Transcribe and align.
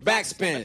Backspin. 0.00 0.64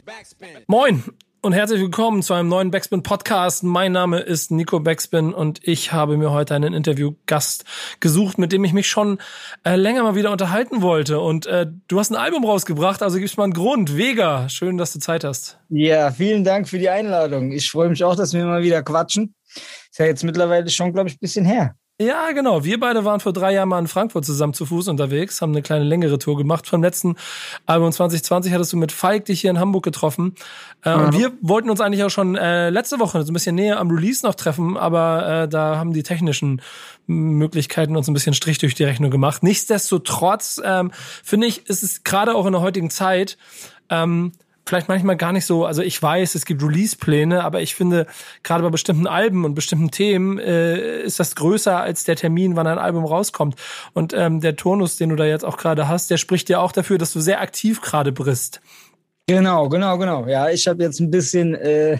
Moin 0.68 1.04
und 1.42 1.52
herzlich 1.52 1.80
willkommen 1.80 2.22
zu 2.22 2.32
einem 2.32 2.48
neuen 2.48 2.70
Backspin 2.70 3.02
Podcast. 3.02 3.62
Mein 3.62 3.92
Name 3.92 4.20
ist 4.20 4.50
Nico 4.50 4.80
Backspin 4.80 5.34
und 5.34 5.60
ich 5.62 5.92
habe 5.92 6.16
mir 6.16 6.30
heute 6.30 6.54
einen 6.54 6.72
Interviewgast 6.72 7.64
gesucht, 8.00 8.38
mit 8.38 8.52
dem 8.52 8.64
ich 8.64 8.72
mich 8.72 8.88
schon 8.88 9.18
äh, 9.64 9.76
länger 9.76 10.02
mal 10.02 10.14
wieder 10.14 10.32
unterhalten 10.32 10.80
wollte. 10.80 11.20
Und 11.20 11.46
äh, 11.46 11.66
du 11.88 11.98
hast 11.98 12.10
ein 12.10 12.16
Album 12.16 12.44
rausgebracht, 12.44 13.02
also 13.02 13.18
gibst 13.18 13.36
mal 13.36 13.44
einen 13.44 13.52
Grund. 13.52 13.96
Vega, 13.98 14.48
schön, 14.48 14.78
dass 14.78 14.94
du 14.94 14.98
Zeit 14.98 15.24
hast. 15.24 15.58
Ja, 15.68 16.10
vielen 16.10 16.42
Dank 16.42 16.66
für 16.66 16.78
die 16.78 16.88
Einladung. 16.88 17.52
Ich 17.52 17.70
freue 17.70 17.90
mich 17.90 18.02
auch, 18.04 18.16
dass 18.16 18.32
wir 18.32 18.46
mal 18.46 18.62
wieder 18.62 18.82
quatschen. 18.82 19.34
Ist 19.54 19.98
ja 19.98 20.06
jetzt 20.06 20.24
mittlerweile 20.24 20.70
schon, 20.70 20.94
glaube 20.94 21.10
ich, 21.10 21.16
ein 21.16 21.20
bisschen 21.20 21.44
her. 21.44 21.74
Ja, 22.00 22.30
genau. 22.30 22.62
Wir 22.62 22.78
beide 22.78 23.04
waren 23.04 23.18
vor 23.18 23.32
drei 23.32 23.54
Jahren 23.54 23.70
mal 23.70 23.80
in 23.80 23.88
Frankfurt 23.88 24.24
zusammen 24.24 24.54
zu 24.54 24.66
Fuß 24.66 24.86
unterwegs, 24.86 25.42
haben 25.42 25.50
eine 25.50 25.62
kleine 25.62 25.84
längere 25.84 26.20
Tour 26.20 26.36
gemacht. 26.36 26.68
Vom 26.68 26.80
letzten 26.80 27.16
Album 27.66 27.90
2020 27.90 28.52
hattest 28.52 28.72
du 28.72 28.76
mit 28.76 28.92
Falk 28.92 29.24
dich 29.24 29.40
hier 29.40 29.50
in 29.50 29.58
Hamburg 29.58 29.82
getroffen. 29.82 30.36
Äh, 30.84 30.96
mhm. 30.96 31.02
Und 31.02 31.18
wir 31.18 31.32
wollten 31.40 31.70
uns 31.70 31.80
eigentlich 31.80 32.04
auch 32.04 32.10
schon 32.10 32.36
äh, 32.36 32.70
letzte 32.70 33.00
Woche 33.00 33.24
so 33.24 33.32
ein 33.32 33.34
bisschen 33.34 33.56
näher 33.56 33.80
am 33.80 33.90
Release 33.90 34.24
noch 34.24 34.36
treffen, 34.36 34.76
aber 34.76 35.42
äh, 35.42 35.48
da 35.48 35.76
haben 35.76 35.92
die 35.92 36.04
technischen 36.04 36.62
Möglichkeiten 37.08 37.96
uns 37.96 38.06
ein 38.06 38.14
bisschen 38.14 38.34
Strich 38.34 38.58
durch 38.58 38.76
die 38.76 38.84
Rechnung 38.84 39.10
gemacht. 39.10 39.42
Nichtsdestotrotz 39.42 40.60
ähm, 40.64 40.92
finde 41.24 41.48
ich, 41.48 41.68
ist 41.68 41.82
es 41.82 42.04
gerade 42.04 42.36
auch 42.36 42.46
in 42.46 42.52
der 42.52 42.62
heutigen 42.62 42.90
Zeit 42.90 43.38
ähm, 43.90 44.30
vielleicht 44.68 44.88
manchmal 44.88 45.16
gar 45.16 45.32
nicht 45.32 45.46
so, 45.46 45.64
also 45.64 45.82
ich 45.82 46.00
weiß, 46.00 46.34
es 46.34 46.44
gibt 46.44 46.62
Release-Pläne, 46.62 47.44
aber 47.44 47.60
ich 47.62 47.74
finde, 47.74 48.06
gerade 48.42 48.62
bei 48.62 48.70
bestimmten 48.70 49.06
Alben 49.06 49.44
und 49.44 49.54
bestimmten 49.54 49.90
Themen 49.90 50.38
äh, 50.38 51.00
ist 51.00 51.18
das 51.18 51.34
größer 51.34 51.80
als 51.80 52.04
der 52.04 52.16
Termin, 52.16 52.56
wann 52.56 52.66
ein 52.66 52.78
Album 52.78 53.04
rauskommt. 53.04 53.56
Und 53.94 54.12
ähm, 54.14 54.40
der 54.40 54.56
Turnus, 54.56 54.96
den 54.96 55.10
du 55.10 55.16
da 55.16 55.24
jetzt 55.24 55.44
auch 55.44 55.56
gerade 55.56 55.88
hast, 55.88 56.10
der 56.10 56.16
spricht 56.16 56.48
ja 56.48 56.60
auch 56.60 56.72
dafür, 56.72 56.98
dass 56.98 57.12
du 57.12 57.20
sehr 57.20 57.40
aktiv 57.40 57.80
gerade 57.80 58.12
bist. 58.12 58.60
Genau, 59.30 59.68
genau, 59.68 59.98
genau. 59.98 60.26
Ja, 60.26 60.48
ich 60.48 60.66
habe 60.66 60.82
jetzt 60.82 61.00
ein 61.00 61.10
bisschen, 61.10 61.54
äh, 61.54 61.98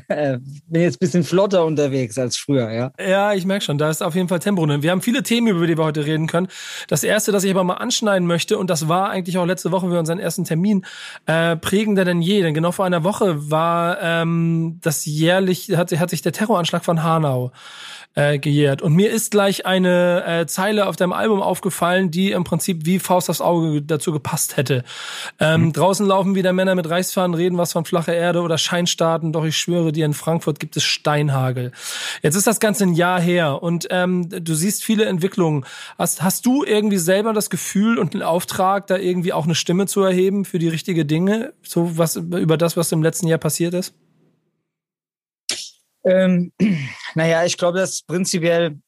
bin 0.67 0.81
jetzt 0.81 0.95
ein 0.95 1.01
bisschen 1.01 1.25
flotter 1.25 1.67
unterwegs 1.67 2.17
als 2.17 2.39
früher, 2.39 2.73
ja. 2.73 2.91
Ja, 2.99 3.35
ich 3.35 3.45
merke 3.45 3.63
schon, 3.63 3.77
da 3.77 3.91
ist 3.91 4.03
auf 4.03 4.15
jeden 4.15 4.29
Fall 4.29 4.39
Tempo 4.39 4.65
drin. 4.65 4.83
Wir 4.83 4.91
haben 4.91 5.03
viele 5.03 5.23
Themen, 5.23 5.49
über 5.49 5.67
die 5.67 5.77
wir 5.77 5.85
heute 5.85 6.07
reden 6.07 6.27
können. 6.27 6.49
Das 6.89 7.05
erste, 7.05 7.31
das 7.31 7.45
ich 7.45 7.51
aber 7.51 7.65
mal 7.65 7.75
anschneiden 7.75 8.27
möchte, 8.27 8.57
und 8.57 8.71
das 8.71 8.89
war 8.89 9.11
eigentlich 9.11 9.37
auch 9.37 9.45
letzte 9.45 9.73
Woche 9.73 9.91
für 9.91 9.99
unseren 9.99 10.19
ersten 10.19 10.45
Termin, 10.45 10.87
äh, 11.27 11.55
prägender 11.57 12.07
denn 12.07 12.23
je. 12.23 12.41
Denn 12.41 12.55
genau 12.55 12.73
vor 12.73 12.87
einer 12.87 13.05
Woche 13.05 13.51
war 13.51 13.99
ähm, 14.01 14.79
das 14.81 15.05
jährlich, 15.05 15.77
hat, 15.77 15.93
hat 15.93 16.09
sich 16.09 16.23
der 16.23 16.33
Terroranschlag 16.33 16.83
von 16.83 17.03
Hanau 17.03 17.53
äh, 18.19 18.41
gejährt. 18.41 18.83
Und 18.83 18.95
mir 18.95 19.11
ist 19.11 19.31
gleich 19.31 19.65
eine 19.65 20.25
äh, 20.27 20.47
Zeile 20.47 20.89
auf 20.89 20.97
deinem 20.97 21.13
Album 21.13 21.41
aufgefallen, 21.41 22.11
die 22.11 22.33
im 22.33 22.43
Prinzip 22.43 22.85
wie 22.85 22.99
Faust 22.99 23.31
aufs 23.31 23.41
Auge 23.41 23.81
dazu 23.81 24.11
gepasst 24.11 24.57
hätte. 24.57 24.83
Ähm, 25.39 25.67
mhm. 25.67 25.73
Draußen 25.73 26.05
laufen 26.05 26.35
wieder 26.35 26.53
Männer 26.53 26.75
mit 26.75 26.91
Reichsfahnen, 26.91 27.35
reden 27.35 27.59
was 27.59 27.73
von 27.73 27.85
flacher 27.85 28.15
Erde 28.15 28.41
oder 28.41 28.59
Scheinstaaten, 28.59 29.33
doch 29.33 29.45
ich 29.45 29.57
schwöre 29.57 29.93
dir, 29.93 30.05
in 30.05 30.15
Frankfurt 30.15 30.59
gibt 30.59 30.77
es 30.77 30.83
Steinhagel. 30.83 31.71
Jetzt 32.21 32.35
ist 32.35 32.49
das 32.49 32.59
Ganze 32.59 32.85
ein 32.85 32.95
Jahr 32.95 33.21
her 33.21 33.63
und 33.63 33.87
ähm, 33.91 34.29
du 34.29 34.55
siehst 34.55 34.83
viele 34.83 35.05
Entwicklungen. 35.05 35.65
Hast, 35.97 36.21
hast 36.21 36.45
du 36.45 36.65
irgendwie 36.65 36.99
selber 36.99 37.33
das 37.33 37.51
Gefühl 37.51 37.99
und 37.99 38.15
den 38.15 38.25
Auftrag, 38.25 38.89
da 38.89 38.97
irgendwie 38.97 39.33
auch 39.33 39.45
eine 39.45 39.55
Stimme 39.55 39.87
zu 39.87 40.03
erheben 40.03 40.45
für 40.45 40.59
die 40.59 40.69
richtige 40.69 41.05
Dinge, 41.05 41.53
so 41.63 41.97
was 41.97 42.17
über 42.17 42.57
das, 42.57 42.77
was 42.77 42.91
im 42.91 43.03
letzten 43.05 43.29
Jahr 43.29 43.39
passiert 43.39 43.75
ist? 43.75 43.95
Ähm, 46.09 46.53
naja, 47.15 47.45
ich 47.45 47.57
glaube, 47.57 47.79
dass 47.79 48.03
prinzipiell 48.03 48.79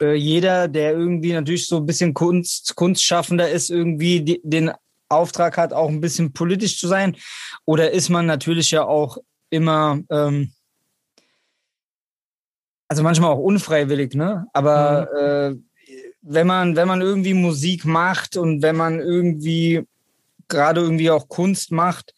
äh, 0.00 0.14
jeder, 0.14 0.68
der 0.68 0.92
irgendwie 0.92 1.32
natürlich 1.32 1.66
so 1.66 1.76
ein 1.78 1.86
bisschen 1.86 2.14
Kunst, 2.14 2.74
Kunstschaffender 2.74 3.48
ist, 3.48 3.70
irgendwie 3.70 4.20
die, 4.22 4.40
den 4.42 4.72
Auftrag 5.08 5.56
hat, 5.56 5.72
auch 5.72 5.88
ein 5.88 6.00
bisschen 6.00 6.32
politisch 6.32 6.78
zu 6.78 6.88
sein. 6.88 7.16
Oder 7.64 7.90
ist 7.90 8.08
man 8.08 8.26
natürlich 8.26 8.70
ja 8.70 8.84
auch 8.84 9.18
immer, 9.50 10.00
ähm, 10.10 10.52
also 12.88 13.02
manchmal 13.02 13.30
auch 13.30 13.38
unfreiwillig, 13.38 14.14
ne? 14.14 14.46
Aber 14.52 15.08
mhm. 15.12 15.18
äh, 15.18 15.62
wenn 16.22 16.46
man, 16.46 16.76
wenn 16.76 16.88
man 16.88 17.00
irgendwie 17.00 17.34
Musik 17.34 17.84
macht 17.84 18.36
und 18.36 18.62
wenn 18.62 18.76
man 18.76 19.00
irgendwie 19.00 19.86
gerade 20.48 20.80
irgendwie 20.80 21.10
auch 21.10 21.28
Kunst 21.28 21.72
macht, 21.72 22.14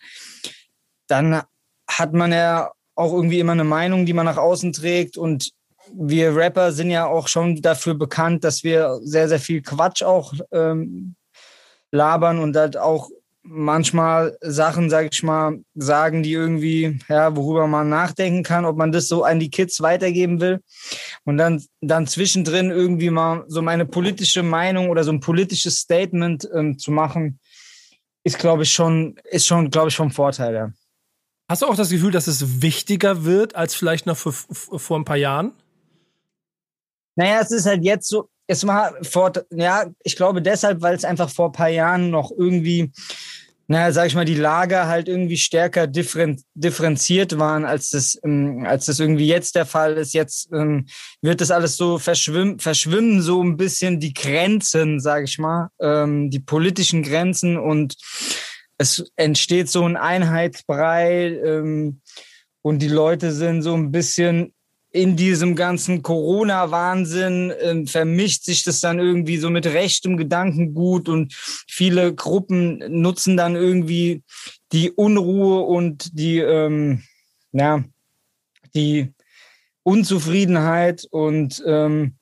dann 1.06 1.42
hat 1.88 2.12
man 2.12 2.32
ja 2.32 2.72
auch 2.94 3.12
irgendwie 3.12 3.40
immer 3.40 3.52
eine 3.52 3.64
Meinung, 3.64 4.06
die 4.06 4.12
man 4.12 4.26
nach 4.26 4.36
außen 4.36 4.72
trägt. 4.72 5.16
Und 5.16 5.50
wir 5.92 6.34
Rapper 6.34 6.72
sind 6.72 6.90
ja 6.90 7.06
auch 7.06 7.28
schon 7.28 7.60
dafür 7.62 7.94
bekannt, 7.94 8.44
dass 8.44 8.64
wir 8.64 9.00
sehr, 9.02 9.28
sehr 9.28 9.40
viel 9.40 9.62
Quatsch 9.62 10.02
auch 10.02 10.32
ähm, 10.52 11.14
labern 11.90 12.38
und 12.38 12.56
halt 12.56 12.76
auch 12.76 13.10
manchmal 13.42 14.36
Sachen, 14.40 14.88
sag 14.88 15.12
ich 15.12 15.22
mal, 15.22 15.58
sagen, 15.74 16.22
die 16.22 16.32
irgendwie, 16.32 17.00
ja, 17.08 17.34
worüber 17.36 17.66
man 17.66 17.88
nachdenken 17.88 18.42
kann, 18.42 18.64
ob 18.64 18.76
man 18.76 18.92
das 18.92 19.08
so 19.08 19.24
an 19.24 19.40
die 19.40 19.50
Kids 19.50 19.80
weitergeben 19.80 20.40
will. 20.40 20.60
Und 21.24 21.38
dann, 21.38 21.62
dann 21.80 22.06
zwischendrin 22.06 22.70
irgendwie 22.70 23.10
mal 23.10 23.44
so 23.48 23.60
meine 23.60 23.84
politische 23.84 24.42
Meinung 24.42 24.90
oder 24.90 25.02
so 25.04 25.10
ein 25.10 25.20
politisches 25.20 25.78
Statement 25.78 26.48
ähm, 26.54 26.78
zu 26.78 26.92
machen, 26.92 27.40
ist, 28.24 28.38
glaube 28.38 28.62
ich, 28.62 28.70
schon, 28.70 29.16
ist 29.24 29.46
schon, 29.46 29.70
glaube 29.70 29.88
ich, 29.88 29.96
vom 29.96 30.12
Vorteil, 30.12 30.54
ja. 30.54 30.70
Hast 31.52 31.60
du 31.60 31.66
auch 31.66 31.76
das 31.76 31.90
Gefühl, 31.90 32.12
dass 32.12 32.28
es 32.28 32.62
wichtiger 32.62 33.26
wird 33.26 33.56
als 33.56 33.74
vielleicht 33.74 34.06
noch 34.06 34.16
vor, 34.16 34.32
vor 34.32 34.98
ein 34.98 35.04
paar 35.04 35.18
Jahren? 35.18 35.52
Naja, 37.14 37.40
es 37.42 37.50
ist 37.50 37.66
halt 37.66 37.84
jetzt 37.84 38.08
so, 38.08 38.30
es 38.46 38.66
war 38.66 38.94
vor, 39.02 39.30
ja, 39.50 39.84
ich 40.02 40.16
glaube 40.16 40.40
deshalb, 40.40 40.80
weil 40.80 40.94
es 40.94 41.04
einfach 41.04 41.28
vor 41.28 41.50
ein 41.50 41.52
paar 41.52 41.68
Jahren 41.68 42.08
noch 42.08 42.30
irgendwie, 42.30 42.90
naja, 43.66 43.92
sag 43.92 44.06
ich 44.06 44.14
mal, 44.14 44.24
die 44.24 44.34
Lager 44.34 44.86
halt 44.86 45.08
irgendwie 45.08 45.36
stärker 45.36 45.86
differen, 45.86 46.42
differenziert 46.54 47.38
waren, 47.38 47.66
als 47.66 47.90
das, 47.90 48.18
ähm, 48.24 48.64
als 48.66 48.86
das 48.86 48.98
irgendwie 48.98 49.26
jetzt 49.26 49.54
der 49.54 49.66
Fall 49.66 49.98
ist. 49.98 50.14
Jetzt 50.14 50.48
ähm, 50.54 50.86
wird 51.20 51.42
das 51.42 51.50
alles 51.50 51.76
so 51.76 51.98
verschwimmen, 51.98 52.60
verschwimmen 52.60 53.20
so 53.20 53.44
ein 53.44 53.58
bisschen 53.58 54.00
die 54.00 54.14
Grenzen, 54.14 55.00
sag 55.00 55.24
ich 55.24 55.36
mal, 55.36 55.68
ähm, 55.82 56.30
die 56.30 56.40
politischen 56.40 57.02
Grenzen 57.02 57.58
und 57.58 57.98
es 58.82 59.04
entsteht 59.16 59.70
so 59.70 59.84
ein 59.84 59.96
Einheitsbrei 59.96 61.38
ähm, 61.44 62.00
und 62.62 62.80
die 62.80 62.88
Leute 62.88 63.32
sind 63.32 63.62
so 63.62 63.74
ein 63.74 63.92
bisschen 63.92 64.52
in 64.90 65.16
diesem 65.16 65.56
ganzen 65.56 66.02
Corona-Wahnsinn 66.02 67.52
ähm, 67.60 67.86
vermischt 67.86 68.44
sich 68.44 68.62
das 68.62 68.80
dann 68.80 68.98
irgendwie 68.98 69.38
so 69.38 69.48
mit 69.48 69.66
rechtem 69.66 70.18
Gedankengut 70.18 71.08
und 71.08 71.32
viele 71.34 72.14
Gruppen 72.14 72.82
nutzen 73.00 73.36
dann 73.38 73.56
irgendwie 73.56 74.22
die 74.72 74.90
Unruhe 74.90 75.62
und 75.62 76.18
die, 76.18 76.38
ähm, 76.38 77.02
ja, 77.52 77.84
die 78.74 79.12
Unzufriedenheit 79.82 81.06
und 81.10 81.62
ähm, 81.66 82.16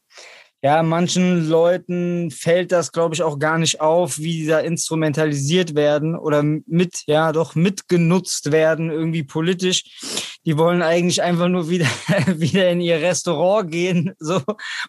ja, 0.63 0.83
manchen 0.83 1.49
Leuten 1.49 2.31
fällt 2.31 2.71
das, 2.71 2.93
glaube 2.93 3.15
ich, 3.15 3.23
auch 3.23 3.39
gar 3.39 3.57
nicht 3.57 3.81
auf, 3.81 4.19
wie 4.19 4.41
die 4.41 4.47
da 4.47 4.59
instrumentalisiert 4.59 5.75
werden 5.75 6.15
oder 6.15 6.43
mit, 6.43 7.03
ja, 7.07 7.33
doch 7.33 7.55
mitgenutzt 7.55 8.53
werden, 8.53 8.91
irgendwie 8.91 9.23
politisch. 9.23 10.39
Die 10.45 10.59
wollen 10.59 10.83
eigentlich 10.83 11.23
einfach 11.23 11.49
nur 11.49 11.71
wieder, 11.71 11.87
wieder 12.27 12.69
in 12.69 12.83
ihr 12.83 13.01
Restaurant 13.01 13.71
gehen, 13.71 14.13
so, 14.19 14.43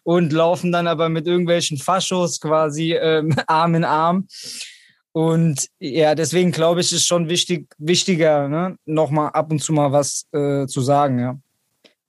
und 0.04 0.34
laufen 0.34 0.74
dann 0.74 0.88
aber 0.88 1.08
mit 1.08 1.26
irgendwelchen 1.26 1.78
Faschos 1.78 2.42
quasi 2.42 2.94
ähm, 2.94 3.34
Arm 3.48 3.76
in 3.76 3.86
Arm. 3.86 4.28
Und 5.14 5.68
ja, 5.80 6.16
deswegen 6.16 6.52
glaube 6.52 6.82
ich, 6.82 6.92
ist 6.92 7.06
schon 7.06 7.30
wichtig, 7.30 7.68
wichtiger, 7.78 8.50
ne, 8.50 8.78
nochmal 8.86 9.30
ab 9.30 9.52
und 9.52 9.60
zu 9.60 9.72
mal 9.72 9.92
was 9.94 10.26
äh, 10.34 10.68
zu 10.68 10.82
sagen, 10.82 11.20
ja. 11.20 11.40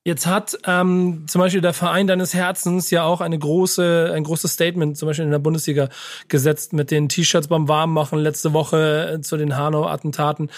Jetzt 0.05 0.27
hat 0.27 0.59
ähm, 0.67 1.27
zum 1.29 1.41
Beispiel 1.41 1.61
der 1.61 1.73
Verein 1.73 2.09
deines 2.09 2.35
Herzens 2.35 2.91
ja 2.91 3.05
auch 3.05 3.21
eine 3.21 3.39
große, 3.39 4.11
ein 4.13 4.25
großes 4.25 4.53
Statement 4.53 4.97
zum 4.97 5.07
Beispiel 5.07 5.25
in 5.25 5.31
der 5.31 5.39
Bundesliga 5.39 5.89
gesetzt 6.27 6.73
mit 6.73 6.91
den 6.91 7.09
T-Shirts 7.09 7.47
beim 7.47 7.69
Warmmachen 7.69 8.19
letzte 8.19 8.53
Woche 8.53 9.15
äh, 9.15 9.21
zu 9.21 9.37
den 9.37 9.57
Hanau-Attentaten. 9.57 10.51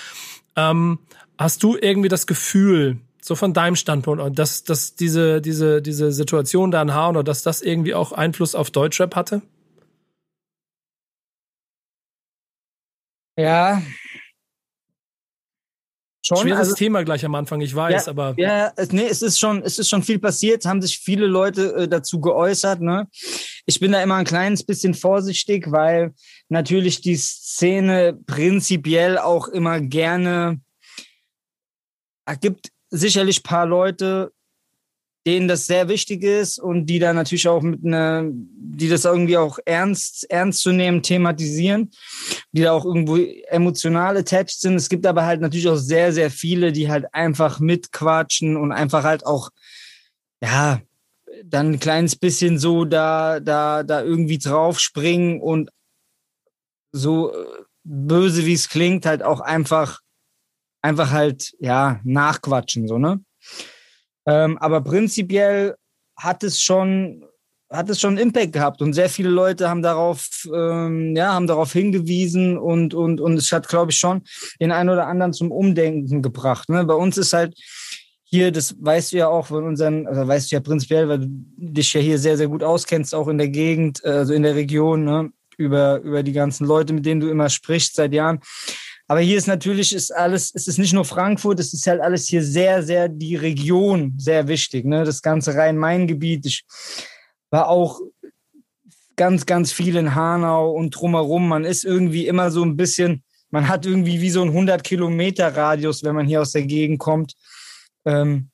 Ähm, 0.56 0.99
hast 1.37 1.62
du 1.62 1.76
irgendwie 1.76 2.08
das 2.08 2.26
Gefühl, 2.26 2.99
so 3.20 3.35
von 3.35 3.52
deinem 3.52 3.76
Standpunkt, 3.76 4.38
dass, 4.38 4.64
dass 4.64 4.96
diese, 4.96 5.43
diese, 5.43 5.82
diese 5.82 6.11
Situation 6.12 6.70
da 6.70 6.81
in 6.81 6.94
Hanau, 6.94 7.23
dass 7.23 7.43
das 7.43 7.61
irgendwie 7.61 7.94
auch 7.94 8.12
Einfluss 8.12 8.55
auf 8.55 8.70
Deutschrap 8.70 9.14
hatte? 9.14 9.43
Ja, 13.37 13.82
Schon, 16.26 16.38
Schweres 16.38 16.59
also, 16.59 16.75
Thema 16.75 17.05
gleich 17.05 17.23
am 17.26 17.35
Anfang, 17.35 17.61
ich 17.61 17.75
weiß, 17.75 18.06
ja, 18.06 18.11
aber. 18.11 18.35
Ja, 18.38 18.73
nee, 18.93 19.06
es 19.06 19.21
ist 19.21 19.38
schon, 19.38 19.62
es 19.62 19.79
ist 19.79 19.91
schon 19.91 20.03
viel 20.03 20.19
passiert, 20.19 20.65
haben 20.65 20.81
sich 20.81 20.99
viele 20.99 21.26
Leute 21.26 21.75
äh, 21.75 21.88
dazu 21.88 22.19
geäußert. 22.19 22.81
Ne? 22.81 23.06
Ich 23.67 23.79
bin 23.79 23.93
da 23.93 24.03
immer 24.03 24.15
ein 24.15 24.25
kleines 24.25 24.65
bisschen 24.65 24.94
vorsichtig, 24.94 25.71
weil 25.71 26.15
natürlich 26.49 27.03
die 27.03 27.17
Szene 27.17 28.19
prinzipiell 28.26 29.19
auch 29.19 29.49
immer 29.49 29.81
gerne. 29.81 30.61
Es 32.25 32.41
gibt 32.41 32.70
sicherlich 32.88 33.43
paar 33.43 33.67
Leute, 33.67 34.32
denen 35.26 35.49
das 35.49 35.67
sehr 35.67 35.88
wichtig 35.88 36.23
ist 36.23 36.59
und 36.59 36.87
die 36.87 36.99
da 36.99 37.12
natürlich 37.12 37.49
auch 37.49 37.62
mit 37.62 37.85
einer, 37.85 38.25
die 38.31 38.88
das 38.88 39.05
irgendwie 39.05 39.38
auch 39.38 39.59
ernst, 39.65 40.31
ernst 40.31 40.61
zu 40.61 40.73
nehmen 40.73 41.03
thematisieren, 41.03 41.91
die 42.53 42.62
da 42.62 42.73
auch 42.73 42.85
irgendwo 42.85 43.17
emotional 43.17 44.17
attached 44.17 44.61
sind. 44.61 44.75
Es 44.75 44.88
gibt 44.88 45.06
aber 45.06 45.25
halt 45.25 45.41
natürlich 45.41 45.69
auch 45.69 45.76
sehr, 45.76 46.12
sehr 46.12 46.31
viele, 46.31 46.73
die 46.73 46.91
halt 46.91 47.06
einfach 47.15 47.59
mitquatschen 47.59 48.56
und 48.56 48.73
einfach 48.73 49.05
halt 49.05 49.25
auch, 49.25 49.50
ja, 50.43 50.82
dann 51.44 51.73
ein 51.73 51.81
kleines 51.81 52.17
bisschen 52.17 52.59
so 52.59 52.85
da, 52.85 53.41
da, 53.41 53.82
da 53.82 54.03
irgendwie 54.03 54.38
draufspringen 54.38 55.41
und 55.41 55.70
so 56.93 57.32
äh, 57.32 57.44
böse 57.82 58.47
wie 58.47 58.53
es 58.53 58.69
klingt, 58.69 59.06
halt 59.06 59.23
auch 59.23 59.41
einfach, 59.41 60.00
einfach 60.82 61.11
halt, 61.11 61.55
ja, 61.59 62.00
nachquatschen, 62.05 62.87
so, 62.87 62.99
ne? 62.99 63.20
Ähm, 64.26 64.59
aber 64.59 64.81
prinzipiell 64.81 65.75
hat 66.17 66.43
es 66.43 66.61
schon 66.61 67.25
hat 67.71 67.91
es 67.91 68.00
schon 68.00 68.19
Impact 68.19 68.53
gehabt 68.53 68.82
und 68.82 68.93
sehr 68.93 69.09
viele 69.09 69.31
Leute 69.31 69.69
haben 69.69 69.82
darauf 69.82 70.29
ähm, 70.55 71.17
ja 71.17 71.32
haben 71.32 71.47
darauf 71.47 71.73
hingewiesen 71.73 72.56
und 72.56 72.94
und 72.94 73.21
und 73.21 73.37
es 73.37 73.50
hat 73.53 73.69
glaube 73.69 73.91
ich 73.91 73.99
schon 73.99 74.23
den 74.61 74.71
einen 74.71 74.91
oder 74.91 75.06
anderen 75.06 75.32
zum 75.32 75.50
Umdenken 75.50 76.23
gebracht 76.23 76.69
ne? 76.69 76.85
bei 76.85 76.94
uns 76.94 77.19
ist 77.19 77.32
halt 77.32 77.55
hier 78.23 78.53
das 78.53 78.76
weißt 78.79 79.12
du 79.12 79.17
ja 79.17 79.29
auch 79.29 79.47
von 79.47 79.65
unseren 79.65 80.06
also 80.06 80.27
weißt 80.27 80.50
du 80.50 80.56
ja 80.56 80.61
prinzipiell 80.61 81.09
weil 81.09 81.20
du 81.20 81.29
dich 81.56 81.93
ja 81.94 82.00
hier 82.00 82.19
sehr 82.19 82.37
sehr 82.37 82.49
gut 82.49 82.62
auskennst 82.62 83.15
auch 83.15 83.29
in 83.29 83.38
der 83.38 83.49
Gegend 83.49 84.05
also 84.05 84.35
in 84.35 84.43
der 84.43 84.55
Region 84.55 85.05
ne? 85.05 85.31
über 85.56 86.00
über 86.00 86.23
die 86.23 86.32
ganzen 86.32 86.67
Leute 86.67 86.93
mit 86.93 87.06
denen 87.06 87.20
du 87.20 87.29
immer 87.29 87.49
sprichst 87.49 87.97
seit 87.97 88.12
Jahren 88.12 88.41
aber 89.06 89.21
hier 89.21 89.37
ist 89.37 89.47
natürlich 89.47 89.95
ist 89.95 90.11
alles, 90.11 90.51
es 90.55 90.67
ist 90.67 90.79
nicht 90.79 90.95
nur 90.95 91.05
Frankfurt, 91.05 91.61
es 91.61 91.75
ist 91.75 91.87
halt 91.87 92.01
alles 92.01 92.27
hier 92.27 92.43
sehr, 92.43 92.83
sehr 92.83 93.09
die 93.09 93.37
Region 93.37 94.15
sehr 94.17 94.49
wichtig. 94.49 94.87
Ne? 94.87 95.05
Das 95.05 95.21
ganze 95.21 95.55
Rhein-Main-Gebiet. 95.55 96.47
Ich 96.47 96.65
war 97.51 97.69
auch 97.69 98.01
ganz, 99.17 99.45
ganz 99.45 99.73
viel 99.73 99.97
in 99.97 100.15
Hanau 100.15 100.71
und 100.71 100.91
drumherum. 100.91 101.49
Man 101.49 101.65
ist 101.65 101.85
irgendwie 101.85 102.27
immer 102.27 102.51
so 102.51 102.65
ein 102.65 102.77
bisschen, 102.77 103.23
man 103.51 103.69
hat 103.69 103.85
irgendwie 103.85 104.23
wie 104.23 104.31
so 104.31 104.41
ein 104.41 104.49
100 104.49 104.83
Kilometer 104.83 105.55
Radius, 105.55 106.03
wenn 106.03 106.15
man 106.15 106.27
hier 106.27 106.41
aus 106.41 106.53
der 106.53 106.62
Gegend 106.62 106.99
kommt, 106.99 107.35
ähm, 108.06 108.49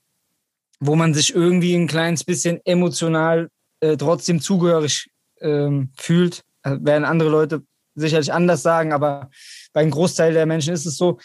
wo 0.80 0.96
man 0.96 1.14
sich 1.14 1.32
irgendwie 1.32 1.76
ein 1.76 1.86
kleines 1.86 2.24
bisschen 2.24 2.60
emotional 2.64 3.48
äh, 3.78 3.96
trotzdem 3.96 4.40
zugehörig 4.40 5.10
ähm, 5.40 5.92
fühlt. 5.96 6.42
Äh, 6.64 6.76
werden 6.80 7.04
andere 7.04 7.30
Leute 7.30 7.62
sicherlich 7.94 8.32
anders 8.32 8.62
sagen, 8.62 8.92
aber 8.92 9.30
bei 9.72 9.80
einem 9.80 9.90
Großteil 9.90 10.32
der 10.32 10.46
Menschen 10.46 10.74
ist 10.74 10.86
es 10.86 10.96
so. 10.96 11.18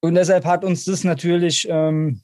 Und 0.00 0.14
deshalb 0.14 0.44
hat 0.44 0.64
uns 0.64 0.84
das 0.84 1.04
natürlich, 1.04 1.66
ähm, 1.68 2.20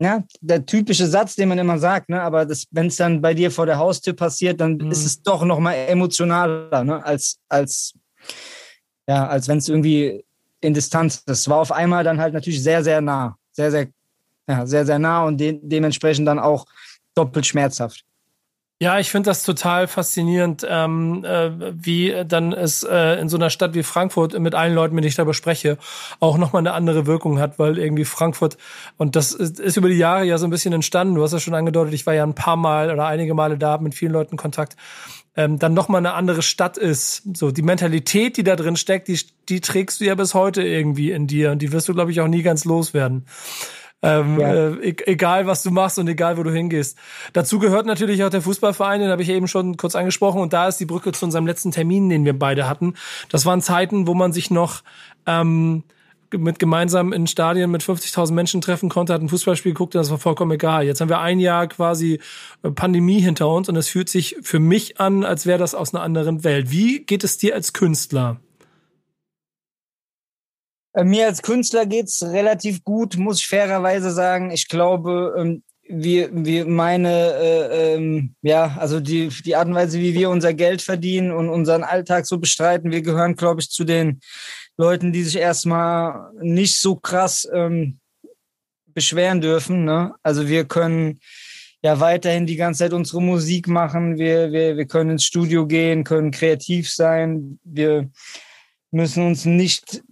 ja, 0.00 0.24
der 0.40 0.64
typische 0.66 1.06
Satz, 1.06 1.36
den 1.36 1.48
man 1.48 1.58
immer 1.58 1.78
sagt, 1.78 2.08
ne, 2.08 2.20
aber 2.20 2.48
wenn 2.70 2.86
es 2.86 2.96
dann 2.96 3.20
bei 3.20 3.34
dir 3.34 3.50
vor 3.50 3.66
der 3.66 3.78
Haustür 3.78 4.14
passiert, 4.14 4.60
dann 4.60 4.76
mhm. 4.76 4.90
ist 4.90 5.04
es 5.04 5.22
doch 5.22 5.44
noch 5.44 5.60
mal 5.60 5.74
emotionaler, 5.74 6.82
ne, 6.82 7.04
als, 7.04 7.38
als, 7.48 7.94
ja, 9.06 9.28
als 9.28 9.48
wenn 9.48 9.58
es 9.58 9.68
irgendwie 9.68 10.24
in 10.60 10.74
Distanz 10.74 11.16
ist. 11.16 11.28
Es 11.28 11.48
war 11.48 11.58
auf 11.58 11.72
einmal 11.72 12.04
dann 12.04 12.20
halt 12.20 12.34
natürlich 12.34 12.62
sehr, 12.62 12.82
sehr 12.82 13.00
nah. 13.00 13.36
Sehr, 13.52 13.70
sehr, 13.70 13.88
ja, 14.48 14.66
sehr, 14.66 14.86
sehr 14.86 14.98
nah 14.98 15.24
und 15.24 15.38
de 15.38 15.58
dementsprechend 15.62 16.26
dann 16.26 16.38
auch 16.38 16.66
doppelt 17.14 17.46
schmerzhaft. 17.46 18.04
Ja, 18.82 18.98
ich 18.98 19.12
finde 19.12 19.30
das 19.30 19.44
total 19.44 19.86
faszinierend, 19.86 20.66
ähm, 20.68 21.24
äh, 21.24 21.52
wie 21.72 22.24
dann 22.26 22.52
es 22.52 22.82
äh, 22.82 23.20
in 23.20 23.28
so 23.28 23.36
einer 23.36 23.48
Stadt 23.48 23.74
wie 23.74 23.84
Frankfurt 23.84 24.36
mit 24.40 24.56
allen 24.56 24.74
Leuten, 24.74 24.96
mit 24.96 25.04
denen 25.04 25.10
ich 25.10 25.14
darüber 25.14 25.34
spreche, 25.34 25.78
auch 26.18 26.36
nochmal 26.36 26.62
eine 26.62 26.72
andere 26.72 27.06
Wirkung 27.06 27.38
hat, 27.38 27.60
weil 27.60 27.78
irgendwie 27.78 28.04
Frankfurt, 28.04 28.56
und 28.96 29.14
das 29.14 29.34
ist, 29.34 29.60
ist, 29.60 29.76
über 29.76 29.88
die 29.88 29.94
Jahre 29.98 30.24
ja 30.24 30.36
so 30.36 30.48
ein 30.48 30.50
bisschen 30.50 30.72
entstanden, 30.72 31.14
du 31.14 31.22
hast 31.22 31.32
ja 31.32 31.38
schon 31.38 31.54
angedeutet, 31.54 31.94
ich 31.94 32.06
war 32.06 32.14
ja 32.14 32.24
ein 32.24 32.34
paar 32.34 32.56
Mal 32.56 32.90
oder 32.90 33.06
einige 33.06 33.34
Male 33.34 33.56
da, 33.56 33.78
mit 33.78 33.94
vielen 33.94 34.10
Leuten 34.10 34.36
Kontakt, 34.36 34.74
ähm, 35.36 35.60
dann 35.60 35.74
nochmal 35.74 36.00
eine 36.00 36.14
andere 36.14 36.42
Stadt 36.42 36.76
ist. 36.76 37.22
So, 37.36 37.52
die 37.52 37.62
Mentalität, 37.62 38.36
die 38.36 38.42
da 38.42 38.56
drin 38.56 38.74
steckt, 38.74 39.06
die, 39.06 39.20
die 39.48 39.60
trägst 39.60 40.00
du 40.00 40.06
ja 40.06 40.16
bis 40.16 40.34
heute 40.34 40.60
irgendwie 40.60 41.12
in 41.12 41.28
dir 41.28 41.52
und 41.52 41.62
die 41.62 41.70
wirst 41.70 41.88
du, 41.88 41.94
glaube 41.94 42.10
ich, 42.10 42.20
auch 42.20 42.26
nie 42.26 42.42
ganz 42.42 42.64
loswerden. 42.64 43.26
Ähm, 44.02 44.40
ja. 44.40 44.52
äh, 44.52 44.90
e-, 44.90 45.06
egal, 45.06 45.46
was 45.46 45.62
du 45.62 45.70
machst 45.70 45.98
und 45.98 46.08
egal, 46.08 46.36
wo 46.36 46.42
du 46.42 46.52
hingehst. 46.52 46.98
Dazu 47.32 47.58
gehört 47.58 47.86
natürlich 47.86 48.24
auch 48.24 48.30
der 48.30 48.42
Fußballverein, 48.42 49.00
den 49.00 49.10
habe 49.10 49.22
ich 49.22 49.28
eben 49.28 49.48
schon 49.48 49.76
kurz 49.76 49.94
angesprochen. 49.94 50.40
Und 50.40 50.52
da 50.52 50.68
ist 50.68 50.78
die 50.78 50.86
Brücke 50.86 51.12
zu 51.12 51.24
unserem 51.24 51.46
letzten 51.46 51.70
Termin, 51.70 52.08
den 52.08 52.24
wir 52.24 52.36
beide 52.36 52.68
hatten. 52.68 52.94
Das 53.28 53.46
waren 53.46 53.60
Zeiten, 53.60 54.06
wo 54.06 54.14
man 54.14 54.32
sich 54.32 54.50
noch 54.50 54.82
ähm, 55.26 55.84
mit 56.38 56.58
gemeinsam 56.58 57.12
in 57.12 57.26
Stadien 57.26 57.70
mit 57.70 57.82
50.000 57.82 58.32
Menschen 58.32 58.60
treffen 58.60 58.88
konnte, 58.88 59.12
hat 59.12 59.20
ein 59.20 59.28
Fußballspiel 59.28 59.72
geguckt 59.72 59.94
und 59.94 60.00
das 60.00 60.10
war 60.10 60.18
vollkommen 60.18 60.52
egal. 60.52 60.84
Jetzt 60.84 61.00
haben 61.00 61.08
wir 61.08 61.20
ein 61.20 61.38
Jahr 61.38 61.66
quasi 61.66 62.20
äh, 62.62 62.70
Pandemie 62.70 63.20
hinter 63.20 63.48
uns 63.48 63.68
und 63.68 63.76
es 63.76 63.88
fühlt 63.88 64.08
sich 64.08 64.36
für 64.42 64.58
mich 64.58 65.00
an, 65.00 65.24
als 65.24 65.46
wäre 65.46 65.58
das 65.58 65.74
aus 65.74 65.94
einer 65.94 66.02
anderen 66.02 66.44
Welt. 66.44 66.70
Wie 66.70 67.00
geht 67.00 67.24
es 67.24 67.38
dir 67.38 67.54
als 67.54 67.72
Künstler? 67.72 68.40
Äh, 70.94 71.04
mir 71.04 71.26
als 71.26 71.42
Künstler 71.42 71.86
geht's 71.86 72.22
relativ 72.22 72.84
gut, 72.84 73.16
muss 73.16 73.40
ich 73.40 73.46
fairerweise 73.46 74.10
sagen. 74.10 74.50
Ich 74.50 74.68
glaube, 74.68 75.34
ähm, 75.38 75.62
wir, 75.88 76.30
wir 76.32 76.66
meine, 76.66 77.34
äh, 77.34 77.94
ähm, 77.94 78.34
ja, 78.42 78.76
also 78.78 79.00
die, 79.00 79.28
die 79.28 79.56
Art 79.56 79.68
und 79.68 79.74
Weise, 79.74 79.98
wie 79.98 80.14
wir 80.14 80.30
unser 80.30 80.54
Geld 80.54 80.80
verdienen 80.80 81.32
und 81.32 81.48
unseren 81.48 81.82
Alltag 81.82 82.26
so 82.26 82.38
bestreiten, 82.38 82.90
wir 82.90 83.02
gehören, 83.02 83.36
glaube 83.36 83.60
ich, 83.60 83.70
zu 83.70 83.84
den 83.84 84.20
Leuten, 84.78 85.12
die 85.12 85.22
sich 85.22 85.36
erstmal 85.36 86.30
nicht 86.40 86.78
so 86.78 86.96
krass 86.96 87.48
ähm, 87.52 87.98
beschweren 88.86 89.40
dürfen. 89.40 89.84
Ne? 89.84 90.14
Also 90.22 90.48
wir 90.48 90.64
können 90.64 91.18
ja 91.82 91.98
weiterhin 92.00 92.46
die 92.46 92.56
ganze 92.56 92.84
Zeit 92.84 92.92
unsere 92.92 93.20
Musik 93.20 93.66
machen, 93.66 94.16
wir, 94.18 94.52
wir, 94.52 94.76
wir 94.76 94.86
können 94.86 95.10
ins 95.10 95.24
Studio 95.24 95.66
gehen, 95.66 96.04
können 96.04 96.30
kreativ 96.30 96.88
sein, 96.90 97.58
wir 97.64 98.08
müssen 98.92 99.26
uns 99.26 99.44
nicht 99.44 100.02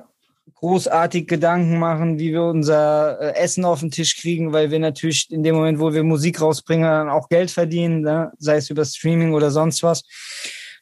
großartig 0.61 1.27
Gedanken 1.27 1.79
machen, 1.79 2.19
wie 2.19 2.33
wir 2.33 2.45
unser 2.45 3.19
äh, 3.19 3.35
Essen 3.37 3.65
auf 3.65 3.81
den 3.81 3.91
Tisch 3.91 4.21
kriegen, 4.21 4.53
weil 4.53 4.71
wir 4.71 4.79
natürlich 4.79 5.31
in 5.31 5.43
dem 5.43 5.55
Moment, 5.55 5.81
wo 5.81 5.93
wir 5.93 6.03
Musik 6.05 6.41
rausbringen, 6.41 6.85
dann 6.85 7.09
auch 7.09 7.31
Geld 7.31 7.51
verdienen, 7.51 8.03
ne? 8.03 8.31
sei 8.39 8.57
es 8.57 8.69
über 8.69 8.85
Streaming 8.85 9.33
oder 9.33 9.51
sonst 9.51 9.83
was. 9.83 10.05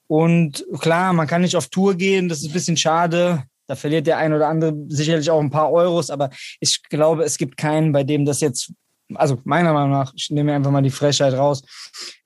Und 0.09 0.65
klar, 0.81 1.13
man 1.13 1.29
kann 1.29 1.43
nicht 1.43 1.55
auf 1.55 1.69
Tour 1.69 1.95
gehen, 1.95 2.29
das 2.29 2.41
ist 2.41 2.49
ein 2.49 2.53
bisschen 2.53 2.77
schade. 2.77 3.45
Da 3.69 3.77
verliert 3.77 4.07
der 4.09 4.19
ein 4.19 4.33
oder 4.33 4.49
andere 4.49 4.75
sicherlich 4.89 5.31
auch 5.31 5.41
ein 5.41 5.51
paar 5.51 5.71
Euros, 5.71 6.11
aber 6.11 6.31
ich 6.59 6.83
glaube, 6.85 7.23
es 7.23 7.39
gibt 7.39 7.57
keinen, 7.57 7.93
bei 7.93 8.03
dem 8.03 8.25
das 8.25 8.41
jetzt, 8.41 8.73
also 9.15 9.39
meiner 9.45 9.73
Meinung 9.73 9.91
nach, 9.91 10.13
ich 10.17 10.31
nehme 10.31 10.55
einfach 10.55 10.71
mal 10.73 10.83
die 10.83 10.91
Frechheit 10.91 11.35
raus, 11.35 11.63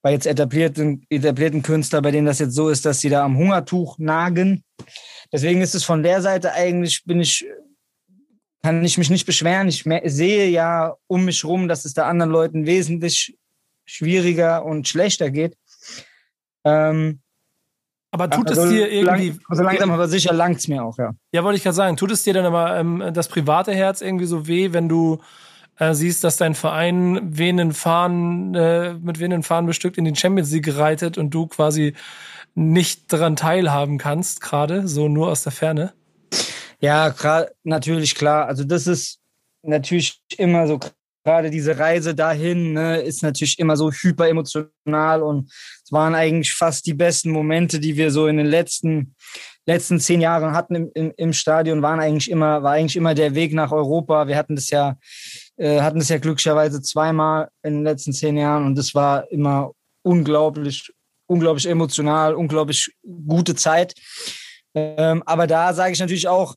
bei 0.01 0.13
jetzt 0.13 0.27
etablierten, 0.27 1.05
etablierten 1.11 1.63
Künstler, 1.63 2.01
bei 2.01 2.13
denen 2.13 2.27
das 2.27 2.39
jetzt 2.39 2.55
so 2.55 2.71
ist, 2.71 2.87
dass 2.87 3.01
sie 3.01 3.11
da 3.11 3.25
am 3.25 3.37
Hungertuch 3.37 3.99
nagen 3.99 4.65
Deswegen 5.33 5.61
ist 5.61 5.75
es 5.75 5.85
von 5.85 6.03
der 6.03 6.23
Seite 6.23 6.53
eigentlich, 6.53 7.05
bin 7.05 7.21
ich, 7.21 7.47
kann 8.63 8.85
ich 8.85 8.99
mich 8.99 9.11
nicht 9.11 9.27
beschweren. 9.27 9.69
Ich 9.69 9.85
sehe 10.05 10.49
ja 10.49 10.95
um 11.07 11.25
mich 11.25 11.45
rum, 11.45 11.69
dass 11.69 11.85
es 11.85 11.95
da 11.95 12.07
anderen 12.07 12.33
Leuten 12.33 12.67
wesentlich 12.67 13.37
schwieriger 13.85 14.65
und 14.65 14.89
schlechter 14.89 15.31
geht. 15.31 15.57
Ähm, 16.65 17.21
aber 18.13 18.29
tut 18.29 18.49
also 18.51 18.65
es 18.65 18.71
dir 18.71 18.93
irgendwie. 18.93 19.31
Lang, 19.31 19.41
also 19.49 19.63
langsam 19.63 19.91
aber 19.91 20.07
sicher 20.07 20.35
langt 20.35 20.59
es 20.59 20.69
mir 20.69 20.85
auch, 20.85 20.99
ja. 20.99 21.13
Ja, 21.33 21.45
wollte 21.45 21.57
ich 21.57 21.63
gerade 21.63 21.75
sagen. 21.75 21.97
Tut 21.97 22.11
es 22.11 22.23
dir 22.23 22.35
dann 22.35 22.45
aber 22.45 22.79
ähm, 22.79 23.11
das 23.15 23.29
private 23.29 23.75
Herz 23.75 24.03
irgendwie 24.03 24.27
so 24.27 24.47
weh, 24.47 24.73
wenn 24.73 24.89
du 24.89 25.21
äh, 25.79 25.95
siehst, 25.95 26.23
dass 26.23 26.37
dein 26.37 26.55
Verein 26.55 27.39
wehenden 27.39 27.73
Fahnen, 27.73 28.55
äh, 28.55 28.95
mit 28.95 29.19
wehenden 29.19 29.43
Fahnen 29.43 29.67
bestückt 29.67 29.97
in 29.97 30.05
den 30.05 30.15
Champions 30.15 30.53
League 30.53 30.77
reitet 30.77 31.17
und 31.17 31.31
du 31.31 31.47
quasi 31.47 31.95
nicht 32.55 33.13
daran 33.13 33.37
teilhaben 33.37 33.99
kannst, 33.99 34.41
gerade 34.41 34.87
so 34.89 35.09
nur 35.09 35.29
aus 35.29 35.43
der 35.43 35.53
Ferne? 35.53 35.93
Ja, 36.81 37.15
natürlich 37.63 38.15
klar. 38.15 38.47
Also 38.47 38.65
das 38.65 38.87
ist 38.87 39.21
natürlich 39.63 40.21
immer 40.37 40.67
so 40.67 40.81
gerade 41.25 41.51
diese 41.51 41.79
Reise 41.79 42.15
dahin 42.15 42.73
ne, 42.73 43.01
ist 43.01 43.23
natürlich 43.23 43.59
immer 43.59 43.77
so 43.77 43.93
hyper 43.93 44.29
emotional 44.29 45.23
und 45.23 45.51
es 45.85 45.93
waren 45.93 46.15
eigentlich 46.15 46.53
fast 46.53 46.87
die 46.87 46.95
besten 46.95 47.31
Momente, 47.31 47.79
die 47.79 47.97
wir 47.97 48.11
so 48.11 48.27
in 48.27 48.37
den 48.37 48.47
letzten 48.47 49.15
letzten 49.65 50.01
zehn 50.01 50.21
Jahren 50.21 50.55
hatten 50.55 50.75
im, 50.75 50.91
im, 50.95 51.13
im 51.17 51.33
Stadion, 51.33 51.83
waren 51.83 52.01
eigentlich 52.01 52.29
immer 52.31 52.65
war 52.65 52.73
eigentlich 52.73 52.97
immer 52.97 53.15
der 53.15 53.37
Weg 53.37 53.53
nach 53.53 53.71
Europa. 53.71 54.27
Wir 54.27 54.37
hatten 54.37 54.57
das 54.57 54.71
ja 54.71 54.97
äh, 55.57 55.81
hatten 55.81 56.01
das 56.01 56.09
ja 56.09 56.19
glücklicherweise 56.19 56.83
zweimal 56.83 57.49
in 57.63 57.75
den 57.75 57.85
letzten 57.85 58.13
zehn 58.13 58.37
Jahren 58.37 58.67
und 58.67 58.77
das 58.77 58.95
war 58.95 59.31
immer 59.31 59.71
unglaublich 60.03 60.93
unglaublich 61.27 61.69
emotional, 61.69 62.35
unglaublich 62.35 62.95
gute 63.27 63.55
Zeit. 63.55 63.95
Ähm, 64.75 65.23
aber 65.27 65.47
da 65.47 65.73
sage 65.75 65.93
ich 65.93 66.01
natürlich 66.01 66.29
auch, 66.29 66.55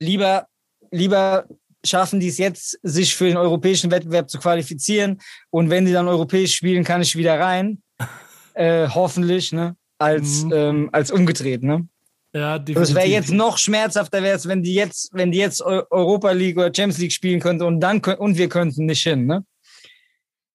lieber, 0.00 0.46
lieber 0.90 1.46
schaffen 1.84 2.20
die 2.20 2.28
es 2.28 2.38
jetzt, 2.38 2.78
sich 2.82 3.14
für 3.14 3.26
den 3.26 3.36
europäischen 3.36 3.90
Wettbewerb 3.90 4.28
zu 4.28 4.38
qualifizieren. 4.38 5.20
Und 5.50 5.70
wenn 5.70 5.86
die 5.86 5.92
dann 5.92 6.08
europäisch 6.08 6.54
spielen, 6.54 6.84
kann 6.84 7.02
ich 7.02 7.16
wieder 7.16 7.38
rein. 7.38 7.82
Äh, 8.52 8.88
hoffentlich, 8.88 9.52
ne? 9.52 9.76
Als, 9.96 10.42
mhm. 10.42 10.52
ähm, 10.52 10.90
als 10.92 11.12
umgedreht, 11.12 11.62
ne? 11.62 11.86
Ja, 12.34 12.58
definitiv. 12.58 12.94
Das 12.94 12.94
wäre 12.94 13.06
jetzt 13.06 13.30
noch 13.30 13.58
schmerzhafter, 13.58 14.24
wäre 14.24 14.36
es, 14.36 14.48
wenn 14.48 14.62
die 14.64 14.74
jetzt, 14.74 15.10
wenn 15.12 15.30
die 15.30 15.38
jetzt 15.38 15.62
Europa 15.62 16.32
League 16.32 16.58
oder 16.58 16.66
Champions 16.66 16.98
League 16.98 17.12
spielen 17.12 17.38
könnten 17.38 17.62
und 17.62 17.80
dann 17.80 18.00
und 18.00 18.36
wir 18.36 18.48
könnten 18.48 18.86
nicht 18.86 19.04
hin, 19.04 19.26
ne? 19.26 19.44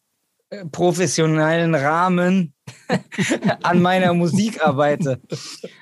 äh, 0.51 0.65
professionellen 0.67 1.75
Rahmen 1.75 2.55
an 3.63 3.81
meiner 3.81 4.13
Musik 4.13 4.65
arbeite. 4.65 5.21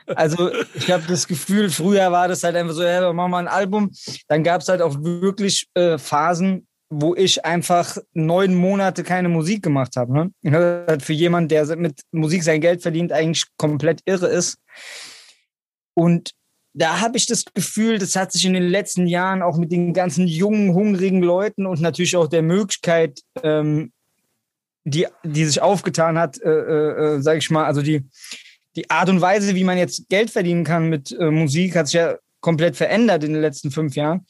Also 0.07 0.51
ich 0.75 0.91
habe 0.91 1.03
das 1.09 1.27
Gefühl, 1.27 1.69
früher 1.69 2.11
war 2.13 2.29
das 2.29 2.45
halt 2.45 2.57
einfach 2.57 2.75
so, 2.75 2.83
ja, 2.83 3.13
machen 3.13 3.33
wir 3.33 3.39
ein 3.39 3.49
Album. 3.49 3.91
Dann 4.29 4.45
gab 4.45 4.63
es 4.63 4.69
halt 4.69 4.81
auch 4.81 4.97
wirklich 5.01 5.69
äh, 5.75 5.99
Phasen, 5.99 6.69
wo 6.89 7.15
ich 7.15 7.45
einfach 7.45 7.97
neun 8.13 8.55
Monate 8.55 9.03
keine 9.03 9.29
Musik 9.29 9.63
gemacht 9.63 9.97
habe. 9.97 10.13
Ne? 10.13 10.85
Halt 10.87 11.03
für 11.03 11.13
jemanden, 11.13 11.49
der 11.49 11.77
mit 11.77 12.03
Musik 12.13 12.45
sein 12.45 12.61
Geld 12.61 12.83
verdient, 12.83 13.13
eigentlich 13.13 13.45
komplett 13.57 14.01
irre 14.05 14.29
ist. 14.29 14.59
Und 15.95 16.33
da 16.73 17.01
habe 17.01 17.17
ich 17.17 17.27
das 17.27 17.45
Gefühl, 17.53 17.99
das 17.99 18.15
hat 18.17 18.33
sich 18.33 18.45
in 18.45 18.53
den 18.55 18.69
letzten 18.69 19.07
Jahren 19.07 19.43
auch 19.43 19.57
mit 19.57 19.73
den 19.73 19.93
ganzen 19.93 20.27
jungen, 20.27 20.73
hungrigen 20.75 21.23
Leuten 21.23 21.67
und 21.67 21.81
natürlich 21.81 22.17
auch 22.17 22.29
der 22.29 22.43
Möglichkeit, 22.43 23.21
ähm, 23.43 23.93
die, 24.85 25.07
die 25.25 25.45
sich 25.45 25.61
aufgetan 25.61 26.19
hat, 26.19 26.41
äh, 26.41 26.49
äh, 26.49 27.17
äh 27.17 27.23
sage 27.23 27.39
ich 27.39 27.51
mal, 27.51 27.65
also 27.65 27.83
die, 27.83 28.09
die 28.77 28.89
Art 28.89 29.09
und 29.09 29.21
Weise, 29.21 29.55
wie 29.55 29.65
man 29.65 29.79
jetzt 29.79 30.09
Geld 30.09 30.31
verdienen 30.31 30.65
kann 30.65 30.89
mit 30.89 31.13
äh, 31.13 31.31
Musik, 31.31 31.75
hat 31.75 31.89
sich 31.89 31.95
ja 31.95 32.17
komplett 32.41 32.77
verändert 32.77 33.25
in 33.25 33.33
den 33.33 33.43
letzten 33.43 33.71
fünf 33.71 33.97
Jahren. 33.97 34.27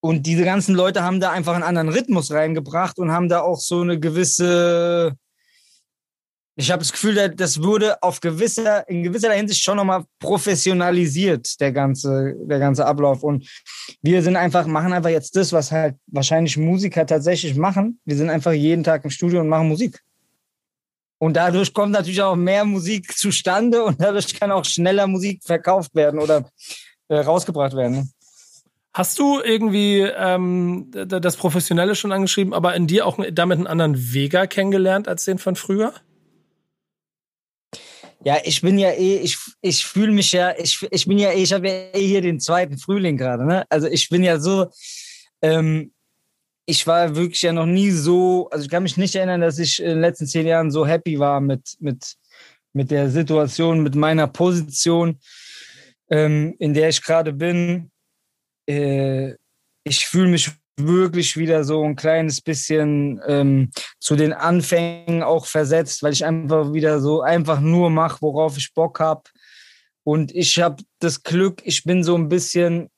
Und 0.00 0.26
diese 0.26 0.44
ganzen 0.44 0.74
Leute 0.74 1.02
haben 1.02 1.20
da 1.20 1.30
einfach 1.30 1.54
einen 1.54 1.62
anderen 1.62 1.88
Rhythmus 1.88 2.32
reingebracht 2.32 2.98
und 2.98 3.12
haben 3.12 3.28
da 3.28 3.40
auch 3.40 3.60
so 3.60 3.80
eine 3.80 3.98
gewisse 3.98 5.16
ich 6.54 6.70
habe 6.70 6.80
das 6.80 6.92
Gefühl, 6.92 7.30
das 7.30 7.62
wurde 7.62 8.02
auf 8.02 8.20
gewisser, 8.20 8.86
in 8.88 9.02
gewisser 9.02 9.32
Hinsicht 9.32 9.62
schon 9.62 9.78
nochmal 9.78 10.04
professionalisiert, 10.18 11.58
der 11.60 11.72
ganze, 11.72 12.34
der 12.42 12.58
ganze 12.58 12.84
Ablauf. 12.84 13.22
Und 13.22 13.48
wir 14.02 14.22
sind 14.22 14.36
einfach, 14.36 14.66
machen 14.66 14.92
einfach 14.92 15.10
jetzt 15.10 15.34
das, 15.34 15.52
was 15.52 15.72
halt 15.72 15.96
wahrscheinlich 16.08 16.58
Musiker 16.58 17.06
tatsächlich 17.06 17.56
machen. 17.56 18.00
Wir 18.04 18.16
sind 18.16 18.28
einfach 18.28 18.52
jeden 18.52 18.84
Tag 18.84 19.04
im 19.04 19.10
Studio 19.10 19.40
und 19.40 19.48
machen 19.48 19.68
Musik. 19.68 20.00
Und 21.18 21.36
dadurch 21.36 21.72
kommt 21.72 21.92
natürlich 21.92 22.20
auch 22.20 22.36
mehr 22.36 22.64
Musik 22.64 23.16
zustande 23.16 23.82
und 23.84 24.00
dadurch 24.00 24.38
kann 24.38 24.50
auch 24.50 24.64
schneller 24.64 25.06
Musik 25.06 25.42
verkauft 25.44 25.94
werden 25.94 26.20
oder 26.20 26.50
äh, 27.08 27.16
rausgebracht 27.16 27.74
werden. 27.74 27.92
Ne? 27.92 28.08
Hast 28.92 29.18
du 29.18 29.40
irgendwie 29.40 30.00
ähm, 30.00 30.90
das 30.90 31.36
Professionelle 31.36 31.94
schon 31.94 32.12
angeschrieben, 32.12 32.52
aber 32.52 32.74
in 32.74 32.86
dir 32.86 33.06
auch 33.06 33.18
damit 33.32 33.56
einen 33.56 33.66
anderen 33.66 34.12
Vega 34.12 34.46
kennengelernt 34.46 35.08
als 35.08 35.24
den 35.24 35.38
von 35.38 35.56
früher? 35.56 35.94
Ja, 38.24 38.38
ich 38.44 38.60
bin 38.60 38.78
ja 38.78 38.90
eh, 38.90 39.16
ich, 39.16 39.36
ich 39.60 39.84
fühle 39.84 40.12
mich 40.12 40.32
ja, 40.32 40.54
ich, 40.56 40.86
ich 40.90 41.06
bin 41.06 41.18
ja 41.18 41.30
eh, 41.30 41.42
ich 41.42 41.52
habe 41.52 41.68
ja 41.68 41.74
eh 41.92 42.06
hier 42.06 42.20
den 42.20 42.38
zweiten 42.38 42.78
Frühling 42.78 43.16
gerade, 43.16 43.44
ne? 43.44 43.64
Also 43.68 43.88
ich 43.88 44.08
bin 44.08 44.22
ja 44.22 44.38
so, 44.38 44.70
ähm, 45.42 45.92
ich 46.66 46.86
war 46.86 47.16
wirklich 47.16 47.42
ja 47.42 47.52
noch 47.52 47.66
nie 47.66 47.90
so, 47.90 48.48
also 48.50 48.64
ich 48.64 48.70
kann 48.70 48.84
mich 48.84 48.96
nicht 48.96 49.16
erinnern, 49.16 49.40
dass 49.40 49.58
ich 49.58 49.80
in 49.80 49.88
den 49.88 50.00
letzten 50.00 50.26
zehn 50.26 50.46
Jahren 50.46 50.70
so 50.70 50.86
happy 50.86 51.18
war 51.18 51.40
mit, 51.40 51.76
mit, 51.80 52.14
mit 52.72 52.90
der 52.92 53.10
Situation, 53.10 53.82
mit 53.82 53.96
meiner 53.96 54.28
Position, 54.28 55.18
ähm, 56.08 56.54
in 56.60 56.74
der 56.74 56.90
ich 56.90 57.02
gerade 57.02 57.32
bin. 57.32 57.90
Äh, 58.68 59.34
ich 59.84 60.06
fühle 60.06 60.28
mich 60.28 60.50
wirklich 60.76 61.36
wieder 61.36 61.64
so 61.64 61.84
ein 61.84 61.96
kleines 61.96 62.40
bisschen 62.40 63.20
ähm, 63.26 63.70
zu 64.00 64.16
den 64.16 64.32
Anfängen 64.32 65.22
auch 65.22 65.46
versetzt, 65.46 66.02
weil 66.02 66.12
ich 66.12 66.24
einfach 66.24 66.72
wieder 66.72 67.00
so 67.00 67.20
einfach 67.22 67.60
nur 67.60 67.90
mache, 67.90 68.22
worauf 68.22 68.56
ich 68.56 68.72
Bock 68.74 69.00
habe. 69.00 69.22
Und 70.04 70.34
ich 70.34 70.60
habe 70.60 70.82
das 70.98 71.22
Glück, 71.22 71.62
ich 71.64 71.84
bin 71.84 72.02
so 72.02 72.16
ein 72.16 72.28
bisschen, 72.28 72.90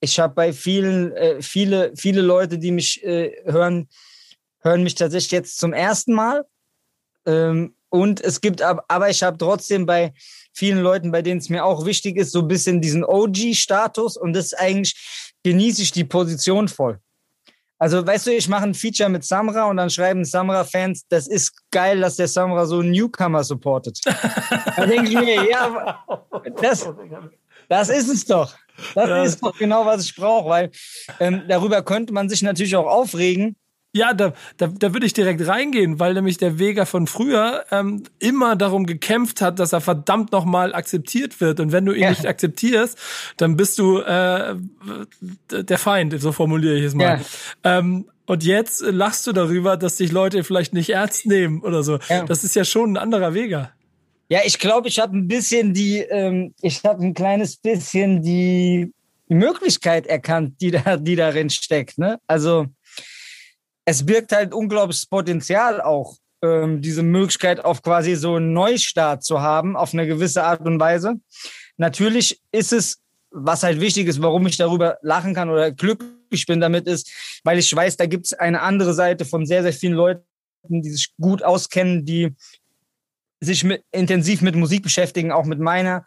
ich 0.00 0.18
habe 0.18 0.34
bei 0.34 0.52
vielen, 0.52 1.12
äh, 1.12 1.42
viele, 1.42 1.92
viele 1.96 2.22
Leute, 2.22 2.58
die 2.58 2.70
mich 2.70 3.04
äh, 3.04 3.32
hören, 3.44 3.88
hören 4.60 4.82
mich 4.82 4.94
tatsächlich 4.94 5.32
jetzt 5.32 5.58
zum 5.58 5.72
ersten 5.72 6.14
Mal. 6.14 6.44
Ähm, 7.26 7.74
und 7.88 8.20
es 8.20 8.40
gibt, 8.40 8.62
aber 8.62 9.10
ich 9.10 9.22
habe 9.22 9.38
trotzdem 9.38 9.86
bei 9.86 10.12
vielen 10.52 10.80
Leuten, 10.80 11.12
bei 11.12 11.22
denen 11.22 11.40
es 11.40 11.48
mir 11.48 11.64
auch 11.64 11.84
wichtig 11.86 12.16
ist, 12.16 12.32
so 12.32 12.40
ein 12.40 12.48
bisschen 12.48 12.80
diesen 12.80 13.04
OG-Status. 13.04 14.16
Und 14.16 14.32
das 14.32 14.54
eigentlich 14.54 15.34
genieße 15.42 15.82
ich 15.82 15.92
die 15.92 16.04
Position 16.04 16.68
voll. 16.68 17.00
Also, 17.78 18.06
weißt 18.06 18.26
du, 18.26 18.30
ich 18.32 18.48
mache 18.48 18.64
ein 18.64 18.74
Feature 18.74 19.10
mit 19.10 19.24
Samra 19.24 19.64
und 19.64 19.76
dann 19.76 19.90
schreiben 19.90 20.24
Samra-Fans, 20.24 21.06
das 21.08 21.26
ist 21.26 21.52
geil, 21.70 22.00
dass 22.00 22.16
der 22.16 22.28
Samra 22.28 22.64
so 22.64 22.80
Newcomer 22.80 23.44
supportet. 23.44 24.00
da 24.76 24.86
denke 24.86 25.10
ich 25.10 25.14
mir, 25.14 25.50
ja, 25.50 26.02
das, 26.60 26.88
das 27.68 27.88
ist 27.90 28.08
es 28.08 28.24
doch. 28.24 28.54
Das 28.94 29.28
ist 29.28 29.42
doch 29.42 29.56
genau, 29.58 29.84
was 29.84 30.04
ich 30.04 30.14
brauche, 30.14 30.48
weil 30.48 30.70
ähm, 31.20 31.42
darüber 31.48 31.82
könnte 31.82 32.12
man 32.12 32.28
sich 32.28 32.42
natürlich 32.42 32.76
auch 32.76 32.86
aufregen. 32.86 33.56
Ja, 33.96 34.12
da, 34.12 34.34
da, 34.58 34.66
da 34.66 34.92
würde 34.92 35.06
ich 35.06 35.14
direkt 35.14 35.46
reingehen, 35.46 35.98
weil 35.98 36.14
nämlich 36.14 36.36
der 36.36 36.58
Vega 36.58 36.84
von 36.84 37.06
früher 37.06 37.64
ähm, 37.70 38.04
immer 38.18 38.54
darum 38.54 38.86
gekämpft 38.86 39.40
hat, 39.40 39.58
dass 39.58 39.72
er 39.72 39.80
verdammt 39.80 40.32
nochmal 40.32 40.74
akzeptiert 40.74 41.40
wird. 41.40 41.60
Und 41.60 41.72
wenn 41.72 41.86
du 41.86 41.92
ihn 41.92 42.02
ja. 42.02 42.10
nicht 42.10 42.26
akzeptierst, 42.26 42.98
dann 43.38 43.56
bist 43.56 43.78
du 43.78 43.98
äh, 44.00 44.56
der 45.50 45.78
Feind, 45.78 46.20
so 46.20 46.32
formuliere 46.32 46.74
ich 46.76 46.84
es 46.84 46.94
mal. 46.94 47.20
Ja. 47.64 47.78
Ähm, 47.78 48.06
und 48.26 48.44
jetzt 48.44 48.82
lachst 48.82 49.26
du 49.26 49.32
darüber, 49.32 49.76
dass 49.76 49.96
dich 49.96 50.12
Leute 50.12 50.44
vielleicht 50.44 50.74
nicht 50.74 50.90
ernst 50.90 51.26
nehmen 51.26 51.62
oder 51.62 51.82
so. 51.82 51.98
Ja. 52.08 52.24
Das 52.24 52.44
ist 52.44 52.54
ja 52.56 52.64
schon 52.64 52.92
ein 52.92 52.96
anderer 52.96 53.34
Vega. 53.34 53.70
Ja, 54.28 54.40
ich 54.44 54.58
glaube, 54.58 54.88
ich 54.88 54.98
habe 54.98 55.16
ein 55.16 55.28
bisschen 55.28 55.72
die, 55.72 55.98
ähm, 55.98 56.52
ich 56.60 56.82
habe 56.84 57.04
ein 57.04 57.14
kleines 57.14 57.56
bisschen 57.56 58.22
die 58.22 58.92
Möglichkeit 59.28 60.06
erkannt, 60.06 60.60
die 60.60 60.72
da, 60.72 60.96
die 60.96 61.16
darin 61.16 61.50
steckt. 61.50 61.98
Ne? 61.98 62.18
Also 62.26 62.66
es 63.86 64.04
birgt 64.04 64.32
halt 64.32 64.52
unglaubliches 64.52 65.06
Potenzial 65.06 65.80
auch, 65.80 66.16
ähm, 66.42 66.82
diese 66.82 67.02
Möglichkeit 67.02 67.64
auf 67.64 67.82
quasi 67.82 68.16
so 68.16 68.34
einen 68.34 68.52
Neustart 68.52 69.24
zu 69.24 69.40
haben, 69.40 69.76
auf 69.76 69.94
eine 69.94 70.06
gewisse 70.06 70.44
Art 70.44 70.60
und 70.60 70.78
Weise. 70.78 71.14
Natürlich 71.78 72.42
ist 72.52 72.72
es, 72.72 73.00
was 73.30 73.62
halt 73.62 73.80
wichtig 73.80 74.08
ist, 74.08 74.20
warum 74.20 74.46
ich 74.46 74.56
darüber 74.56 74.98
lachen 75.02 75.34
kann 75.34 75.50
oder 75.50 75.70
glücklich 75.70 76.46
bin 76.46 76.60
damit, 76.60 76.86
ist, 76.88 77.10
weil 77.44 77.58
ich 77.58 77.74
weiß, 77.74 77.96
da 77.96 78.06
gibt 78.06 78.26
es 78.26 78.32
eine 78.32 78.60
andere 78.60 78.92
Seite 78.92 79.24
von 79.24 79.46
sehr, 79.46 79.62
sehr 79.62 79.72
vielen 79.72 79.94
Leuten, 79.94 80.24
die 80.68 80.90
sich 80.90 81.14
gut 81.20 81.44
auskennen, 81.44 82.04
die 82.04 82.34
sich 83.40 83.62
mit, 83.62 83.84
intensiv 83.92 84.42
mit 84.42 84.56
Musik 84.56 84.82
beschäftigen, 84.82 85.30
auch 85.30 85.44
mit 85.44 85.60
meiner 85.60 86.04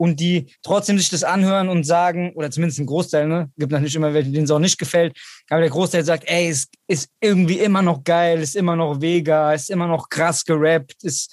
und 0.00 0.18
die 0.18 0.46
trotzdem 0.62 0.96
sich 0.96 1.10
das 1.10 1.24
anhören 1.24 1.68
und 1.68 1.84
sagen, 1.84 2.32
oder 2.34 2.50
zumindest 2.50 2.80
ein 2.80 2.86
Großteil, 2.86 3.28
ne, 3.28 3.50
gibt 3.58 3.70
natürlich 3.70 3.96
immer 3.96 4.14
welche, 4.14 4.30
denen 4.30 4.44
es 4.44 4.50
auch 4.50 4.58
nicht 4.58 4.78
gefällt, 4.78 5.14
aber 5.50 5.60
der 5.60 5.68
Großteil 5.68 6.02
sagt, 6.06 6.24
ey, 6.26 6.48
es 6.48 6.68
ist 6.86 7.10
irgendwie 7.20 7.58
immer 7.58 7.82
noch 7.82 8.02
geil, 8.02 8.40
ist 8.40 8.56
immer 8.56 8.76
noch 8.76 9.02
Vega, 9.02 9.52
ist 9.52 9.68
immer 9.68 9.86
noch 9.86 10.08
krass 10.08 10.42
gerappt, 10.42 11.04
ist, 11.04 11.30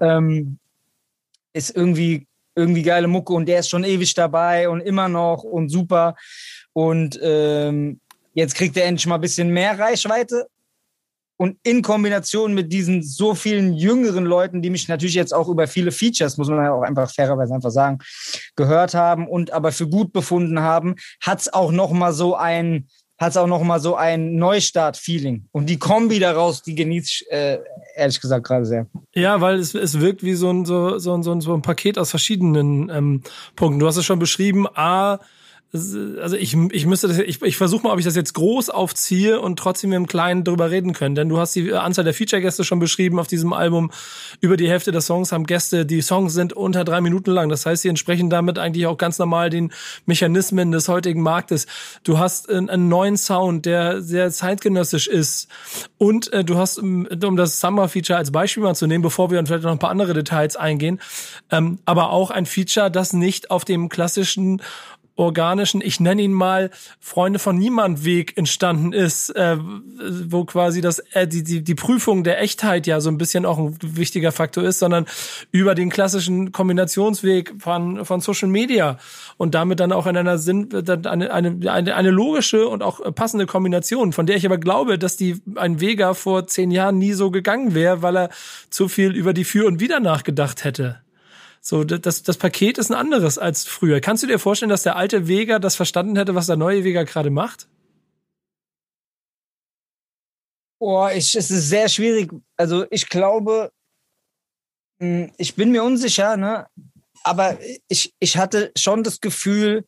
ähm, 0.00 0.58
ist 1.52 1.76
irgendwie, 1.76 2.26
irgendwie 2.56 2.82
geile 2.82 3.06
Mucke 3.06 3.32
und 3.32 3.46
der 3.46 3.60
ist 3.60 3.70
schon 3.70 3.84
ewig 3.84 4.12
dabei 4.12 4.68
und 4.68 4.80
immer 4.80 5.08
noch 5.08 5.44
und 5.44 5.68
super. 5.68 6.16
Und 6.72 7.16
ähm, 7.22 8.00
jetzt 8.34 8.56
kriegt 8.56 8.76
er 8.76 8.86
endlich 8.86 9.06
mal 9.06 9.14
ein 9.14 9.20
bisschen 9.20 9.50
mehr 9.50 9.78
Reichweite 9.78 10.48
und 11.38 11.56
in 11.62 11.82
Kombination 11.82 12.52
mit 12.52 12.72
diesen 12.72 13.02
so 13.02 13.34
vielen 13.34 13.72
jüngeren 13.72 14.24
Leuten, 14.24 14.60
die 14.60 14.70
mich 14.70 14.88
natürlich 14.88 15.14
jetzt 15.14 15.32
auch 15.32 15.48
über 15.48 15.66
viele 15.66 15.92
Features, 15.92 16.36
muss 16.36 16.48
man 16.48 16.64
ja 16.64 16.72
auch 16.72 16.82
einfach 16.82 17.10
fairerweise 17.10 17.54
einfach 17.54 17.70
sagen, 17.70 17.98
gehört 18.56 18.92
haben 18.92 19.26
und 19.26 19.52
aber 19.52 19.72
für 19.72 19.88
gut 19.88 20.12
befunden 20.12 20.60
haben, 20.60 20.96
hat 21.22 21.40
es 21.40 21.52
auch 21.52 21.70
noch 21.70 21.92
mal 21.92 22.12
so 22.12 22.34
ein 22.34 22.88
hat 23.20 23.30
es 23.30 23.36
auch 23.36 23.48
noch 23.48 23.64
mal 23.64 23.80
so 23.80 23.96
ein 23.96 24.36
Neustart-Feeling. 24.36 25.48
Und 25.50 25.68
die 25.68 25.78
Kombi 25.80 26.20
daraus, 26.20 26.62
die 26.62 26.76
genieße 26.76 27.06
ich 27.06 27.26
äh, 27.32 27.58
ehrlich 27.96 28.20
gesagt 28.20 28.46
gerade 28.46 28.64
sehr. 28.64 28.86
Ja, 29.12 29.40
weil 29.40 29.58
es, 29.58 29.74
es 29.74 29.98
wirkt 29.98 30.22
wie 30.22 30.34
so 30.34 30.50
ein, 30.50 30.64
so, 30.64 30.98
so, 30.98 31.20
so, 31.20 31.40
so 31.40 31.52
ein 31.52 31.62
Paket 31.62 31.98
aus 31.98 32.10
verschiedenen 32.10 32.88
ähm, 32.90 33.22
Punkten. 33.56 33.80
Du 33.80 33.88
hast 33.88 33.96
es 33.96 34.04
schon 34.04 34.20
beschrieben. 34.20 34.68
A, 34.72 35.18
also 35.70 36.34
ich, 36.36 36.54
ich 36.54 36.86
müsste 36.86 37.08
das, 37.08 37.18
ich, 37.18 37.42
ich 37.42 37.58
versuche 37.58 37.82
mal, 37.82 37.92
ob 37.92 37.98
ich 37.98 38.04
das 38.06 38.16
jetzt 38.16 38.32
groß 38.32 38.70
aufziehe 38.70 39.38
und 39.38 39.58
trotzdem 39.58 39.92
im 39.92 40.06
Kleinen 40.06 40.42
drüber 40.42 40.70
reden 40.70 40.94
können. 40.94 41.14
Denn 41.14 41.28
du 41.28 41.38
hast 41.38 41.54
die 41.56 41.74
Anzahl 41.74 42.04
der 42.04 42.14
Feature-Gäste 42.14 42.64
schon 42.64 42.78
beschrieben 42.78 43.18
auf 43.18 43.26
diesem 43.26 43.52
Album. 43.52 43.90
Über 44.40 44.56
die 44.56 44.66
Hälfte 44.66 44.92
der 44.92 45.02
Songs 45.02 45.30
haben 45.30 45.44
Gäste. 45.44 45.84
Die 45.84 46.00
Songs 46.00 46.32
sind 46.32 46.54
unter 46.54 46.84
drei 46.84 47.02
Minuten 47.02 47.32
lang. 47.32 47.50
Das 47.50 47.66
heißt, 47.66 47.82
sie 47.82 47.90
entsprechen 47.90 48.30
damit 48.30 48.58
eigentlich 48.58 48.86
auch 48.86 48.96
ganz 48.96 49.18
normal 49.18 49.50
den 49.50 49.70
Mechanismen 50.06 50.72
des 50.72 50.88
heutigen 50.88 51.20
Marktes. 51.20 51.66
Du 52.02 52.18
hast 52.18 52.48
einen, 52.48 52.70
einen 52.70 52.88
neuen 52.88 53.18
Sound, 53.18 53.66
der 53.66 54.00
sehr 54.00 54.30
zeitgenössisch 54.30 55.06
ist. 55.06 55.48
Und 55.98 56.32
äh, 56.32 56.44
du 56.44 56.56
hast, 56.56 56.78
um 56.78 57.06
das 57.36 57.60
Summer-Feature 57.60 58.18
als 58.18 58.32
Beispiel 58.32 58.62
mal 58.62 58.74
zu 58.74 58.86
nehmen, 58.86 59.02
bevor 59.02 59.30
wir 59.30 59.36
dann 59.36 59.46
vielleicht 59.46 59.64
noch 59.64 59.72
ein 59.72 59.78
paar 59.78 59.90
andere 59.90 60.14
Details 60.14 60.56
eingehen, 60.56 60.98
ähm, 61.50 61.78
aber 61.84 62.10
auch 62.10 62.30
ein 62.30 62.46
Feature, 62.46 62.90
das 62.90 63.12
nicht 63.12 63.50
auf 63.50 63.66
dem 63.66 63.90
klassischen 63.90 64.62
organischen, 65.18 65.80
ich 65.80 65.98
nenne 65.98 66.22
ihn 66.22 66.32
mal 66.32 66.70
Freunde 67.00 67.38
von 67.38 67.58
Niemand 67.58 68.04
Weg 68.04 68.36
entstanden 68.36 68.92
ist, 68.92 69.30
äh, 69.30 69.56
wo 69.58 70.44
quasi 70.44 70.80
das 70.80 71.00
äh, 71.12 71.26
die, 71.26 71.42
die 71.42 71.62
die 71.62 71.74
Prüfung 71.74 72.22
der 72.22 72.40
Echtheit 72.40 72.86
ja 72.86 73.00
so 73.00 73.10
ein 73.10 73.18
bisschen 73.18 73.44
auch 73.44 73.58
ein 73.58 73.76
wichtiger 73.82 74.30
Faktor 74.30 74.62
ist, 74.62 74.78
sondern 74.78 75.06
über 75.50 75.74
den 75.74 75.90
klassischen 75.90 76.52
Kombinationsweg 76.52 77.54
von 77.58 78.04
von 78.04 78.20
Social 78.20 78.48
Media 78.48 78.98
und 79.36 79.54
damit 79.54 79.80
dann 79.80 79.92
auch 79.92 80.06
in 80.06 80.16
einer 80.16 80.38
Sinn 80.38 80.68
eine 80.72 81.32
eine 81.32 81.70
eine, 81.72 81.96
eine 81.96 82.10
logische 82.10 82.68
und 82.68 82.82
auch 82.82 83.00
passende 83.14 83.46
Kombination, 83.46 84.12
von 84.12 84.26
der 84.26 84.36
ich 84.36 84.46
aber 84.46 84.58
glaube, 84.58 84.98
dass 84.98 85.16
die 85.16 85.42
ein 85.56 85.80
Vega 85.80 86.14
vor 86.14 86.46
zehn 86.46 86.70
Jahren 86.70 86.98
nie 86.98 87.12
so 87.12 87.32
gegangen 87.32 87.74
wäre, 87.74 88.02
weil 88.02 88.16
er 88.16 88.30
zu 88.70 88.86
viel 88.88 89.16
über 89.16 89.32
die 89.32 89.44
Für 89.44 89.66
und 89.66 89.80
Wider 89.80 89.98
nachgedacht 89.98 90.62
hätte. 90.62 91.00
So, 91.60 91.84
das, 91.84 92.22
das 92.22 92.36
Paket 92.36 92.78
ist 92.78 92.90
ein 92.90 92.94
anderes 92.94 93.38
als 93.38 93.66
früher. 93.66 94.00
Kannst 94.00 94.22
du 94.22 94.26
dir 94.26 94.38
vorstellen, 94.38 94.70
dass 94.70 94.82
der 94.82 94.96
alte 94.96 95.28
Vega 95.28 95.58
das 95.58 95.76
verstanden 95.76 96.16
hätte, 96.16 96.34
was 96.34 96.46
der 96.46 96.56
neue 96.56 96.84
Vega 96.84 97.02
gerade 97.02 97.30
macht? 97.30 97.68
Boah, 100.80 101.10
ich, 101.12 101.34
es 101.34 101.50
ist 101.50 101.68
sehr 101.68 101.88
schwierig. 101.88 102.30
Also 102.56 102.86
ich 102.90 103.08
glaube, 103.08 103.72
hm, 105.00 105.32
ich 105.36 105.54
bin 105.54 105.70
mir 105.72 105.82
unsicher, 105.82 106.36
ne? 106.36 106.66
Aber 107.24 107.58
ich, 107.88 108.14
ich 108.20 108.36
hatte 108.36 108.72
schon 108.76 109.02
das 109.02 109.20
Gefühl, 109.20 109.84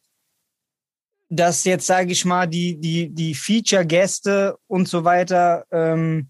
dass 1.28 1.64
jetzt, 1.64 1.86
sage 1.86 2.10
ich 2.10 2.24
mal, 2.24 2.46
die, 2.46 2.78
die, 2.78 3.08
die 3.08 3.34
Feature-Gäste 3.34 4.58
und 4.66 4.88
so 4.88 5.04
weiter 5.04 5.64
ähm, 5.70 6.29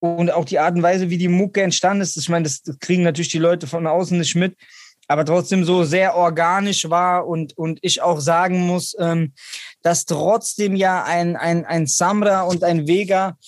und 0.00 0.30
auch 0.30 0.44
die 0.44 0.58
Art 0.58 0.74
und 0.74 0.82
Weise, 0.82 1.10
wie 1.10 1.18
die 1.18 1.28
Mucke 1.28 1.62
entstanden 1.62 2.02
ist, 2.02 2.16
ich 2.16 2.28
meine, 2.28 2.44
das 2.44 2.62
kriegen 2.80 3.02
natürlich 3.02 3.30
die 3.30 3.38
Leute 3.38 3.66
von 3.66 3.86
außen 3.86 4.18
nicht 4.18 4.34
mit, 4.34 4.56
aber 5.08 5.24
trotzdem 5.24 5.64
so 5.64 5.84
sehr 5.84 6.16
organisch 6.16 6.90
war 6.90 7.26
und, 7.26 7.56
und 7.56 7.78
ich 7.82 8.02
auch 8.02 8.20
sagen 8.20 8.60
muss, 8.66 8.96
ähm, 8.98 9.32
dass 9.82 10.04
trotzdem 10.04 10.76
ja 10.76 11.04
ein, 11.04 11.36
ein, 11.36 11.64
ein 11.64 11.86
Samra 11.86 12.42
und 12.42 12.64
ein 12.64 12.86
Vega 12.86 13.38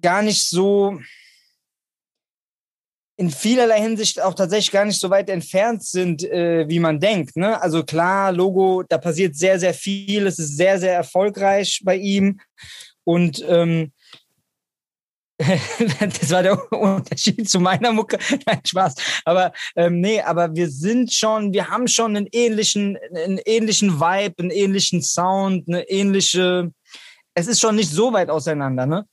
gar 0.00 0.22
nicht 0.22 0.48
so 0.48 1.00
in 3.18 3.30
vielerlei 3.30 3.80
Hinsicht 3.80 4.20
auch 4.20 4.34
tatsächlich 4.34 4.70
gar 4.70 4.84
nicht 4.84 5.00
so 5.00 5.08
weit 5.08 5.30
entfernt 5.30 5.82
sind, 5.82 6.22
äh, 6.24 6.68
wie 6.68 6.78
man 6.78 7.00
denkt. 7.00 7.36
Ne? 7.36 7.60
Also 7.60 7.82
klar, 7.82 8.30
Logo, 8.30 8.82
da 8.82 8.98
passiert 8.98 9.36
sehr, 9.36 9.58
sehr 9.58 9.72
viel. 9.72 10.26
Es 10.26 10.38
ist 10.38 10.56
sehr, 10.56 10.78
sehr 10.78 10.92
erfolgreich 10.92 11.80
bei 11.82 11.96
ihm. 11.96 12.40
Und 13.04 13.42
ähm, 13.48 13.92
das 15.38 16.30
war 16.30 16.42
der 16.42 16.72
Unterschied 16.72 17.48
zu 17.48 17.60
meiner 17.60 17.92
Mucke. 17.92 18.18
Nein, 18.46 18.60
Spaß. 18.64 18.94
Aber 19.24 19.52
ähm, 19.76 20.00
nee, 20.00 20.20
aber 20.20 20.54
wir 20.54 20.70
sind 20.70 21.12
schon, 21.12 21.52
wir 21.52 21.68
haben 21.68 21.88
schon 21.88 22.16
einen 22.16 22.26
ähnlichen, 22.32 22.96
einen 23.14 23.38
ähnlichen 23.44 24.00
Vibe, 24.00 24.34
einen 24.38 24.50
ähnlichen 24.50 25.02
Sound, 25.02 25.68
eine 25.68 25.88
ähnliche. 25.90 26.72
Es 27.34 27.48
ist 27.48 27.60
schon 27.60 27.76
nicht 27.76 27.90
so 27.90 28.14
weit 28.14 28.30
auseinander, 28.30 28.86
ne? 28.86 29.06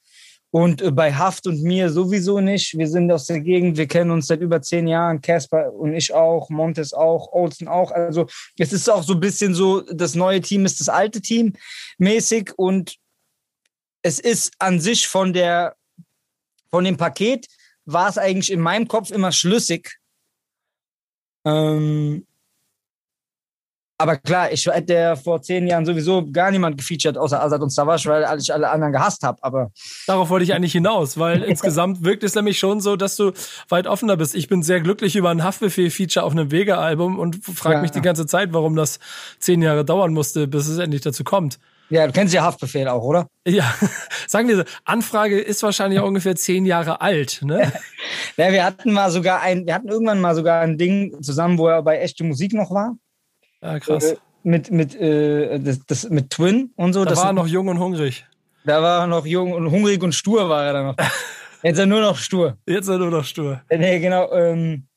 Und 0.50 0.82
äh, 0.82 0.92
bei 0.92 1.14
Haft 1.14 1.46
und 1.46 1.62
mir 1.62 1.90
sowieso 1.90 2.40
nicht. 2.40 2.78
Wir 2.78 2.88
sind 2.88 3.12
aus 3.12 3.26
der 3.26 3.42
Gegend, 3.42 3.76
wir 3.76 3.88
kennen 3.88 4.12
uns 4.12 4.28
seit 4.28 4.40
über 4.40 4.62
zehn 4.62 4.88
Jahren. 4.88 5.20
Casper 5.20 5.74
und 5.74 5.94
ich 5.94 6.14
auch, 6.14 6.50
Montes 6.50 6.94
auch, 6.94 7.34
Olsen 7.34 7.68
auch. 7.68 7.92
Also 7.92 8.28
es 8.58 8.72
ist 8.72 8.90
auch 8.90 9.04
so 9.04 9.14
ein 9.14 9.20
bisschen 9.20 9.54
so, 9.54 9.82
das 9.82 10.16
neue 10.16 10.40
Team 10.40 10.66
ist 10.66 10.80
das 10.80 10.88
alte 10.88 11.20
Team 11.20 11.54
mäßig 11.98 12.54
und 12.56 12.96
es 14.04 14.20
ist 14.20 14.54
an 14.60 14.80
sich 14.80 15.08
von 15.08 15.34
der 15.34 15.76
von 16.74 16.84
dem 16.84 16.98
Paket 16.98 17.46
war 17.86 18.10
es 18.10 18.18
eigentlich 18.18 18.52
in 18.52 18.60
meinem 18.60 18.88
Kopf 18.88 19.12
immer 19.12 19.32
schlüssig. 19.32 20.00
Ähm, 21.46 22.26
aber 24.00 24.18
klar, 24.18 24.52
ich 24.52 24.66
hätte 24.66 25.16
vor 25.16 25.40
zehn 25.44 25.68
Jahren 25.68 25.86
sowieso 25.86 26.28
gar 26.32 26.50
niemand 26.50 26.80
gefeatured 26.80 27.16
außer 27.16 27.44
Azad 27.44 27.62
und 27.62 27.70
Savage, 27.70 28.10
weil 28.10 28.40
ich 28.40 28.52
alle 28.52 28.72
anderen 28.72 28.92
gehasst 28.92 29.22
habe. 29.22 29.38
Aber 29.44 29.72
darauf 30.08 30.32
wollte 30.32 30.46
ich 30.46 30.56
eigentlich 30.56 30.72
hinaus, 30.72 31.20
weil 31.20 31.44
insgesamt 31.44 32.04
wirkt 32.04 32.24
es 32.24 32.34
nämlich 32.34 32.58
schon 32.58 32.82
so, 32.82 32.96
dass 32.96 33.18
du 33.18 33.34
weit 33.70 33.86
offener 33.86 34.18
bist. 34.18 34.34
Ich 34.34 34.48
bin 34.48 34.64
sehr 34.64 34.82
glücklich 34.82 35.16
über 35.16 35.30
ein 35.30 35.44
Haftbefehl-Feature 35.44 36.26
auf 36.26 36.32
einem 36.32 36.50
Vega-Album 36.50 37.20
und 37.20 37.46
frage 37.46 37.76
ja. 37.76 37.82
mich 37.82 37.92
die 37.92 38.02
ganze 38.02 38.26
Zeit, 38.26 38.52
warum 38.52 38.76
das 38.76 38.98
zehn 39.38 39.62
Jahre 39.62 39.86
dauern 39.86 40.12
musste, 40.12 40.48
bis 40.48 40.68
es 40.68 40.80
endlich 40.80 41.02
dazu 41.02 41.24
kommt. 41.24 41.60
Ja, 41.94 42.08
du 42.08 42.12
kennst 42.12 42.34
ja 42.34 42.42
Haftbefehl 42.42 42.88
auch, 42.88 43.04
oder? 43.04 43.28
Ja, 43.48 43.72
sagen 44.28 44.48
wir 44.48 44.58
so, 44.58 44.64
Anfrage 44.84 45.40
ist 45.40 45.62
wahrscheinlich 45.62 46.00
auch 46.00 46.08
ungefähr 46.08 46.36
zehn 46.36 46.66
Jahre 46.66 47.02
alt, 47.02 47.42
ne? 47.44 47.72
ja, 48.38 48.52
wir 48.52 48.66
hatten 48.66 48.94
mal 48.94 49.12
sogar 49.12 49.42
ein, 49.42 49.68
wir 49.68 49.76
hatten 49.76 49.90
irgendwann 49.90 50.20
mal 50.20 50.34
sogar 50.34 50.62
ein 50.62 50.80
Ding 50.80 51.22
zusammen, 51.22 51.60
wo 51.60 51.68
er 51.68 51.84
bei 51.84 52.00
echte 52.00 52.24
Musik 52.24 52.54
noch 52.54 52.72
war. 52.72 52.98
Ja, 53.62 53.80
krass. 53.80 54.06
Äh, 54.06 54.16
mit, 54.42 54.72
mit, 54.72 54.96
äh, 54.96 55.60
das, 55.60 55.86
das, 55.86 56.10
mit 56.10 56.32
Twin 56.32 56.72
und 56.78 56.94
so. 56.94 57.04
Da 57.04 57.12
das 57.12 57.20
war 57.20 57.28
er 57.28 57.34
noch 57.34 57.46
jung 57.46 57.68
und 57.68 57.78
hungrig. 57.78 58.26
Da 58.66 58.82
war 58.82 59.02
er 59.02 59.08
noch 59.08 59.28
jung 59.28 59.54
und 59.54 59.70
hungrig 59.70 60.02
und 60.02 60.16
stur 60.16 60.50
war 60.50 60.66
er 60.66 60.74
dann 60.74 60.86
noch. 60.88 60.98
Jetzt 61.62 61.74
ist 61.74 61.80
er 61.80 61.86
nur 61.86 62.02
noch 62.02 62.18
stur. 62.18 62.58
Jetzt 62.66 62.86
ist 62.86 62.90
er 62.90 62.98
nur 62.98 63.12
noch 63.12 63.24
stur. 63.24 63.62
Nee, 63.70 64.00
genau. 64.00 64.32
Ähm, 64.32 64.88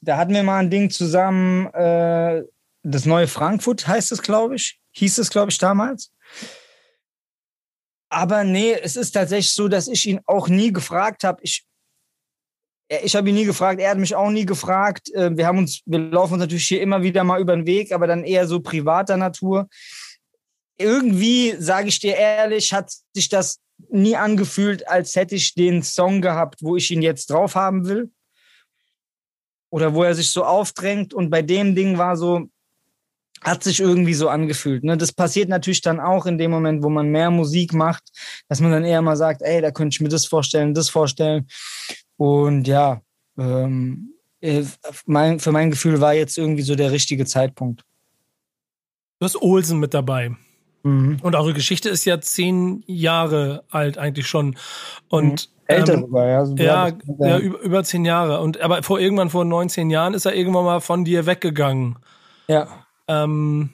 da 0.00 0.16
hatten 0.16 0.34
wir 0.34 0.42
mal 0.42 0.58
ein 0.58 0.70
Ding 0.70 0.90
zusammen, 0.90 1.66
äh, 1.74 2.42
das 2.82 3.06
neue 3.06 3.28
Frankfurt 3.28 3.86
heißt 3.86 4.10
es, 4.10 4.20
glaube 4.20 4.56
ich. 4.56 4.80
Hieß 4.96 5.18
es, 5.18 5.30
glaube 5.30 5.50
ich, 5.50 5.58
damals. 5.58 6.10
Aber 8.14 8.44
nee, 8.44 8.72
es 8.72 8.94
ist 8.94 9.10
tatsächlich 9.10 9.50
so, 9.50 9.66
dass 9.66 9.88
ich 9.88 10.06
ihn 10.06 10.20
auch 10.26 10.48
nie 10.48 10.72
gefragt 10.72 11.24
habe. 11.24 11.42
Ich, 11.42 11.66
ich 12.88 13.16
habe 13.16 13.28
ihn 13.28 13.34
nie 13.34 13.44
gefragt, 13.44 13.80
er 13.80 13.90
hat 13.90 13.98
mich 13.98 14.14
auch 14.14 14.30
nie 14.30 14.46
gefragt. 14.46 15.12
Äh, 15.14 15.36
wir 15.36 15.46
haben 15.46 15.58
uns, 15.58 15.80
wir 15.84 15.98
laufen 15.98 16.34
uns 16.34 16.40
natürlich 16.40 16.68
hier 16.68 16.80
immer 16.80 17.02
wieder 17.02 17.24
mal 17.24 17.40
über 17.40 17.56
den 17.56 17.66
Weg, 17.66 17.92
aber 17.92 18.06
dann 18.06 18.22
eher 18.22 18.46
so 18.46 18.60
privater 18.60 19.16
Natur. 19.16 19.68
Irgendwie, 20.78 21.56
sage 21.58 21.88
ich 21.88 21.98
dir 21.98 22.16
ehrlich, 22.16 22.72
hat 22.72 22.92
sich 23.14 23.28
das 23.28 23.60
nie 23.88 24.16
angefühlt, 24.16 24.86
als 24.88 25.16
hätte 25.16 25.34
ich 25.34 25.54
den 25.54 25.82
Song 25.82 26.22
gehabt, 26.22 26.62
wo 26.62 26.76
ich 26.76 26.90
ihn 26.92 27.02
jetzt 27.02 27.30
drauf 27.30 27.56
haben 27.56 27.86
will. 27.86 28.12
Oder 29.70 29.92
wo 29.92 30.04
er 30.04 30.14
sich 30.14 30.30
so 30.30 30.44
aufdrängt. 30.44 31.14
Und 31.14 31.30
bei 31.30 31.42
dem 31.42 31.74
Ding 31.74 31.98
war 31.98 32.16
so, 32.16 32.46
hat 33.44 33.62
sich 33.62 33.80
irgendwie 33.80 34.14
so 34.14 34.28
angefühlt. 34.28 34.84
Ne? 34.84 34.96
Das 34.96 35.12
passiert 35.12 35.48
natürlich 35.48 35.82
dann 35.82 36.00
auch 36.00 36.26
in 36.26 36.38
dem 36.38 36.50
Moment, 36.50 36.82
wo 36.82 36.88
man 36.88 37.08
mehr 37.08 37.30
Musik 37.30 37.72
macht, 37.72 38.04
dass 38.48 38.60
man 38.60 38.72
dann 38.72 38.84
eher 38.84 39.02
mal 39.02 39.16
sagt, 39.16 39.42
ey, 39.42 39.60
da 39.60 39.70
könnte 39.70 39.94
ich 39.94 40.00
mir 40.00 40.08
das 40.08 40.26
vorstellen, 40.26 40.74
das 40.74 40.88
vorstellen. 40.88 41.46
Und 42.16 42.66
ja, 42.66 43.02
ähm, 43.38 44.14
äh, 44.40 44.64
mein, 45.06 45.40
für 45.40 45.52
mein 45.52 45.70
Gefühl 45.70 46.00
war 46.00 46.14
jetzt 46.14 46.38
irgendwie 46.38 46.62
so 46.62 46.74
der 46.74 46.90
richtige 46.90 47.26
Zeitpunkt. 47.26 47.82
Du 49.18 49.24
hast 49.24 49.40
Olsen 49.40 49.78
mit 49.78 49.94
dabei. 49.94 50.34
Mhm. 50.82 51.18
Und 51.22 51.34
eure 51.34 51.54
Geschichte 51.54 51.88
ist 51.88 52.04
ja 52.04 52.20
zehn 52.20 52.82
Jahre 52.86 53.64
alt 53.70 53.98
eigentlich 53.98 54.26
schon. 54.26 54.56
Und 55.08 55.48
mhm. 55.48 55.54
Älter 55.66 55.94
ähm, 55.94 56.00
sogar, 56.00 56.26
ja. 56.26 56.44
So 56.44 56.54
ja, 56.56 56.88
ja, 57.20 57.38
über, 57.38 57.58
über 57.60 57.84
zehn 57.84 58.04
Jahre. 58.04 58.40
Und 58.40 58.60
aber 58.60 58.82
vor 58.82 59.00
irgendwann 59.00 59.30
vor 59.30 59.44
19 59.44 59.88
Jahren 59.90 60.14
ist 60.14 60.26
er 60.26 60.34
irgendwann 60.34 60.64
mal 60.64 60.80
von 60.80 61.04
dir 61.04 61.26
weggegangen. 61.26 61.98
Ja. 62.48 62.83
Ähm, 63.08 63.70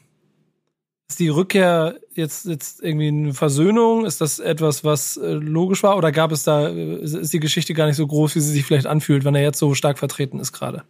ist 1.08 1.18
die 1.18 1.28
Rückkehr 1.28 1.98
jetzt, 2.14 2.46
jetzt 2.46 2.82
irgendwie 2.82 3.08
eine 3.08 3.34
Versöhnung? 3.34 4.06
Ist 4.06 4.20
das 4.20 4.38
etwas, 4.38 4.84
was 4.84 5.16
äh, 5.16 5.32
logisch 5.32 5.82
war? 5.82 5.96
Oder 5.96 6.12
gab 6.12 6.30
es 6.30 6.44
da, 6.44 6.68
äh, 6.68 6.96
ist 7.02 7.32
die 7.32 7.40
Geschichte 7.40 7.74
gar 7.74 7.86
nicht 7.86 7.96
so 7.96 8.06
groß, 8.06 8.36
wie 8.36 8.40
sie 8.40 8.52
sich 8.52 8.64
vielleicht 8.64 8.86
anfühlt, 8.86 9.24
wenn 9.24 9.34
er 9.34 9.42
jetzt 9.42 9.58
so 9.58 9.74
stark 9.74 9.98
vertreten 9.98 10.38
ist 10.38 10.52
gerade? 10.52 10.84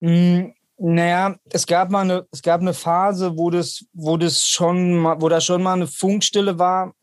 Mm, 0.00 0.52
naja, 0.76 1.36
es 1.50 1.66
gab 1.66 1.90
mal 1.90 2.02
eine, 2.02 2.26
es 2.32 2.42
gab 2.42 2.60
eine 2.60 2.74
Phase, 2.74 3.38
wo 3.38 3.48
das, 3.48 3.86
wo 3.94 4.16
das 4.16 4.46
schon 4.46 5.04
wo 5.04 5.28
da 5.28 5.40
schon 5.40 5.62
mal 5.62 5.74
eine 5.74 5.86
Funkstille 5.86 6.58
war 6.58 6.94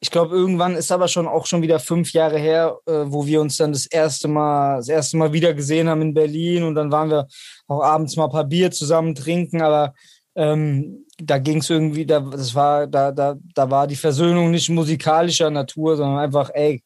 ich 0.00 0.10
glaube, 0.10 0.34
irgendwann 0.34 0.74
ist 0.76 0.92
aber 0.92 1.08
schon 1.08 1.26
auch 1.26 1.46
schon 1.46 1.62
wieder 1.62 1.78
fünf 1.78 2.12
Jahre 2.12 2.38
her, 2.38 2.78
äh, 2.86 3.04
wo 3.06 3.26
wir 3.26 3.40
uns 3.40 3.56
dann 3.56 3.72
das 3.72 3.86
erste 3.86 4.28
Mal, 4.28 4.76
das 4.76 4.88
erste 4.88 5.16
Mal 5.16 5.32
wieder 5.32 5.54
gesehen 5.54 5.88
haben 5.88 6.02
in 6.02 6.14
Berlin. 6.14 6.64
Und 6.64 6.74
dann 6.74 6.92
waren 6.92 7.10
wir 7.10 7.26
auch 7.66 7.82
abends 7.82 8.16
mal 8.16 8.24
ein 8.24 8.30
paar 8.30 8.44
Bier 8.44 8.70
zusammen 8.70 9.14
trinken, 9.14 9.62
aber 9.62 9.94
ähm, 10.34 11.06
da 11.18 11.38
ging 11.38 11.58
es 11.58 11.70
irgendwie, 11.70 12.04
da, 12.04 12.20
das 12.20 12.54
war, 12.54 12.86
da, 12.86 13.10
da, 13.10 13.36
da 13.54 13.70
war 13.70 13.86
die 13.86 13.96
Versöhnung 13.96 14.50
nicht 14.50 14.68
musikalischer 14.68 15.50
Natur, 15.50 15.96
sondern 15.96 16.18
einfach, 16.18 16.50
ey, 16.52 16.82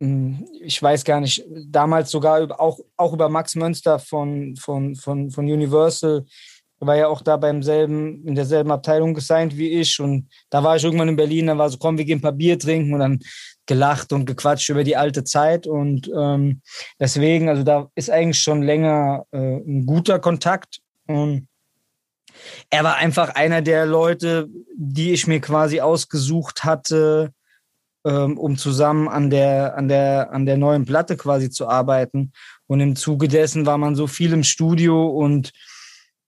hm, 0.00 0.46
ich 0.60 0.82
weiß 0.82 1.04
gar 1.04 1.20
nicht, 1.20 1.44
damals 1.68 2.10
sogar 2.10 2.60
auch, 2.60 2.80
auch 2.96 3.12
über 3.12 3.28
Max 3.28 3.54
Mönster 3.54 3.98
von, 3.98 4.56
von, 4.56 4.94
von, 4.94 5.30
von 5.30 5.44
Universal, 5.46 6.26
war 6.78 6.96
ja 6.96 7.08
auch 7.08 7.22
da 7.22 7.36
beim 7.36 7.62
selben, 7.62 8.26
in 8.26 8.34
derselben 8.34 8.70
Abteilung 8.70 9.14
gesigned 9.14 9.56
wie 9.56 9.70
ich. 9.70 9.98
Und 9.98 10.28
da 10.50 10.62
war 10.62 10.76
ich 10.76 10.84
irgendwann 10.84 11.08
in 11.08 11.16
Berlin, 11.16 11.46
dann 11.46 11.58
war 11.58 11.70
so, 11.70 11.78
komm, 11.78 11.98
wir 11.98 12.04
gehen 12.04 12.18
ein 12.18 12.22
paar 12.22 12.32
Bier 12.32 12.58
trinken 12.58 12.92
und 12.92 13.00
dann 13.00 13.20
gelacht 13.66 14.12
und 14.12 14.26
gequatscht 14.26 14.68
über 14.68 14.84
die 14.84 14.96
alte 14.96 15.24
Zeit. 15.24 15.66
Und 15.66 16.10
ähm, 16.16 16.60
deswegen, 17.00 17.48
also 17.48 17.62
da 17.62 17.88
ist 17.94 18.10
eigentlich 18.10 18.40
schon 18.40 18.62
länger 18.62 19.24
äh, 19.32 19.38
ein 19.38 19.86
guter 19.86 20.18
Kontakt. 20.18 20.80
Und 21.06 21.48
er 22.70 22.84
war 22.84 22.96
einfach 22.96 23.34
einer 23.34 23.62
der 23.62 23.86
Leute, 23.86 24.48
die 24.76 25.12
ich 25.12 25.26
mir 25.26 25.40
quasi 25.40 25.80
ausgesucht 25.80 26.64
hatte, 26.64 27.32
ähm, 28.04 28.38
um 28.38 28.56
zusammen 28.56 29.08
an 29.08 29.30
der, 29.30 29.76
an, 29.76 29.88
der, 29.88 30.30
an 30.32 30.46
der 30.46 30.58
neuen 30.58 30.84
Platte 30.84 31.16
quasi 31.16 31.50
zu 31.50 31.68
arbeiten. 31.68 32.32
Und 32.66 32.80
im 32.80 32.96
Zuge 32.96 33.28
dessen 33.28 33.66
war 33.66 33.78
man 33.78 33.96
so 33.96 34.06
viel 34.06 34.32
im 34.32 34.44
Studio 34.44 35.08
und 35.08 35.52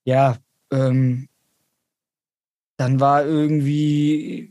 ja, 0.08 0.38
ähm, 0.72 1.28
dann 2.78 2.98
war 2.98 3.26
irgendwie, 3.26 4.50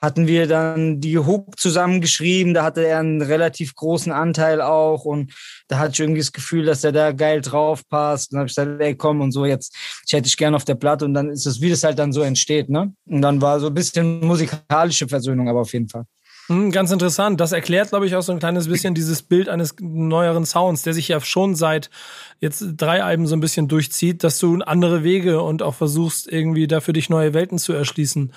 hatten 0.00 0.26
wir 0.26 0.46
dann 0.46 1.02
die 1.02 1.18
Hook 1.18 1.60
zusammengeschrieben, 1.60 2.54
da 2.54 2.64
hatte 2.64 2.86
er 2.86 3.00
einen 3.00 3.20
relativ 3.20 3.74
großen 3.74 4.10
Anteil 4.10 4.62
auch 4.62 5.04
und 5.04 5.34
da 5.68 5.78
hatte 5.78 5.92
ich 5.92 6.00
irgendwie 6.00 6.20
das 6.20 6.32
Gefühl, 6.32 6.64
dass 6.64 6.82
er 6.82 6.92
da 6.92 7.12
geil 7.12 7.42
drauf 7.42 7.86
passt. 7.90 8.32
Und 8.32 8.36
dann 8.36 8.40
habe 8.40 8.48
ich 8.48 8.54
gesagt, 8.54 8.80
ey, 8.80 8.94
komm 8.94 9.20
und 9.20 9.32
so, 9.32 9.44
jetzt 9.44 9.76
ich 10.06 10.14
hätte 10.14 10.28
ich 10.28 10.38
gerne 10.38 10.56
auf 10.56 10.64
der 10.64 10.76
Platte 10.76 11.04
und 11.04 11.12
dann 11.12 11.28
ist 11.28 11.44
es, 11.44 11.60
wie 11.60 11.68
das 11.68 11.84
halt 11.84 11.98
dann 11.98 12.14
so 12.14 12.22
entsteht, 12.22 12.70
ne? 12.70 12.94
Und 13.04 13.20
dann 13.20 13.42
war 13.42 13.60
so 13.60 13.66
ein 13.66 13.74
bisschen 13.74 14.20
musikalische 14.20 15.08
Versöhnung, 15.08 15.50
aber 15.50 15.60
auf 15.60 15.74
jeden 15.74 15.90
Fall. 15.90 16.06
Hm, 16.50 16.72
ganz 16.72 16.90
interessant. 16.90 17.40
Das 17.40 17.52
erklärt, 17.52 17.90
glaube 17.90 18.06
ich, 18.06 18.16
auch 18.16 18.22
so 18.22 18.32
ein 18.32 18.40
kleines 18.40 18.66
bisschen 18.66 18.92
dieses 18.92 19.22
Bild 19.22 19.48
eines 19.48 19.76
neueren 19.80 20.44
Sounds, 20.44 20.82
der 20.82 20.94
sich 20.94 21.06
ja 21.06 21.20
schon 21.20 21.54
seit 21.54 21.90
jetzt 22.40 22.64
drei 22.76 23.04
Alben 23.04 23.28
so 23.28 23.36
ein 23.36 23.40
bisschen 23.40 23.68
durchzieht, 23.68 24.24
dass 24.24 24.40
du 24.40 24.60
andere 24.62 25.04
Wege 25.04 25.42
und 25.42 25.62
auch 25.62 25.76
versuchst, 25.76 26.26
irgendwie 26.26 26.66
da 26.66 26.80
für 26.80 26.92
dich 26.92 27.08
neue 27.08 27.34
Welten 27.34 27.56
zu 27.56 27.72
erschließen. 27.72 28.32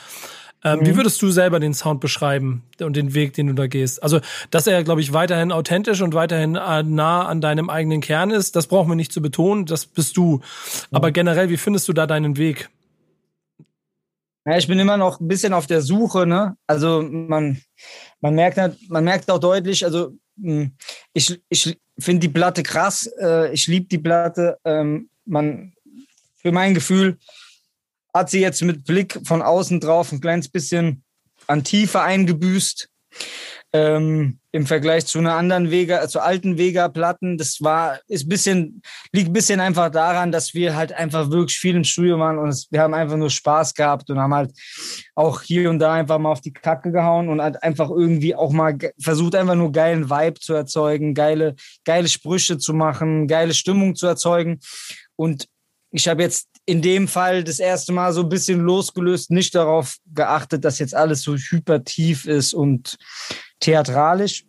Ähm, 0.64 0.80
mhm. 0.80 0.86
Wie 0.86 0.96
würdest 0.96 1.24
du 1.24 1.32
selber 1.32 1.60
den 1.60 1.74
Sound 1.74 2.02
beschreiben 2.02 2.62
und 2.80 2.96
den 2.96 3.16
Weg, 3.16 3.34
den 3.34 3.48
du 3.48 3.54
da 3.54 3.66
gehst? 3.66 4.04
Also, 4.04 4.20
dass 4.52 4.68
er, 4.68 4.84
glaube 4.84 5.02
ich, 5.02 5.12
weiterhin 5.14 5.52
authentisch 5.52 6.02
und 6.02 6.14
weiterhin 6.14 6.56
äh, 6.56 6.84
nah 6.84 7.26
an 7.26 7.42
deinem 7.42 7.72
eigenen 7.72 8.00
Kern 8.00 8.30
ist, 8.30 8.56
das 8.56 8.68
brauchen 8.68 8.90
wir 8.90 8.96
nicht 8.96 9.12
zu 9.12 9.24
betonen, 9.24 9.66
das 9.66 9.88
bist 9.88 10.18
du. 10.18 10.42
Aber 10.92 11.10
generell, 11.10 11.50
wie 11.50 11.58
findest 11.58 11.88
du 11.88 11.94
da 11.94 12.06
deinen 12.06 12.38
Weg? 12.38 12.70
Ja, 14.46 14.58
ich 14.58 14.68
bin 14.68 14.80
immer 14.80 14.98
noch 14.98 15.20
ein 15.20 15.28
bisschen 15.28 15.54
auf 15.54 15.68
der 15.68 15.82
Suche, 15.82 16.26
ne? 16.26 16.58
Also 16.68 17.02
man, 17.02 17.62
man 18.20 18.36
merkt 18.36 18.58
halt, 18.58 18.78
man 18.90 19.04
merkt 19.06 19.32
auch 19.32 19.40
deutlich, 19.40 19.86
also 19.86 20.18
hm, 20.42 20.76
ich, 21.14 21.42
ich 21.48 21.80
finde 21.98 22.28
die 22.28 22.34
Platte 22.34 22.62
krass, 22.64 23.10
äh, 23.22 23.54
ich 23.54 23.68
liebe 23.68 23.88
die 23.88 24.00
Platte. 24.00 24.58
Ähm, 24.66 25.10
man, 25.26 25.74
für 26.36 26.52
mein 26.52 26.74
Gefühl 26.74 27.18
hat 28.14 28.30
sie 28.30 28.42
jetzt 28.42 28.62
mit 28.62 28.84
Blick 28.84 29.20
von 29.26 29.42
außen 29.42 29.80
drauf 29.80 30.12
ein 30.12 30.22
kleines 30.22 30.50
bisschen 30.50 31.04
an 31.48 31.64
Tiefe 31.64 32.02
eingebüßt 32.02 32.90
ähm, 33.74 34.40
im 34.52 34.68
Vergleich 34.68 35.08
zu 35.08 35.18
einer 35.18 35.34
anderen 35.34 35.72
Vega, 35.72 36.08
zu 36.08 36.20
alten 36.20 36.60
Vega-Platten. 36.60 37.40
Das 37.40 37.58
war, 37.62 38.00
ist 38.08 38.30
bisschen, 38.30 38.84
liegt 39.12 39.30
ein 39.30 39.34
bisschen 39.34 39.60
einfach 39.60 39.90
daran, 39.90 40.32
dass 40.32 40.54
wir 40.54 40.76
halt 40.76 40.94
einfach 40.94 41.32
wirklich 41.32 41.58
viel 41.58 41.76
im 41.76 41.84
Studio 41.84 42.20
waren 42.20 42.38
und 42.38 42.50
es, 42.50 42.68
wir 42.70 42.82
haben 42.82 42.94
einfach 42.94 43.18
nur 43.18 43.32
Spaß 43.32 43.74
gehabt 43.74 44.12
und 44.12 44.20
haben 44.20 44.34
halt 44.34 44.52
auch 45.16 45.42
hier 45.42 45.72
und 45.72 45.80
da 45.80 45.94
einfach 45.94 46.20
mal 46.20 46.32
auf 46.32 46.42
die 46.42 46.54
Kacke 46.54 46.92
gehauen 46.92 47.30
und 47.30 47.42
halt 47.42 47.64
einfach 47.64 47.90
irgendwie 47.90 48.36
auch 48.36 48.52
mal 48.52 48.78
versucht, 49.00 49.34
einfach 49.36 49.56
nur 49.56 49.72
geilen 49.72 50.10
Vibe 50.10 50.40
zu 50.40 50.54
erzeugen, 50.54 51.16
geile, 51.16 51.56
geile 51.84 52.08
Sprüche 52.08 52.60
zu 52.60 52.76
machen, 52.76 53.28
geile 53.28 53.56
Stimmung 53.56 53.96
zu 53.96 54.06
erzeugen. 54.06 54.60
Und 55.16 55.48
ich 55.90 56.08
habe 56.08 56.22
jetzt 56.22 56.48
in 56.66 56.82
dem 56.82 57.08
Fall 57.08 57.44
das 57.44 57.60
erste 57.60 57.92
Mal 57.92 58.14
so 58.14 58.22
ein 58.22 58.30
bisschen 58.30 58.62
losgelöst, 58.62 59.32
nicht 59.32 59.54
darauf 59.54 59.98
geachtet, 60.14 60.64
dass 60.64 60.80
jetzt 60.80 60.96
alles 60.96 61.22
so 61.22 61.36
hypertief 61.36 62.26
ist 62.26 62.54
und 62.54 62.98
theatralisch. 63.64 64.46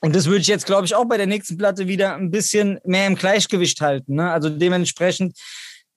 Und 0.00 0.14
das 0.14 0.26
würde 0.26 0.40
ich 0.40 0.48
jetzt, 0.48 0.66
glaube 0.66 0.84
ich, 0.84 0.94
auch 0.94 1.06
bei 1.06 1.16
der 1.16 1.26
nächsten 1.26 1.56
Platte 1.56 1.88
wieder 1.88 2.14
ein 2.14 2.30
bisschen 2.30 2.78
mehr 2.84 3.06
im 3.06 3.14
Gleichgewicht 3.14 3.80
halten. 3.80 4.16
Ne? 4.16 4.30
Also 4.30 4.50
dementsprechend, 4.50 5.38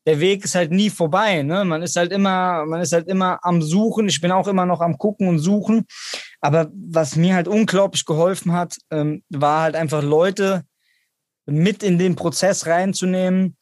der 0.06 0.22
Weg 0.22 0.46
ist 0.46 0.56
halt 0.56 0.72
nie 0.72 0.90
vorbei. 0.90 1.44
Ne? 1.44 1.66
Man 1.66 1.82
ist 1.82 1.98
halt 1.98 2.14
immer, 2.14 2.66
man 2.66 2.80
ist 2.80 2.94
halt 2.94 3.10
immer 3.10 3.40
am 3.42 3.62
Suchen. 3.62 4.08
Ich 4.08 4.22
bin 4.22 4.32
auch 4.32 4.48
immer 4.48 4.66
noch 4.66 4.80
am 4.80 4.98
Gucken 4.98 5.28
und 5.28 5.40
Suchen. 5.40 5.86
Aber 6.40 6.72
was 6.74 7.18
mir 7.18 7.36
halt 7.36 7.50
unglaublich 7.50 8.06
geholfen 8.06 8.54
hat, 8.54 8.78
ähm, 8.90 9.24
war 9.30 9.64
halt 9.64 9.76
einfach 9.76 10.02
Leute 10.02 10.64
mit 11.46 11.84
in 11.84 11.98
den 11.98 12.16
Prozess 12.16 12.66
reinzunehmen, 12.66 13.58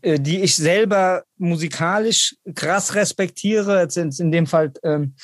äh, 0.00 0.18
die 0.18 0.40
ich 0.40 0.56
selber 0.56 1.24
musikalisch 1.36 2.34
krass 2.54 2.94
respektiere. 2.94 3.80
Jetzt 3.80 3.98
in, 3.98 4.10
in 4.10 4.32
dem 4.32 4.46
Fall 4.46 4.72
ähm, 4.82 5.14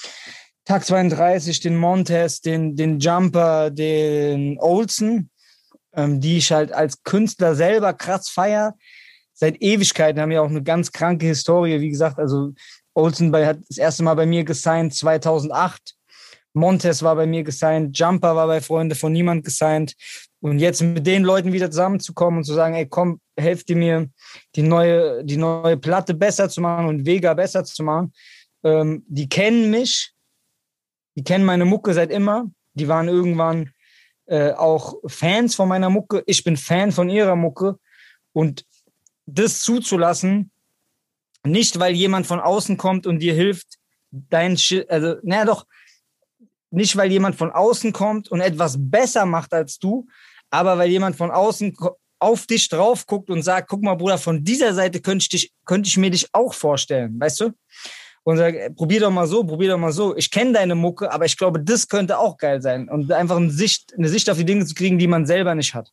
Tag 0.64 0.84
32, 0.86 1.60
den 1.60 1.76
Montes, 1.76 2.40
den, 2.40 2.74
den 2.74 2.98
Jumper, 2.98 3.70
den 3.70 4.58
Olsen, 4.58 5.30
ähm, 5.92 6.20
die 6.20 6.38
ich 6.38 6.52
halt 6.52 6.72
als 6.72 7.02
Künstler 7.02 7.54
selber 7.54 7.92
krass 7.92 8.30
feier. 8.30 8.74
Seit 9.34 9.60
Ewigkeiten 9.60 10.20
haben 10.20 10.30
wir 10.30 10.42
auch 10.42 10.48
eine 10.48 10.62
ganz 10.62 10.90
kranke 10.90 11.26
Historie. 11.26 11.80
Wie 11.80 11.90
gesagt, 11.90 12.18
also 12.18 12.54
Olsen 12.94 13.30
bei, 13.30 13.46
hat 13.46 13.58
das 13.68 13.76
erste 13.76 14.04
Mal 14.04 14.14
bei 14.14 14.24
mir 14.24 14.44
gesigned 14.44 14.94
2008. 14.94 15.94
Montes 16.54 17.02
war 17.02 17.16
bei 17.16 17.26
mir 17.26 17.42
gesigned, 17.42 17.98
Jumper 17.98 18.36
war 18.36 18.46
bei 18.46 18.60
Freunde 18.60 18.94
von 18.94 19.12
niemand 19.12 19.44
gesigned. 19.44 19.94
Und 20.40 20.60
jetzt 20.60 20.80
mit 20.80 21.06
den 21.06 21.24
Leuten 21.24 21.52
wieder 21.52 21.70
zusammenzukommen 21.70 22.38
und 22.38 22.44
zu 22.44 22.54
sagen, 22.54 22.74
ey, 22.74 22.86
komm, 22.86 23.20
helft 23.36 23.68
ihr 23.68 23.76
mir, 23.76 24.08
die 24.54 24.62
neue, 24.62 25.24
die 25.24 25.36
neue 25.36 25.76
Platte 25.76 26.14
besser 26.14 26.48
zu 26.48 26.60
machen 26.62 26.86
und 26.86 27.04
Vega 27.04 27.34
besser 27.34 27.64
zu 27.64 27.82
machen. 27.82 28.12
Ähm, 28.62 29.04
die 29.08 29.28
kennen 29.28 29.70
mich, 29.70 30.13
die 31.16 31.24
kennen 31.24 31.44
meine 31.44 31.64
Mucke 31.64 31.94
seit 31.94 32.10
immer. 32.10 32.50
Die 32.74 32.88
waren 32.88 33.08
irgendwann 33.08 33.70
äh, 34.26 34.52
auch 34.52 34.96
Fans 35.06 35.54
von 35.54 35.68
meiner 35.68 35.90
Mucke. 35.90 36.22
Ich 36.26 36.44
bin 36.44 36.56
Fan 36.56 36.92
von 36.92 37.08
ihrer 37.08 37.36
Mucke. 37.36 37.78
Und 38.32 38.64
das 39.26 39.62
zuzulassen, 39.62 40.50
nicht 41.44 41.78
weil 41.78 41.94
jemand 41.94 42.26
von 42.26 42.40
außen 42.40 42.76
kommt 42.76 43.06
und 43.06 43.20
dir 43.20 43.34
hilft, 43.34 43.78
dein 44.10 44.56
Shit, 44.56 44.88
also, 44.90 45.16
naja, 45.22 45.44
doch, 45.44 45.66
nicht 46.70 46.96
weil 46.96 47.10
jemand 47.10 47.36
von 47.36 47.50
außen 47.50 47.92
kommt 47.92 48.30
und 48.30 48.40
etwas 48.40 48.76
besser 48.78 49.26
macht 49.26 49.52
als 49.54 49.78
du, 49.78 50.06
aber 50.50 50.78
weil 50.78 50.90
jemand 50.90 51.16
von 51.16 51.30
außen 51.30 51.76
auf 52.18 52.46
dich 52.46 52.68
drauf 52.68 53.06
guckt 53.06 53.30
und 53.30 53.42
sagt, 53.42 53.68
guck 53.68 53.82
mal, 53.82 53.94
Bruder, 53.94 54.18
von 54.18 54.42
dieser 54.42 54.72
Seite 54.74 55.00
könnte 55.00 55.24
ich, 55.24 55.28
dich, 55.28 55.52
könnte 55.64 55.88
ich 55.88 55.96
mir 55.96 56.10
dich 56.10 56.28
auch 56.32 56.54
vorstellen, 56.54 57.20
weißt 57.20 57.40
du? 57.40 57.50
Und 58.24 58.38
sage, 58.38 58.72
probier 58.74 59.00
doch 59.00 59.10
mal 59.10 59.26
so, 59.26 59.44
probier 59.44 59.70
doch 59.70 59.78
mal 59.78 59.92
so. 59.92 60.16
Ich 60.16 60.30
kenne 60.30 60.52
deine 60.52 60.74
Mucke, 60.74 61.12
aber 61.12 61.26
ich 61.26 61.36
glaube, 61.36 61.60
das 61.60 61.88
könnte 61.88 62.18
auch 62.18 62.36
geil 62.36 62.60
sein. 62.60 62.88
Und 62.88 63.12
einfach 63.12 63.36
eine 63.36 63.50
Sicht, 63.50 63.94
eine 63.96 64.08
Sicht 64.08 64.28
auf 64.30 64.38
die 64.38 64.44
Dinge 64.44 64.64
zu 64.64 64.74
kriegen, 64.74 64.98
die 64.98 65.06
man 65.06 65.26
selber 65.26 65.54
nicht 65.54 65.74
hat. 65.74 65.92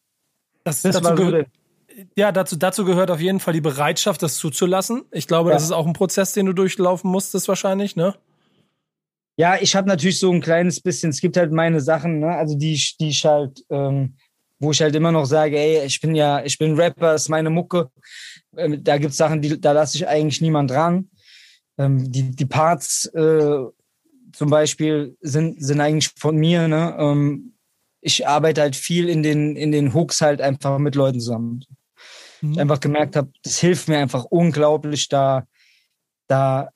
Das, 0.64 0.82
das 0.82 1.02
dazu 1.02 1.16
gehört, 1.16 1.48
ja, 2.16 2.32
dazu, 2.32 2.56
dazu 2.56 2.86
gehört 2.86 3.12
auf 3.12 3.20
jeden 3.20 3.40
Fall 3.40 3.54
die 3.54 3.62
Bereitschaft, 3.62 4.24
das 4.24 4.38
zuzulassen. 4.38 5.04
Ich 5.12 5.28
glaube, 5.28 5.50
ja. 5.50 5.56
das 5.56 5.64
ist 5.64 5.72
auch 5.72 5.86
ein 5.86 5.94
Prozess, 5.94 6.34
den 6.34 6.46
du 6.46 6.54
durchlaufen 6.54 7.12
musstest 7.12 7.48
wahrscheinlich, 7.48 7.96
ne? 7.96 8.16
Ja, 9.38 9.58
ich 9.60 9.76
habe 9.76 9.88
natürlich 9.88 10.20
so 10.20 10.32
ein 10.32 10.42
kleines 10.42 10.82
bisschen, 10.82 11.10
es 11.10 11.22
gibt 11.22 11.38
halt 11.38 11.52
meine 11.52 11.82
Sachen, 11.82 12.20
ne? 12.20 12.36
also 12.36 12.56
die, 12.58 12.80
die 13.00 13.10
ich 13.10 13.26
halt, 13.26 13.64
ähm, 13.70 14.16
wo 14.60 14.72
ich 14.72 14.82
halt 14.82 14.96
immer 14.96 15.12
noch 15.12 15.26
sage, 15.26 15.58
ey, 15.58 15.86
ich 15.86 16.00
bin 16.00 16.16
ja, 16.16 16.44
ich 16.44 16.58
bin 16.58 16.76
Rapper, 16.76 17.16
ist 17.16 17.30
meine 17.30 17.50
Mucke. 17.50 17.90
Ähm, 18.56 18.84
da 18.84 18.98
gibt's 18.98 19.18
Sachen, 19.18 19.42
die, 19.42 19.60
da 19.60 19.72
lasse 19.72 19.98
ich 19.98 20.08
eigentlich 20.08 20.42
niemand 20.42 20.70
dran. 20.70 21.10
Ähm, 21.82 22.12
die, 22.12 22.32
die 22.32 22.46
Parts 22.46 23.06
äh, 23.06 23.58
zum 24.34 24.50
Beispiel 24.50 25.18
sind, 25.22 25.64
sind 25.64 25.82
eigentlich 25.82 26.12
von 26.16 26.36
mir. 26.36 26.68
Ne? 26.68 26.96
Ähm, 27.00 27.54
ich 28.02 28.28
arbeite 28.28 28.62
halt 28.62 28.76
viel 28.76 29.10
in 29.10 29.24
den, 29.24 29.56
in 29.56 29.72
den 29.72 29.94
Hooks 29.94 30.22
halt 30.22 30.42
einfach 30.42 30.78
mit 30.78 30.96
Leuten 30.96 31.20
zusammen. 31.20 31.66
Mhm. 32.42 32.52
Ich 32.52 32.60
einfach 32.60 32.80
gemerkt 32.80 33.16
habe, 33.16 33.32
das 33.44 33.60
hilft 33.60 33.88
mir 33.88 33.98
einfach 33.98 34.26
unglaublich, 34.26 35.10
da, 35.10 35.48
da 36.28 36.70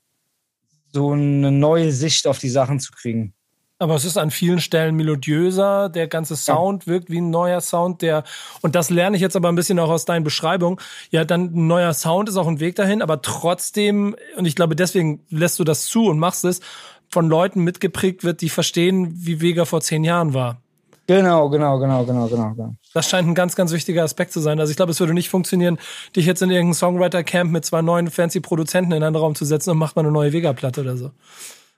so 0.92 1.12
eine 1.12 1.52
neue 1.52 1.92
Sicht 1.92 2.26
auf 2.26 2.40
die 2.40 2.50
Sachen 2.50 2.80
zu 2.80 2.92
kriegen. 2.92 3.34
Aber 3.78 3.96
es 3.96 4.06
ist 4.06 4.18
an 4.18 4.32
vielen 4.32 4.62
Stellen 4.62 4.96
melodiöser, 4.96 5.90
der 5.90 6.08
ganze 6.08 6.38
Sound 6.38 6.86
ja. 6.86 6.94
wirkt 6.94 7.10
wie 7.10 7.20
ein 7.20 7.30
neuer 7.30 7.60
Sound, 7.60 8.02
der, 8.02 8.24
und 8.62 8.74
das 8.74 8.90
lerne 8.90 9.18
ich 9.18 9.22
jetzt 9.22 9.36
aber 9.36 9.50
ein 9.50 9.56
bisschen 9.56 9.80
auch 9.80 9.90
aus 9.90 10.06
deinen 10.06 10.24
Beschreibungen. 10.24 10.80
Ja, 11.12 11.26
dann 11.26 11.54
ein 11.54 11.68
neuer 11.68 11.94
Sound 11.94 12.30
ist 12.30 12.38
auch 12.38 12.48
ein 12.48 12.62
Weg 12.62 12.76
dahin, 12.76 13.02
aber 13.02 13.22
trotzdem, 13.22 14.16
und 14.38 14.46
ich 14.46 14.56
glaube, 14.56 14.78
deswegen 14.78 15.26
lässt 15.30 15.60
du 15.60 15.66
das 15.66 15.88
zu 15.88 16.06
und 16.06 16.20
machst 16.20 16.46
es, 16.46 16.62
von 17.10 17.28
Leuten 17.28 17.62
mitgeprägt 17.62 18.24
wird, 18.24 18.42
die 18.42 18.50
verstehen, 18.50 19.12
wie 19.14 19.42
Vega 19.42 19.66
vor 19.66 19.82
zehn 19.82 20.06
Jahren 20.06 20.34
war. 20.34 20.62
Genau, 21.08 21.50
genau, 21.50 21.78
genau, 21.78 22.04
genau, 22.04 22.28
genau, 22.28 22.54
genau. 22.54 22.76
Das 22.94 23.08
scheint 23.08 23.28
ein 23.28 23.36
ganz, 23.36 23.56
ganz 23.56 23.72
wichtiger 23.74 24.04
Aspekt 24.04 24.32
zu 24.32 24.40
sein. 24.40 24.60
Also 24.60 24.72
ich 24.72 24.78
glaube, 24.78 24.92
es 24.92 25.00
würde 25.00 25.14
nicht 25.14 25.30
funktionieren, 25.30 25.78
dich 26.16 26.26
jetzt 26.26 26.42
in 26.42 26.50
irgendein 26.50 26.74
Songwriter-Camp 26.74 27.52
mit 27.52 27.64
zwei 27.64 27.82
neuen 27.82 28.10
fancy 28.10 28.40
Produzenten 28.40 28.94
in 28.94 29.04
einen 29.04 29.16
Raum 29.16 29.36
zu 29.36 29.46
setzen 29.46 29.70
und 29.72 29.78
macht 29.78 29.96
mal 29.96 30.02
eine 30.02 30.12
neue 30.12 30.34
Vega-Platte 30.34 30.82
oder 30.82 30.98
so. 30.98 31.12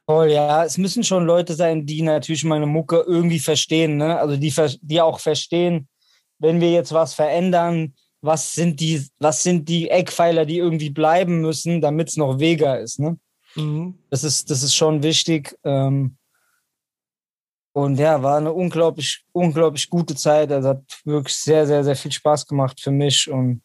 Voll, 0.09 0.31
ja. 0.31 0.63
Es 0.63 0.77
müssen 0.77 1.03
schon 1.03 1.25
Leute 1.25 1.53
sein, 1.53 1.85
die 1.85 2.01
natürlich 2.01 2.45
meine 2.45 2.65
Mucke 2.65 3.03
irgendwie 3.05 3.39
verstehen, 3.39 3.97
ne? 3.97 4.17
Also 4.17 4.37
die, 4.37 4.53
die 4.81 5.01
auch 5.01 5.19
verstehen, 5.19 5.89
wenn 6.39 6.61
wir 6.61 6.71
jetzt 6.71 6.93
was 6.93 7.13
verändern, 7.13 7.93
was 8.21 8.53
sind 8.53 8.79
die, 8.79 9.05
was 9.19 9.43
sind 9.43 9.67
die 9.67 9.89
Eckpfeiler, 9.89 10.45
die 10.45 10.57
irgendwie 10.57 10.89
bleiben 10.89 11.41
müssen, 11.41 11.81
damit 11.81 12.09
es 12.09 12.17
noch 12.17 12.39
Vega 12.39 12.75
ist, 12.75 12.99
ne? 12.99 13.19
Mhm. 13.55 13.97
Das 14.09 14.23
ist, 14.23 14.49
das 14.49 14.63
ist 14.63 14.75
schon 14.75 15.03
wichtig. 15.03 15.57
Ähm, 15.65 16.17
und 17.73 17.99
ja, 17.99 18.23
war 18.23 18.37
eine 18.37 18.53
unglaublich, 18.53 19.25
unglaublich 19.33 19.89
gute 19.89 20.15
Zeit. 20.15 20.51
Also 20.51 20.69
hat 20.69 20.83
wirklich 21.03 21.35
sehr, 21.35 21.67
sehr, 21.67 21.83
sehr 21.83 21.95
viel 21.95 22.11
Spaß 22.11 22.47
gemacht 22.47 22.79
für 22.79 22.91
mich 22.91 23.29
und 23.29 23.61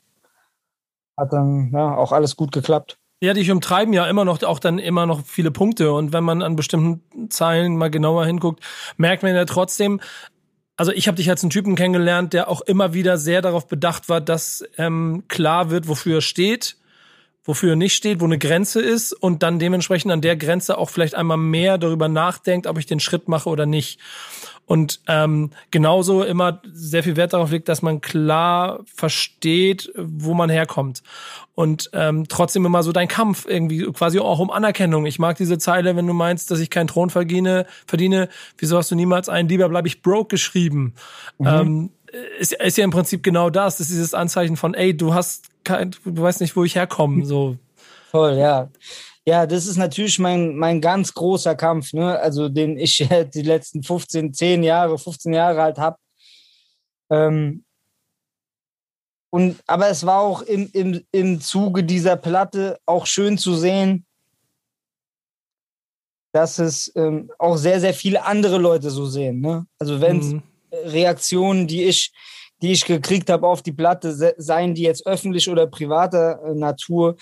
hat 1.17 1.33
dann 1.33 1.71
ja 1.73 1.97
auch 1.97 2.13
alles 2.13 2.37
gut 2.37 2.53
geklappt. 2.53 2.99
Ja, 3.23 3.35
dich 3.35 3.53
umtreiben 3.53 3.95
ja 3.95 4.09
immer 4.09 4.25
noch 4.25 4.43
auch 4.43 4.59
dann 4.59 4.81
immer 4.81 5.07
noch 5.07 5.25
viele 5.25 5.53
Punkte. 5.53 5.93
Und 5.93 6.13
wenn 6.13 6.25
man 6.25 6.43
an 6.43 6.57
bestimmten 6.57 7.31
Zeilen 7.31 7.77
mal 7.77 7.89
genauer 7.89 8.27
hinguckt, 8.27 8.65
merkt 8.97 9.23
man 9.23 9.33
ja 9.33 9.45
trotzdem, 9.45 10.01
also 10.77 10.91
ich 10.91 11.07
habe 11.07 11.15
dich 11.15 11.31
als 11.31 11.45
einen 11.45 11.51
Typen 11.51 11.77
kennengelernt, 11.77 12.33
der 12.33 12.49
auch 12.49 12.63
immer 12.63 12.95
wieder 12.95 13.19
sehr 13.19 13.41
darauf 13.41 13.69
bedacht 13.69 14.09
war, 14.09 14.21
dass 14.21 14.65
ähm, 14.77 15.23
klar 15.29 15.71
wird, 15.71 15.87
wofür 15.87 16.17
er 16.17 16.21
steht 16.21 16.77
wofür 17.45 17.71
er 17.71 17.77
nicht 17.77 17.95
steht, 17.95 18.21
wo 18.21 18.25
eine 18.25 18.39
Grenze 18.39 18.81
ist 18.81 19.13
und 19.13 19.43
dann 19.43 19.59
dementsprechend 19.59 20.13
an 20.13 20.21
der 20.21 20.37
Grenze 20.37 20.79
auch 20.79 20.91
vielleicht 20.91 21.15
einmal 21.15 21.39
mehr 21.39 21.77
darüber 21.79 22.09
nachdenkt, 22.09 22.67
ob 22.67 22.79
ich 22.79 22.87
den 22.87 23.01
Schritt 23.01 23.29
mache 23.29 23.49
oder 23.49 23.67
nicht. 23.67 23.99
Und 24.65 25.01
ähm, 25.07 25.51
genauso 25.71 26.23
immer 26.23 26.63
sehr 26.73 27.03
viel 27.03 27.17
Wert 27.17 27.33
darauf 27.33 27.51
legt, 27.51 27.69
dass 27.69 27.83
man 27.83 28.01
klar 28.01 28.81
versteht, 28.87 29.93
wo 29.97 30.35
man 30.35 30.49
herkommt. 30.51 31.03
Und 31.55 31.91
ähm, 31.93 32.27
trotzdem 32.29 32.65
immer 32.65 32.83
so 32.83 32.93
dein 32.93 33.09
Kampf, 33.09 33.45
irgendwie 33.47 33.83
quasi 33.93 34.19
auch 34.19 34.39
um 34.39 34.51
Anerkennung. 34.51 35.05
Ich 35.05 35.19
mag 35.19 35.37
diese 35.37 35.59
Zeile, 35.59 35.97
wenn 35.97 36.07
du 36.07 36.15
meinst, 36.15 36.51
dass 36.51 36.61
ich 36.61 36.71
keinen 36.71 36.87
Thron 36.87 37.11
verdiene, 37.11 37.67
verdiene, 37.87 38.29
wieso 38.57 38.79
hast 38.79 38.91
du 38.91 38.95
niemals 38.95 39.29
einen, 39.29 39.49
lieber 39.49 39.69
bleibe 39.69 39.89
ich 39.89 40.01
broke 40.01 40.29
geschrieben. 40.29 40.95
Mhm. 41.39 41.47
Ähm, 41.47 41.91
ist, 42.39 42.53
ist 42.53 42.79
ja 42.79 42.85
im 42.85 42.91
Prinzip 42.91 43.23
genau 43.23 43.51
das. 43.51 43.79
Das 43.79 43.89
ist 43.89 43.95
dieses 43.95 44.15
Anzeichen 44.15 44.57
von, 44.57 44.75
ey, 44.75 44.97
du 44.97 45.13
hast 45.13 45.49
kein, 45.65 45.91
du 46.05 46.23
weißt 46.23 46.41
nicht, 46.41 46.57
wo 46.57 46.65
ich 46.65 46.77
herkomme. 46.77 47.25
So. 47.25 47.57
Voll, 48.11 48.37
ja. 48.37 48.69
Ja, 49.25 49.47
das 49.47 49.67
ist 49.67 49.77
natürlich 49.77 50.19
mein, 50.19 50.57
mein 50.57 50.81
ganz 50.81 51.15
großer 51.15 51.55
Kampf, 51.55 51.93
ne? 51.93 52.19
Also 52.19 52.49
den 52.49 52.77
ich 52.77 52.97
die 53.35 53.43
letzten 53.43 53.83
15, 53.83 54.35
10 54.35 54.63
Jahre, 54.65 54.99
15 54.99 55.33
Jahre 55.33 55.63
halt 55.63 55.79
habe. 55.79 55.97
Ähm, 57.11 57.65
und, 59.31 59.63
aber 59.67 59.89
es 59.89 60.05
war 60.05 60.21
auch 60.21 60.43
im, 60.43 60.69
im, 60.73 61.05
im 61.11 61.41
Zuge 61.41 61.85
dieser 61.85 62.17
Platte 62.17 62.79
auch 62.85 63.07
schön 63.07 63.39
zu 63.39 63.55
sehen, 63.55 64.05
dass 66.33 66.59
es 66.59 66.93
ähm, 66.97 67.31
auch 67.39 67.57
sehr, 67.57 67.81
sehr 67.81 67.95
viele 67.95 68.25
andere 68.25 68.59
Leute 68.59 68.91
so 68.91 69.07
sehen. 69.07 69.41
Ne? 69.41 69.67
Also 69.79 70.01
wenn 70.01 70.19
es 70.19 70.27
mhm. 70.27 70.43
Reaktionen, 70.71 71.67
die 71.67 71.85
ich, 71.85 72.13
die 72.61 72.73
ich 72.73 72.85
gekriegt 72.85 73.31
habe 73.31 73.47
auf 73.47 73.63
die 73.63 73.73
Platte, 73.73 74.35
seien 74.37 74.75
die 74.75 74.83
jetzt 74.83 75.07
öffentlich 75.07 75.49
oder 75.49 75.67
privater 75.67 76.43
äh, 76.45 76.55
Natur, 76.55 77.17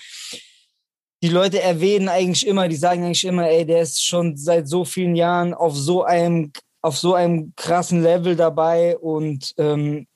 die 1.21 1.29
Leute 1.29 1.61
erwähnen 1.61 2.09
eigentlich 2.09 2.47
immer, 2.47 2.67
die 2.67 2.75
sagen 2.75 3.03
eigentlich 3.03 3.25
immer, 3.25 3.47
ey, 3.47 3.65
der 3.65 3.81
ist 3.81 4.03
schon 4.03 4.37
seit 4.37 4.67
so 4.67 4.85
vielen 4.85 5.15
Jahren 5.15 5.53
auf 5.53 5.75
so 5.75 6.03
einem, 6.03 6.51
auf 6.81 6.97
so 6.97 7.13
einem 7.13 7.53
krassen 7.55 8.01
Level 8.01 8.35
dabei 8.35 8.97
und 8.97 9.53
ähm, 9.57 10.07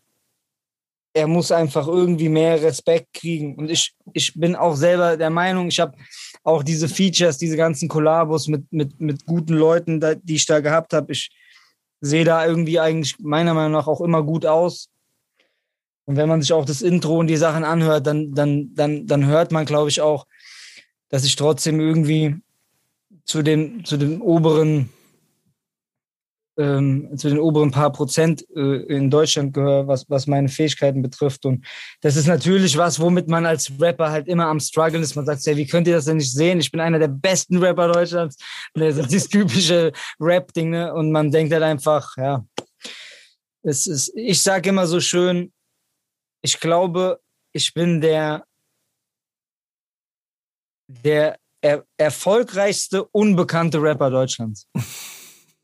er 1.13 1.28
muss 1.28 1.52
einfach 1.52 1.88
irgendwie 1.88 2.28
mehr 2.28 2.62
Respekt 2.62 3.13
kriegen. 3.13 3.56
Und 3.56 3.72
ich, 3.72 3.94
ich 4.13 4.34
bin 4.34 4.56
auch 4.56 4.76
selber 4.76 5.15
der 5.15 5.30
Meinung, 5.30 5.70
ich 5.70 5.80
habe 5.80 5.96
auch 6.44 6.62
diese 6.62 6.89
Features, 6.89 7.38
diese 7.38 7.56
ganzen 7.56 7.88
Kollabos 7.88 8.48
mit, 8.48 8.72
mit, 8.72 9.00
mit 9.00 9.26
guten 9.26 9.54
Leuten, 9.54 10.02
die 10.24 10.36
ich 10.36 10.46
da 10.46 10.60
gehabt 10.60 10.91
habe. 10.91 11.13
Ich 11.13 11.30
sehe 12.02 12.26
da 12.26 12.46
irgendwie 12.46 12.80
eigentlich 12.82 13.15
meiner 13.20 13.54
Meinung 13.54 13.72
nach 13.72 13.88
auch 13.88 14.02
immer 14.02 14.24
gut 14.24 14.46
aus. 14.46 14.89
Und 16.04 16.18
wenn 16.18 16.28
man 16.28 16.41
sich 16.41 16.52
auch 16.52 16.65
das 16.65 16.82
Intro 16.82 17.18
und 17.18 17.28
die 17.28 17.38
Sachen 17.38 17.63
anhört, 17.63 18.06
dann, 18.06 18.34
dann, 18.34 18.76
dann, 18.76 19.08
dann 19.08 19.26
hört 19.26 19.54
man, 19.54 19.65
glaube 19.65 19.89
ich, 19.89 20.02
auch, 20.02 20.26
dass 21.10 21.26
ich 21.26 21.36
trotzdem 21.36 21.80
irgendwie 21.80 22.36
zu 23.26 23.41
dem, 23.41 23.84
zu 23.86 23.98
dem 23.98 24.22
oberen, 24.22 24.89
ähm, 26.58 27.10
zu 27.18 27.28
den 27.30 27.39
oberen 27.39 27.72
paar 27.72 27.91
Prozent 27.91 28.46
äh, 28.56 28.84
in 28.84 29.10
Deutschland 29.10 29.54
gehöre, 29.54 29.88
was, 29.88 30.10
was 30.10 30.28
meine 30.28 30.48
Fähigkeiten 30.48 31.02
betrifft. 31.02 31.46
Und 31.46 31.65
das 32.02 32.15
ist 32.15 32.28
natürlich 32.28 32.78
was, 32.78 33.00
womit 33.00 33.28
man 33.28 33.46
als 33.46 33.72
Rapper 33.80 34.12
halt 34.12 34.28
immer 34.28 34.48
am 34.48 34.60
struggeln 34.60 35.04
ist. 35.04 35.15
Man 35.15 35.26
sagt, 35.26 35.46
hey, 35.46 35.58
wie 35.58 35.68
könnt 35.68 35.88
ihr 35.88 35.96
das 35.96 36.06
denn 36.06 36.18
nicht 36.18 36.32
sehen? 36.32 36.60
Ich 36.60 36.72
bin 36.72 36.80
einer 36.80 37.00
der 37.00 37.10
besten 37.10 37.58
Rapper 37.58 37.91
Deutschlands. 37.91 38.38
Das 38.74 38.98
ist 38.98 39.12
dieses 39.12 39.28
typische 39.28 39.91
Rap-Ding, 40.20 40.70
ne? 40.70 40.94
Und 40.94 41.12
man 41.12 41.32
denkt 41.32 41.52
halt 41.52 41.63
einfach, 41.63 42.15
ja, 42.18 42.46
es 43.63 43.88
ist, 43.88 44.13
ich 44.15 44.41
sage 44.41 44.70
immer 44.70 44.86
so 44.86 45.00
schön, 45.00 45.52
ich 46.41 46.60
glaube, 46.60 47.20
ich 47.52 47.74
bin 47.74 48.00
der 48.00 48.46
der 50.88 51.38
er 51.62 51.84
erfolgreichste 51.98 53.06
unbekannte 53.06 53.82
Rapper 53.82 54.12
Deutschlands. 54.12 54.67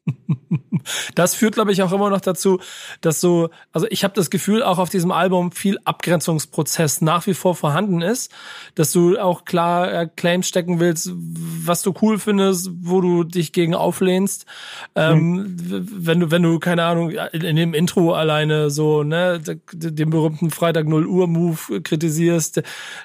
Das 1.16 1.36
führt, 1.36 1.56
glaube 1.56 1.72
ich, 1.72 1.84
auch 1.84 1.92
immer 1.92 2.10
noch 2.10 2.22
dazu, 2.22 2.60
dass 3.02 3.22
so, 3.22 3.50
also 3.72 3.88
ich 3.90 4.04
habe 4.04 4.14
das 4.16 4.30
Gefühl, 4.30 4.64
auch 4.64 4.80
auf 4.80 4.90
diesem 4.90 5.12
Album 5.12 5.52
viel 5.52 5.78
Abgrenzungsprozess 5.86 7.02
nach 7.02 7.28
wie 7.28 7.34
vor 7.34 7.56
vorhanden 7.56 8.02
ist, 8.02 8.32
dass 8.76 8.92
du 8.92 9.18
auch 9.20 9.46
klar 9.46 9.92
äh, 9.94 10.10
Claims 10.16 10.48
stecken 10.48 10.80
willst, 10.80 11.12
was 11.14 11.82
du 11.82 11.94
cool 12.02 12.18
findest, 12.20 12.70
wo 12.82 13.02
du 13.02 13.24
dich 13.24 13.54
gegen 13.54 13.76
auflehnst. 13.76 14.46
Ähm, 14.96 15.20
mhm. 15.20 15.88
Wenn 15.92 16.20
du, 16.20 16.32
wenn 16.32 16.44
du, 16.44 16.60
keine 16.60 16.84
Ahnung, 16.84 17.12
in 17.32 17.56
dem 17.56 17.74
Intro 17.74 18.14
alleine 18.14 18.70
so, 18.70 19.04
ne, 19.04 19.40
den 19.74 20.10
berühmten 20.10 20.50
Freitag 20.50 20.88
0 20.88 21.06
Uhr 21.06 21.28
Move 21.28 21.82
kritisierst, 21.82 22.64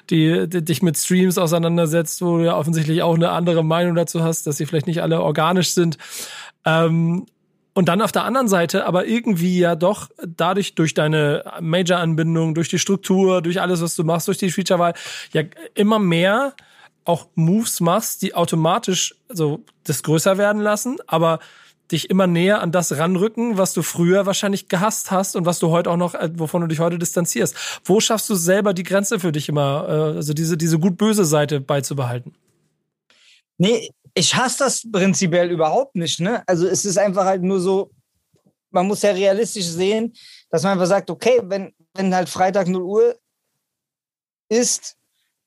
die, 0.09 0.47
die 0.47 0.63
dich 0.63 0.81
mit 0.81 0.97
Streams 0.97 1.37
auseinandersetzt, 1.37 2.21
wo 2.21 2.37
du 2.37 2.45
ja 2.45 2.57
offensichtlich 2.57 3.01
auch 3.03 3.15
eine 3.15 3.29
andere 3.31 3.63
Meinung 3.63 3.95
dazu 3.95 4.23
hast, 4.23 4.47
dass 4.47 4.57
sie 4.57 4.65
vielleicht 4.65 4.87
nicht 4.87 5.01
alle 5.01 5.21
organisch 5.21 5.73
sind. 5.73 5.97
Ähm, 6.67 7.25
und 7.73 7.89
dann 7.89 8.01
auf 8.01 8.11
der 8.11 8.23
anderen 8.23 8.47
Seite 8.47 8.85
aber 8.85 9.05
irgendwie 9.05 9.59
ja 9.59 9.75
doch 9.75 10.09
dadurch 10.25 10.73
durch 10.75 10.93
deine 10.93 11.43
Major-Anbindung, 11.61 12.55
durch 12.55 12.69
die 12.69 12.79
Struktur, 12.79 13.41
durch 13.41 13.61
alles, 13.61 13.81
was 13.81 13.95
du 13.95 14.03
machst, 14.03 14.27
durch 14.27 14.39
die 14.39 14.51
Feature-Wahl, 14.51 14.93
ja 15.31 15.43
immer 15.75 15.99
mehr 15.99 16.55
auch 17.05 17.27
Moves 17.35 17.79
machst, 17.79 18.21
die 18.23 18.35
automatisch 18.35 19.15
so 19.29 19.63
das 19.83 20.03
größer 20.03 20.37
werden 20.37 20.61
lassen, 20.61 20.97
aber 21.07 21.39
dich 21.91 22.09
immer 22.09 22.27
näher 22.27 22.61
an 22.61 22.73
das 22.73 22.97
ranrücken, 22.97 23.57
was 23.57 23.73
du 23.73 23.81
früher 23.81 24.25
wahrscheinlich 24.25 24.67
gehasst 24.67 25.11
hast 25.11 25.35
und 25.35 25.45
was 25.45 25.59
du 25.59 25.69
heute 25.69 25.89
auch 25.89 25.97
noch, 25.97 26.15
äh, 26.15 26.29
wovon 26.33 26.61
du 26.61 26.67
dich 26.67 26.79
heute 26.79 26.97
distanzierst. 26.97 27.79
Wo 27.85 28.01
schaffst 28.01 28.29
du 28.29 28.35
selber 28.35 28.73
die 28.73 28.83
Grenze 28.83 29.19
für 29.19 29.31
dich 29.31 29.47
immer, 29.47 29.85
äh, 29.87 30.15
also 30.17 30.33
diese, 30.33 30.57
diese 30.57 30.79
gut-böse 30.79 31.23
Seite 31.23 31.61
beizubehalten? 31.61 32.33
Nee, 33.57 33.91
ich 34.17 34.35
hasse 34.35 34.59
das 34.59 34.83
prinzipiell 34.91 35.51
überhaupt 35.51 35.95
nicht. 35.95 36.19
Ne? 36.19 36.43
Also 36.47 36.67
es 36.67 36.85
ist 36.85 36.97
einfach 36.97 37.25
halt 37.25 37.43
nur 37.43 37.59
so, 37.59 37.91
man 38.71 38.87
muss 38.87 39.01
ja 39.03 39.11
realistisch 39.11 39.65
sehen, 39.65 40.13
dass 40.49 40.63
man 40.63 40.73
einfach 40.73 40.87
sagt, 40.87 41.09
okay, 41.09 41.39
wenn, 41.43 41.73
wenn 41.93 42.13
halt 42.13 42.27
Freitag 42.27 42.67
0 42.67 42.81
Uhr 42.81 43.19
ist, 44.49 44.95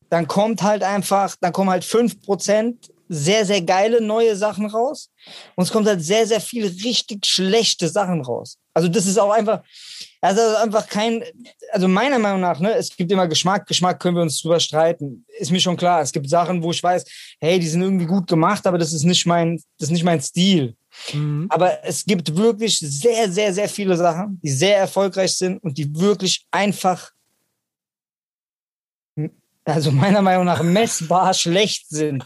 dann 0.09 0.26
kommt 0.26 0.62
halt 0.62 0.83
einfach, 0.83 1.37
dann 1.40 1.52
kommen 1.52 1.70
halt 1.70 1.85
5% 1.85 2.90
sehr, 3.09 3.44
sehr 3.44 3.62
geile 3.62 4.00
neue 4.00 4.37
Sachen 4.37 4.66
raus. 4.66 5.11
Und 5.56 5.64
es 5.64 5.72
kommt 5.72 5.87
halt 5.87 6.02
sehr, 6.02 6.26
sehr 6.26 6.40
viel 6.40 6.66
richtig 6.66 7.26
schlechte 7.26 7.88
Sachen 7.88 8.20
raus. 8.22 8.56
Also 8.72 8.88
das 8.88 9.06
ist 9.06 9.18
auch 9.18 9.33
einfach, 9.33 9.64
also 10.20 10.40
einfach 10.62 10.87
kein, 10.87 11.24
also 11.72 11.88
meiner 11.88 12.18
Meinung 12.18 12.40
nach, 12.40 12.61
ne, 12.61 12.74
es 12.74 12.94
gibt 12.94 13.11
immer 13.11 13.26
Geschmack, 13.26 13.66
Geschmack 13.66 13.98
können 14.00 14.16
wir 14.16 14.22
uns 14.22 14.40
drüber 14.40 14.61
streiten. 14.61 15.24
Ist 15.38 15.50
mir 15.50 15.61
schon 15.61 15.76
klar. 15.76 16.02
Es 16.02 16.12
gibt 16.12 16.28
Sachen, 16.28 16.62
wo 16.62 16.70
ich 16.70 16.83
weiß, 16.83 17.04
hey, 17.40 17.59
die 17.59 17.68
sind 17.68 17.83
irgendwie 17.83 18.06
gut 18.06 18.26
gemacht, 18.26 18.66
aber 18.66 18.78
das 18.78 18.92
ist 18.92 19.04
nicht 19.04 19.26
mein, 19.26 19.56
das 19.78 19.88
ist 19.88 19.92
nicht 19.92 20.04
mein 20.04 20.20
Stil. 20.20 20.74
Mhm. 21.12 21.46
Aber 21.48 21.85
es 21.85 22.04
gibt 22.04 22.37
wirklich 22.37 22.78
sehr, 22.78 23.30
sehr, 23.30 23.54
sehr 23.54 23.68
viele 23.68 23.96
Sachen, 23.96 24.38
die 24.42 24.50
sehr 24.50 24.76
erfolgreich 24.76 25.37
sind 25.37 25.59
und 25.62 25.78
die 25.78 25.88
wirklich 25.94 26.44
einfach 26.50 27.11
also 29.64 29.92
meiner 29.92 30.22
Meinung 30.22 30.46
nach 30.46 30.62
messbar 30.62 31.34
schlecht 31.34 31.88
sind. 31.88 32.24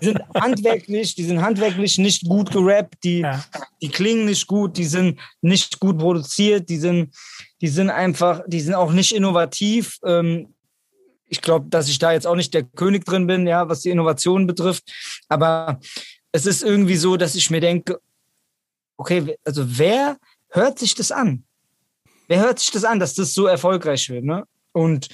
Die 0.00 0.06
sind 0.06 0.20
handwerklich, 0.34 1.14
die 1.14 1.24
sind 1.24 1.40
handwerklich 1.40 1.98
nicht 1.98 2.28
gut 2.28 2.50
gerappt, 2.50 3.02
die, 3.04 3.20
ja. 3.20 3.44
die 3.80 3.88
klingen 3.88 4.26
nicht 4.26 4.46
gut, 4.46 4.76
die 4.76 4.84
sind 4.84 5.18
nicht 5.40 5.80
gut 5.80 5.98
produziert, 5.98 6.68
die 6.68 6.76
sind, 6.76 7.14
die 7.60 7.68
sind 7.68 7.90
einfach, 7.90 8.42
die 8.46 8.60
sind 8.60 8.74
auch 8.74 8.92
nicht 8.92 9.14
innovativ. 9.14 9.98
Ähm, 10.04 10.54
ich 11.28 11.40
glaube, 11.40 11.68
dass 11.70 11.88
ich 11.88 11.98
da 11.98 12.12
jetzt 12.12 12.26
auch 12.26 12.36
nicht 12.36 12.54
der 12.54 12.62
König 12.62 13.04
drin 13.04 13.26
bin, 13.26 13.46
ja, 13.46 13.68
was 13.68 13.80
die 13.80 13.90
Innovation 13.90 14.46
betrifft. 14.46 14.84
Aber 15.28 15.80
es 16.32 16.46
ist 16.46 16.62
irgendwie 16.62 16.96
so, 16.96 17.16
dass 17.16 17.34
ich 17.34 17.50
mir 17.50 17.60
denke, 17.60 17.98
okay, 18.96 19.36
also 19.44 19.64
wer 19.66 20.18
hört 20.50 20.78
sich 20.78 20.94
das 20.94 21.10
an? 21.10 21.44
Wer 22.28 22.40
hört 22.40 22.58
sich 22.58 22.70
das 22.70 22.84
an, 22.84 23.00
dass 23.00 23.14
das 23.14 23.34
so 23.34 23.46
erfolgreich 23.46 24.08
wird? 24.08 24.24
Ne? 24.24 24.44
Und 24.72 25.08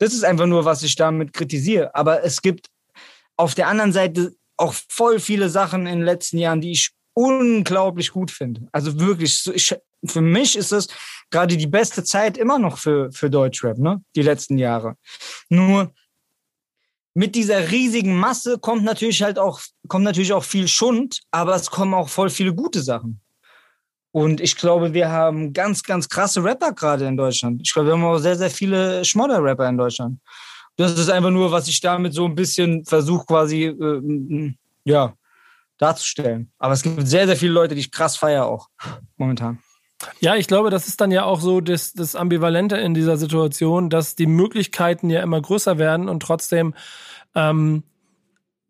das 0.00 0.14
ist 0.14 0.24
einfach 0.24 0.46
nur, 0.46 0.64
was 0.64 0.82
ich 0.82 0.96
damit 0.96 1.32
kritisiere. 1.32 1.94
Aber 1.94 2.24
es 2.24 2.40
gibt 2.40 2.68
auf 3.36 3.54
der 3.54 3.68
anderen 3.68 3.92
Seite 3.92 4.34
auch 4.56 4.74
voll 4.88 5.20
viele 5.20 5.48
Sachen 5.48 5.86
in 5.86 5.98
den 5.98 6.04
letzten 6.04 6.38
Jahren, 6.38 6.60
die 6.60 6.72
ich 6.72 6.90
unglaublich 7.12 8.10
gut 8.10 8.30
finde. 8.30 8.66
Also 8.72 8.98
wirklich, 8.98 9.46
ich, 9.54 9.76
für 10.04 10.20
mich 10.22 10.56
ist 10.56 10.72
es 10.72 10.88
gerade 11.30 11.56
die 11.56 11.66
beste 11.66 12.02
Zeit 12.02 12.38
immer 12.38 12.58
noch 12.58 12.78
für, 12.78 13.12
für 13.12 13.28
Deutschrap, 13.28 13.78
ne? 13.78 14.02
Die 14.16 14.22
letzten 14.22 14.56
Jahre. 14.56 14.96
Nur 15.50 15.92
mit 17.12 17.34
dieser 17.34 17.70
riesigen 17.70 18.16
Masse 18.16 18.58
kommt 18.58 18.84
natürlich 18.84 19.22
halt 19.22 19.38
auch, 19.38 19.60
kommt 19.86 20.04
natürlich 20.04 20.32
auch 20.32 20.44
viel 20.44 20.66
Schund, 20.66 21.20
aber 21.30 21.54
es 21.56 21.70
kommen 21.70 21.92
auch 21.92 22.08
voll 22.08 22.30
viele 22.30 22.54
gute 22.54 22.82
Sachen. 22.82 23.20
Und 24.12 24.40
ich 24.40 24.56
glaube, 24.56 24.92
wir 24.92 25.10
haben 25.10 25.52
ganz, 25.52 25.82
ganz 25.82 26.08
krasse 26.08 26.42
Rapper 26.42 26.72
gerade 26.72 27.06
in 27.06 27.16
Deutschland. 27.16 27.60
Ich 27.64 27.72
glaube, 27.72 27.88
wir 27.88 27.92
haben 27.92 28.04
auch 28.04 28.18
sehr, 28.18 28.36
sehr 28.36 28.50
viele 28.50 29.04
Schmodder-Rapper 29.04 29.68
in 29.68 29.78
Deutschland. 29.78 30.18
Das 30.76 30.98
ist 30.98 31.10
einfach 31.10 31.30
nur, 31.30 31.52
was 31.52 31.68
ich 31.68 31.80
damit 31.80 32.14
so 32.14 32.24
ein 32.24 32.34
bisschen 32.34 32.84
versuche, 32.84 33.26
quasi, 33.26 33.64
äh, 33.64 34.52
ja, 34.84 35.14
darzustellen. 35.78 36.52
Aber 36.58 36.74
es 36.74 36.82
gibt 36.82 37.06
sehr, 37.06 37.26
sehr 37.26 37.36
viele 37.36 37.52
Leute, 37.52 37.74
die 37.74 37.80
ich 37.80 37.92
krass 37.92 38.16
feiere 38.16 38.46
auch 38.46 38.68
momentan. 39.16 39.58
Ja, 40.20 40.36
ich 40.36 40.46
glaube, 40.46 40.70
das 40.70 40.88
ist 40.88 41.00
dann 41.00 41.10
ja 41.10 41.24
auch 41.24 41.40
so 41.40 41.60
das, 41.60 41.92
das 41.92 42.16
Ambivalente 42.16 42.76
in 42.76 42.94
dieser 42.94 43.16
Situation, 43.16 43.90
dass 43.90 44.14
die 44.14 44.26
Möglichkeiten 44.26 45.10
ja 45.10 45.22
immer 45.22 45.40
größer 45.40 45.78
werden 45.78 46.08
und 46.08 46.20
trotzdem 46.20 46.74
ähm, 47.34 47.82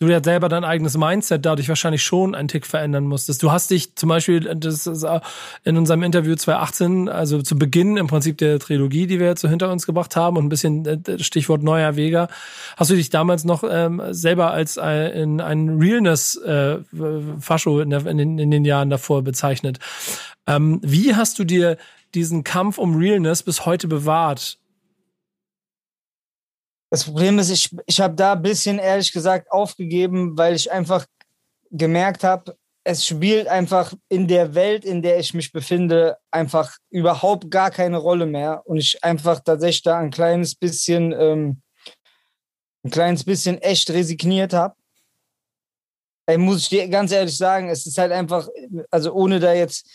du 0.01 0.09
ja 0.09 0.25
selber 0.25 0.49
dein 0.49 0.65
eigenes 0.65 0.97
Mindset 0.97 1.45
dadurch 1.45 1.69
wahrscheinlich 1.69 2.03
schon 2.03 2.35
einen 2.35 2.49
Tick 2.49 2.67
verändern 2.67 3.05
musstest. 3.05 3.43
Du 3.43 3.53
hast 3.53 3.71
dich 3.71 3.95
zum 3.97 4.09
Beispiel, 4.09 4.41
das 4.41 4.87
ist 4.87 5.07
in 5.65 5.77
unserem 5.77 6.03
Interview 6.03 6.35
2018, 6.35 7.11
also 7.11 7.43
zu 7.43 7.59
Beginn 7.59 7.99
im 7.99 8.07
Prinzip 8.07 8.39
der 8.39 8.59
Trilogie, 8.59 9.07
die 9.07 9.21
wir 9.21 9.27
jetzt 9.27 9.43
so 9.43 9.49
hinter 9.49 9.71
uns 9.71 9.85
gebracht 9.85 10.17
haben 10.17 10.39
und 10.39 10.47
ein 10.47 10.49
bisschen 10.49 10.87
äh, 10.87 11.23
Stichwort 11.23 11.63
neuer 11.63 11.97
Weger, 11.97 12.29
hast 12.79 12.91
du 12.91 12.95
dich 12.95 13.11
damals 13.11 13.45
noch 13.45 13.63
ähm, 13.71 14.01
selber 14.11 14.53
als 14.53 14.79
ein, 14.79 15.13
in 15.13 15.41
ein 15.43 15.79
Realness-Fascho 15.79 17.81
äh, 17.81 17.83
in, 17.83 17.93
in, 17.93 18.19
den, 18.19 18.39
in 18.39 18.51
den 18.51 18.65
Jahren 18.65 18.89
davor 18.89 19.23
bezeichnet. 19.23 19.81
Ähm, 20.47 20.81
wie 20.83 21.15
hast 21.15 21.39
du 21.39 21.45
dir 21.45 21.77
diesen 22.15 22.43
Kampf 22.43 22.79
um 22.79 22.97
Realness 22.97 23.43
bis 23.43 23.67
heute 23.67 23.87
bewahrt? 23.87 24.60
Das 26.91 27.05
Problem 27.05 27.39
ist, 27.39 27.51
ich, 27.51 27.71
ich 27.87 28.01
habe 28.01 28.15
da 28.15 28.33
ein 28.33 28.43
bisschen 28.43 28.79
ehrlich 28.81 29.13
gesagt 29.13 29.51
aufgegeben, 29.53 30.37
weil 30.37 30.57
ich 30.57 30.71
einfach 30.71 31.07
gemerkt 31.71 32.25
habe, 32.25 32.57
es 32.83 33.07
spielt 33.07 33.47
einfach 33.47 33.95
in 34.09 34.27
der 34.27 34.55
Welt, 34.55 34.85
in 34.85 35.01
der 35.01 35.19
ich 35.21 35.33
mich 35.33 35.53
befinde, 35.53 36.17
einfach 36.31 36.77
überhaupt 36.91 37.51
gar 37.51 37.71
keine 37.71 37.99
Rolle 37.99 38.27
mehr. 38.27 38.63
Und 38.65 38.79
ich 38.79 39.05
einfach 39.05 39.41
tatsächlich 39.41 39.83
da 39.83 39.99
ein 39.99 40.11
kleines 40.11 40.57
bisschen, 40.57 41.13
ähm, 41.13 41.63
ein 42.83 42.91
kleines 42.91 43.23
bisschen 43.23 43.59
echt 43.59 43.91
resigniert 43.91 44.53
habe. 44.53 44.75
Muss 46.37 46.63
ich 46.63 46.69
dir 46.69 46.89
ganz 46.89 47.13
ehrlich 47.13 47.37
sagen, 47.37 47.69
es 47.69 47.87
ist 47.87 47.99
halt 47.99 48.13
einfach, 48.13 48.49
also 48.91 49.13
ohne 49.13 49.41
da 49.41 49.53
jetzt, 49.53 49.87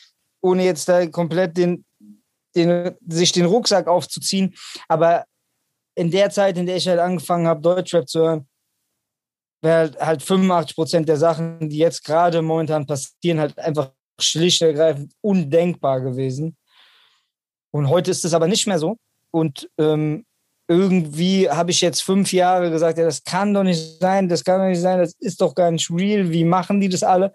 ohne 0.41 0.65
jetzt 0.65 0.87
da 0.87 1.07
komplett 1.07 1.57
den, 1.57 1.85
den, 2.55 2.95
sich 3.07 3.31
den 3.31 3.45
Rucksack 3.45 3.87
aufzuziehen, 3.87 4.53
aber 4.87 5.25
in 5.95 6.11
der 6.11 6.29
Zeit, 6.29 6.57
in 6.57 6.65
der 6.65 6.75
ich 6.75 6.87
halt 6.87 6.99
angefangen 6.99 7.47
habe, 7.47 7.61
Deutschrap 7.61 8.07
zu 8.07 8.19
hören, 8.19 8.47
wäre 9.61 9.77
halt, 9.77 9.99
halt 9.99 10.23
85 10.23 10.75
Prozent 10.75 11.09
der 11.09 11.17
Sachen, 11.17 11.69
die 11.69 11.77
jetzt 11.77 12.03
gerade 12.03 12.41
momentan 12.41 12.85
passieren, 12.85 13.39
halt 13.39 13.57
einfach 13.57 13.91
schlicht 14.19 14.61
und 14.61 14.67
ergreifend 14.69 15.13
undenkbar 15.21 16.01
gewesen. 16.01 16.55
Und 17.71 17.89
heute 17.89 18.11
ist 18.11 18.23
es 18.23 18.33
aber 18.33 18.47
nicht 18.47 18.67
mehr 18.67 18.79
so. 18.79 18.97
Und 19.31 19.69
ähm, 19.77 20.25
irgendwie 20.67 21.49
habe 21.49 21.71
ich 21.71 21.81
jetzt 21.81 22.01
fünf 22.01 22.31
Jahre 22.31 22.71
gesagt, 22.71 22.97
ja, 22.97 23.03
das 23.03 23.23
kann 23.23 23.53
doch 23.53 23.63
nicht 23.63 23.99
sein, 23.99 24.29
das 24.29 24.43
kann 24.43 24.59
doch 24.59 24.67
nicht 24.67 24.81
sein, 24.81 24.99
das 24.99 25.13
ist 25.19 25.41
doch 25.41 25.53
gar 25.53 25.71
nicht 25.71 25.91
real, 25.91 26.31
wie 26.31 26.43
machen 26.43 26.79
die 26.79 26.89
das 26.89 27.03
alle? 27.03 27.33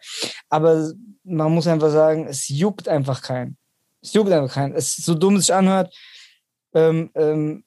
Aber 0.48 0.90
man 1.24 1.52
muss 1.52 1.66
einfach 1.66 1.90
sagen, 1.90 2.26
es 2.26 2.48
juckt 2.48 2.88
einfach 2.88 3.22
keinen. 3.22 3.56
Es 4.02 4.14
juckt 4.14 4.32
einfach 4.32 4.54
keinen. 4.54 4.74
Es 4.74 4.98
ist 4.98 5.04
so 5.04 5.14
dumm, 5.14 5.36
es 5.36 5.46
sich 5.46 5.54
anhört. 5.54 5.94
Ähm, 6.74 7.10
ähm, 7.14 7.64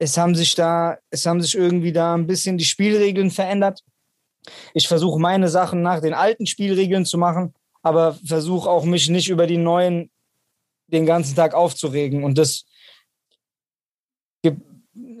es 0.00 0.16
haben 0.16 0.34
sich 0.34 0.54
da, 0.54 0.98
es 1.10 1.26
haben 1.26 1.42
sich 1.42 1.54
irgendwie 1.54 1.92
da 1.92 2.14
ein 2.14 2.26
bisschen 2.26 2.56
die 2.56 2.64
Spielregeln 2.64 3.30
verändert. 3.30 3.84
Ich 4.72 4.88
versuche 4.88 5.20
meine 5.20 5.48
Sachen 5.48 5.82
nach 5.82 6.00
den 6.00 6.14
alten 6.14 6.46
Spielregeln 6.46 7.04
zu 7.04 7.18
machen, 7.18 7.54
aber 7.82 8.14
versuche 8.14 8.68
auch 8.68 8.84
mich 8.84 9.10
nicht 9.10 9.28
über 9.28 9.46
die 9.46 9.58
neuen 9.58 10.10
den 10.86 11.04
ganzen 11.04 11.36
Tag 11.36 11.54
aufzuregen. 11.54 12.24
Und 12.24 12.38
das 12.38 12.64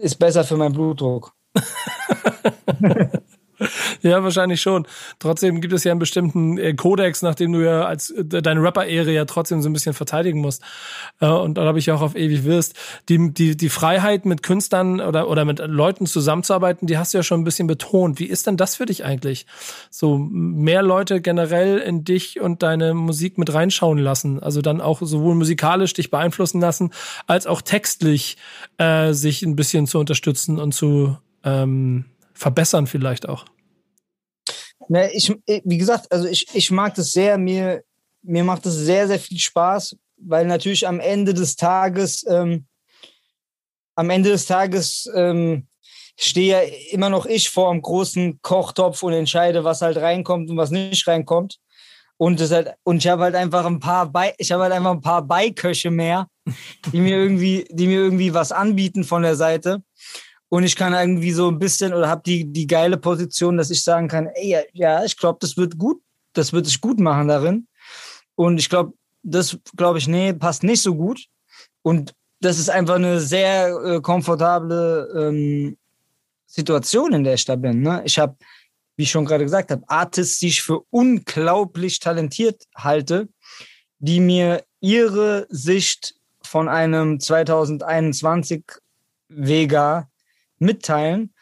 ist 0.00 0.18
besser 0.18 0.44
für 0.44 0.56
meinen 0.56 0.72
Blutdruck. 0.72 1.34
Ja, 4.02 4.22
wahrscheinlich 4.22 4.60
schon. 4.60 4.86
Trotzdem 5.18 5.60
gibt 5.60 5.74
es 5.74 5.84
ja 5.84 5.92
einen 5.92 5.98
bestimmten 5.98 6.58
äh, 6.58 6.74
Kodex, 6.74 7.22
nachdem 7.22 7.52
du 7.52 7.64
ja 7.64 7.84
als 7.84 8.10
äh, 8.10 8.24
deine 8.24 8.62
Rapper-Ehre 8.62 9.12
ja 9.12 9.24
trotzdem 9.24 9.62
so 9.62 9.68
ein 9.68 9.72
bisschen 9.72 9.92
verteidigen 9.92 10.40
musst. 10.40 10.62
Äh, 11.20 11.26
und 11.26 11.54
da 11.58 11.64
habe 11.64 11.78
ich 11.78 11.90
auch 11.90 12.00
auf 12.00 12.16
ewig 12.16 12.44
wirst. 12.44 12.74
Die, 13.08 13.32
die, 13.32 13.56
die 13.56 13.68
Freiheit 13.68 14.24
mit 14.24 14.42
Künstlern 14.42 15.00
oder, 15.00 15.28
oder 15.28 15.44
mit 15.44 15.58
Leuten 15.58 16.06
zusammenzuarbeiten, 16.06 16.86
die 16.86 16.98
hast 16.98 17.12
du 17.12 17.18
ja 17.18 17.22
schon 17.22 17.40
ein 17.40 17.44
bisschen 17.44 17.66
betont. 17.66 18.18
Wie 18.18 18.26
ist 18.26 18.46
denn 18.46 18.56
das 18.56 18.76
für 18.76 18.86
dich 18.86 19.04
eigentlich? 19.04 19.46
So 19.90 20.18
mehr 20.18 20.82
Leute 20.82 21.20
generell 21.20 21.78
in 21.78 22.04
dich 22.04 22.40
und 22.40 22.62
deine 22.62 22.94
Musik 22.94 23.38
mit 23.38 23.52
reinschauen 23.52 23.98
lassen. 23.98 24.42
Also 24.42 24.62
dann 24.62 24.80
auch 24.80 25.00
sowohl 25.02 25.34
musikalisch 25.34 25.92
dich 25.92 26.10
beeinflussen 26.10 26.60
lassen, 26.60 26.90
als 27.26 27.46
auch 27.46 27.60
textlich 27.60 28.36
äh, 28.78 29.12
sich 29.12 29.42
ein 29.42 29.56
bisschen 29.56 29.86
zu 29.86 29.98
unterstützen 29.98 30.58
und 30.58 30.72
zu 30.72 31.16
ähm, 31.44 32.04
verbessern 32.40 32.86
vielleicht 32.86 33.28
auch? 33.28 33.44
Ne, 34.88 35.12
ich, 35.12 35.32
wie 35.46 35.78
gesagt, 35.78 36.10
also 36.10 36.26
ich, 36.26 36.46
ich 36.54 36.70
mag 36.70 36.94
das 36.94 37.12
sehr. 37.12 37.36
Mir, 37.36 37.82
mir 38.22 38.44
macht 38.44 38.64
es 38.66 38.74
sehr, 38.74 39.06
sehr 39.06 39.20
viel 39.20 39.38
Spaß, 39.38 39.96
weil 40.16 40.46
natürlich 40.46 40.88
am 40.88 41.00
Ende 41.00 41.34
des 41.34 41.56
Tages, 41.56 42.24
ähm, 42.28 42.66
am 43.94 44.08
Ende 44.08 44.30
des 44.30 44.46
Tages 44.46 45.08
ähm, 45.14 45.68
stehe 46.18 46.52
ja 46.52 46.60
immer 46.92 47.10
noch 47.10 47.26
ich 47.26 47.50
vor 47.50 47.70
einem 47.70 47.82
großen 47.82 48.40
Kochtopf 48.40 49.02
und 49.02 49.12
entscheide, 49.12 49.62
was 49.62 49.82
halt 49.82 49.98
reinkommt 49.98 50.50
und 50.50 50.56
was 50.56 50.70
nicht 50.70 51.06
reinkommt. 51.06 51.58
Und, 52.16 52.40
das 52.40 52.50
halt, 52.50 52.72
und 52.82 52.98
ich 52.98 53.08
habe 53.08 53.22
halt 53.22 53.34
einfach 53.34 53.64
ein 53.64 53.80
paar 53.80 54.10
Bei, 54.10 54.34
ich 54.38 54.50
habe 54.52 54.62
halt 54.62 54.72
einfach 54.72 54.90
ein 54.90 55.00
paar 55.00 55.22
Beiköche 55.22 55.90
mehr, 55.90 56.26
die 56.92 57.00
mir 57.00 57.16
irgendwie, 57.16 57.66
die 57.70 57.86
mir 57.86 57.98
irgendwie 57.98 58.32
was 58.32 58.50
anbieten 58.50 59.04
von 59.04 59.22
der 59.22 59.36
Seite. 59.36 59.82
Und 60.50 60.64
ich 60.64 60.74
kann 60.74 60.92
irgendwie 60.92 61.30
so 61.30 61.48
ein 61.48 61.60
bisschen 61.60 61.94
oder 61.94 62.08
habe 62.08 62.22
die, 62.26 62.44
die 62.44 62.66
geile 62.66 62.96
Position, 62.96 63.56
dass 63.56 63.70
ich 63.70 63.84
sagen 63.84 64.08
kann, 64.08 64.26
ey, 64.34 64.58
ja, 64.72 65.04
ich 65.04 65.16
glaube, 65.16 65.38
das 65.40 65.56
wird 65.56 65.78
gut, 65.78 66.02
das 66.32 66.52
wird 66.52 66.66
sich 66.66 66.80
gut 66.80 66.98
machen 66.98 67.28
darin. 67.28 67.68
Und 68.34 68.58
ich 68.58 68.68
glaube, 68.68 68.92
das 69.22 69.56
glaube 69.76 69.98
ich, 69.98 70.08
nee, 70.08 70.32
passt 70.32 70.64
nicht 70.64 70.82
so 70.82 70.96
gut. 70.96 71.26
Und 71.82 72.14
das 72.40 72.58
ist 72.58 72.68
einfach 72.68 72.96
eine 72.96 73.20
sehr 73.20 73.76
äh, 73.84 74.00
komfortable 74.00 75.08
ähm, 75.16 75.78
Situation, 76.46 77.12
in 77.12 77.22
der 77.22 77.34
ich 77.34 77.44
da 77.44 77.54
bin. 77.54 77.82
Ne? 77.82 78.02
Ich 78.04 78.18
habe, 78.18 78.34
wie 78.96 79.04
ich 79.04 79.10
schon 79.10 79.26
gerade 79.26 79.44
gesagt 79.44 79.70
habe, 79.70 79.84
Artists, 79.86 80.40
die 80.40 80.48
ich 80.48 80.62
für 80.62 80.80
unglaublich 80.90 82.00
talentiert 82.00 82.64
halte, 82.74 83.28
die 84.00 84.18
mir 84.18 84.64
ihre 84.80 85.46
Sicht 85.48 86.16
von 86.42 86.68
einem 86.68 87.20
2021 87.20 88.64
Vega 89.28 90.09
mitteilen 90.60 91.34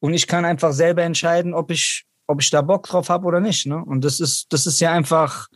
und 0.00 0.14
ich 0.14 0.26
kann 0.26 0.44
einfach 0.44 0.72
selber 0.72 1.02
entscheiden, 1.02 1.54
ob 1.54 1.70
ich, 1.70 2.06
ob 2.26 2.40
ich 2.40 2.50
da 2.50 2.62
Bock 2.62 2.86
drauf 2.86 3.08
habe 3.08 3.26
oder 3.26 3.40
nicht. 3.40 3.66
Ne? 3.66 3.84
Und 3.84 4.04
das 4.04 4.20
ist, 4.20 4.52
das 4.52 4.66
ist 4.66 4.80
ja 4.80 4.92
einfach, 4.92 5.48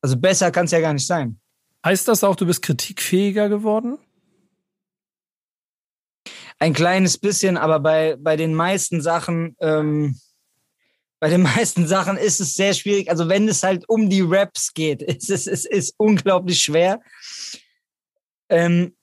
also 0.00 0.16
besser 0.16 0.50
kann 0.50 0.66
es 0.66 0.70
ja 0.70 0.80
gar 0.80 0.92
nicht 0.92 1.06
sein. 1.06 1.40
Heißt 1.84 2.06
das 2.06 2.22
auch, 2.22 2.36
du 2.36 2.46
bist 2.46 2.62
kritikfähiger 2.62 3.48
geworden? 3.48 3.98
Ein 6.60 6.74
kleines 6.74 7.18
bisschen, 7.18 7.56
aber 7.56 7.80
bei, 7.80 8.16
bei 8.16 8.36
den 8.36 8.54
meisten 8.54 9.02
Sachen, 9.02 9.56
ähm, 9.58 10.16
bei 11.18 11.28
den 11.28 11.42
meisten 11.56 11.88
Sachen 11.88 12.16
ist 12.16 12.40
es 12.40 12.54
sehr 12.54 12.72
schwierig. 12.72 13.10
Also 13.10 13.28
wenn 13.28 13.48
es 13.48 13.64
halt 13.64 13.88
um 13.88 14.08
die 14.08 14.22
Raps 14.22 14.72
geht, 14.74 15.02
ist 15.02 15.28
es 15.28 15.48
ist, 15.48 15.66
ist 15.66 15.94
unglaublich 15.96 16.62
schwer. 16.62 17.00
Ähm, 18.48 18.94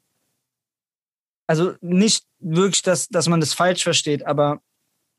also 1.48 1.74
nicht 1.82 2.29
wirklich, 2.40 2.82
dass, 2.82 3.08
dass 3.08 3.28
man 3.28 3.40
das 3.40 3.54
falsch 3.54 3.84
versteht, 3.84 4.26
aber 4.26 4.62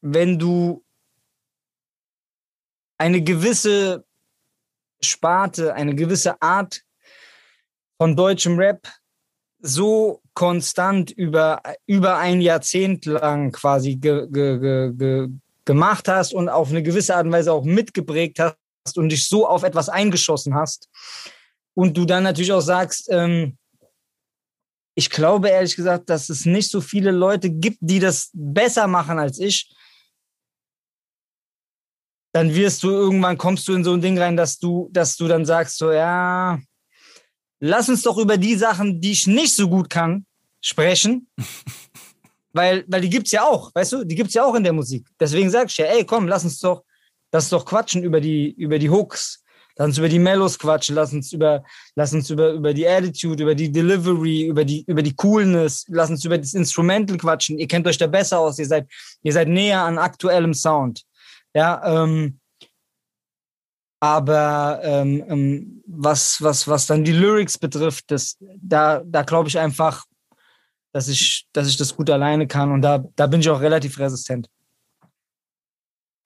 wenn 0.01 0.39
du 0.39 0.85
eine 2.99 3.23
gewisse 3.23 4.05
Sparte, 5.01 5.75
eine 5.75 5.95
gewisse 5.95 6.41
Art 6.43 6.83
von 7.99 8.17
deutschem 8.17 8.59
Rap 8.59 8.89
so 9.61 10.23
konstant 10.35 11.11
über, 11.11 11.63
über 11.87 12.17
ein 12.19 12.41
Jahrzehnt 12.41 13.05
lang 13.05 13.53
quasi 13.53 13.97
ge, 13.97 14.27
ge, 14.31 14.59
ge, 14.59 14.93
ge, 14.95 15.29
gemacht 15.65 16.09
hast 16.09 16.33
und 16.33 16.49
auf 16.49 16.71
eine 16.71 16.83
gewisse 16.83 17.15
Art 17.15 17.27
und 17.27 17.33
Weise 17.33 17.53
auch 17.53 17.65
mitgeprägt 17.65 18.39
hast 18.39 18.97
und 18.97 19.11
dich 19.11 19.29
so 19.29 19.47
auf 19.47 19.63
etwas 19.63 19.89
eingeschossen 19.89 20.55
hast 20.55 20.89
und 21.75 21.97
du 21.97 22.05
dann 22.05 22.23
natürlich 22.23 22.53
auch 22.53 22.61
sagst, 22.61 23.09
ähm, 23.11 23.57
ich 25.01 25.11
glaube 25.11 25.49
ehrlich 25.49 25.77
gesagt, 25.77 26.11
dass 26.11 26.29
es 26.29 26.45
nicht 26.45 26.71
so 26.71 26.81
viele 26.81 27.11
Leute 27.11 27.49
gibt, 27.49 27.79
die 27.81 27.99
das 27.99 28.31
besser 28.35 28.87
machen 28.87 29.19
als 29.19 29.39
ich. 29.39 29.69
dann 32.33 32.55
wirst 32.55 32.83
du 32.83 32.91
irgendwann 32.91 33.39
kommst 33.39 33.67
du 33.67 33.75
in 33.75 33.85
so 33.85 33.93
ein 33.93 34.01
Ding 34.01 34.19
rein, 34.19 34.37
dass 34.37 34.59
du, 34.59 34.89
dass 34.93 35.17
du 35.17 35.27
dann 35.27 35.45
sagst 35.45 35.79
so, 35.79 35.91
ja, 35.91 36.61
lass 37.59 37.89
uns 37.89 38.03
doch 38.03 38.19
über 38.19 38.37
die 38.37 38.55
Sachen, 38.57 39.01
die 39.01 39.13
ich 39.13 39.27
nicht 39.27 39.55
so 39.55 39.69
gut 39.69 39.91
kann, 39.91 40.27
sprechen. 40.61 41.29
weil, 42.53 42.85
weil 42.87 43.01
die 43.01 43.11
gibt's 43.11 43.33
ja 43.33 43.45
auch, 43.45 43.75
weißt 43.75 43.93
du, 43.93 44.05
die 44.05 44.15
gibt's 44.15 44.35
ja 44.35 44.45
auch 44.45 44.55
in 44.55 44.65
der 44.65 44.73
Musik. 44.73 45.09
Deswegen 45.19 45.51
sag 45.51 45.71
ich 45.71 45.77
ja, 45.77 45.87
ey, 45.87 46.05
komm, 46.05 46.29
lass 46.29 46.45
uns 46.45 46.61
doch, 46.61 46.85
lass 47.33 47.49
doch 47.49 47.65
quatschen 47.65 48.05
über 48.05 48.21
die, 48.21 48.53
über 48.53 48.79
die 48.79 48.91
Hooks. 48.91 49.40
Lass 49.81 49.89
uns 49.89 49.99
über 49.99 50.11
die 50.11 50.19
Mellows 50.19 50.59
quatschen, 50.59 50.95
lass 50.95 51.15
uns 51.15 51.33
über, 51.33 51.65
lass 51.95 52.13
uns 52.13 52.29
über, 52.29 52.51
über 52.51 52.75
die 52.75 52.87
Attitude, 52.87 53.43
über 53.43 53.55
die 53.55 53.73
Delivery, 53.73 54.43
über 54.45 54.63
die, 54.63 54.85
über 54.87 55.03
die 55.03 55.17
Coolness, 55.17 55.87
lass 55.89 56.11
uns 56.11 56.23
über 56.23 56.37
das 56.37 56.53
Instrumental 56.53 57.17
quatschen. 57.17 57.59
Ihr 57.59 57.67
kennt 57.67 57.87
euch 57.87 57.97
da 57.97 58.07
besser 58.07 58.41
aus, 58.41 58.59
ihr 58.59 58.67
seid, 58.67 58.87
ihr 59.23 59.33
seid 59.33 59.49
näher 59.49 59.81
an 59.81 59.97
aktuellem 59.97 60.53
Sound. 60.53 61.03
Ja, 61.55 61.81
ähm, 62.05 62.39
aber 64.01 64.81
ähm, 64.83 65.25
ähm, 65.27 65.83
was, 65.87 66.43
was, 66.43 66.69
was 66.69 66.85
dann 66.85 67.03
die 67.03 67.13
Lyrics 67.13 67.57
betrifft, 67.57 68.11
das, 68.11 68.37
da, 68.61 69.01
da 69.03 69.23
glaube 69.23 69.49
ich 69.49 69.59
einfach, 69.59 70.05
dass 70.93 71.09
ich, 71.09 71.47
dass 71.55 71.67
ich 71.67 71.79
das 71.79 71.97
gut 71.97 72.11
alleine 72.11 72.47
kann 72.47 72.71
und 72.71 72.83
da, 72.83 73.03
da 73.17 73.27
bin 73.27 73.41
ich 73.41 73.49
auch 73.49 73.63
relativ 73.63 73.99
resistent. 73.99 74.47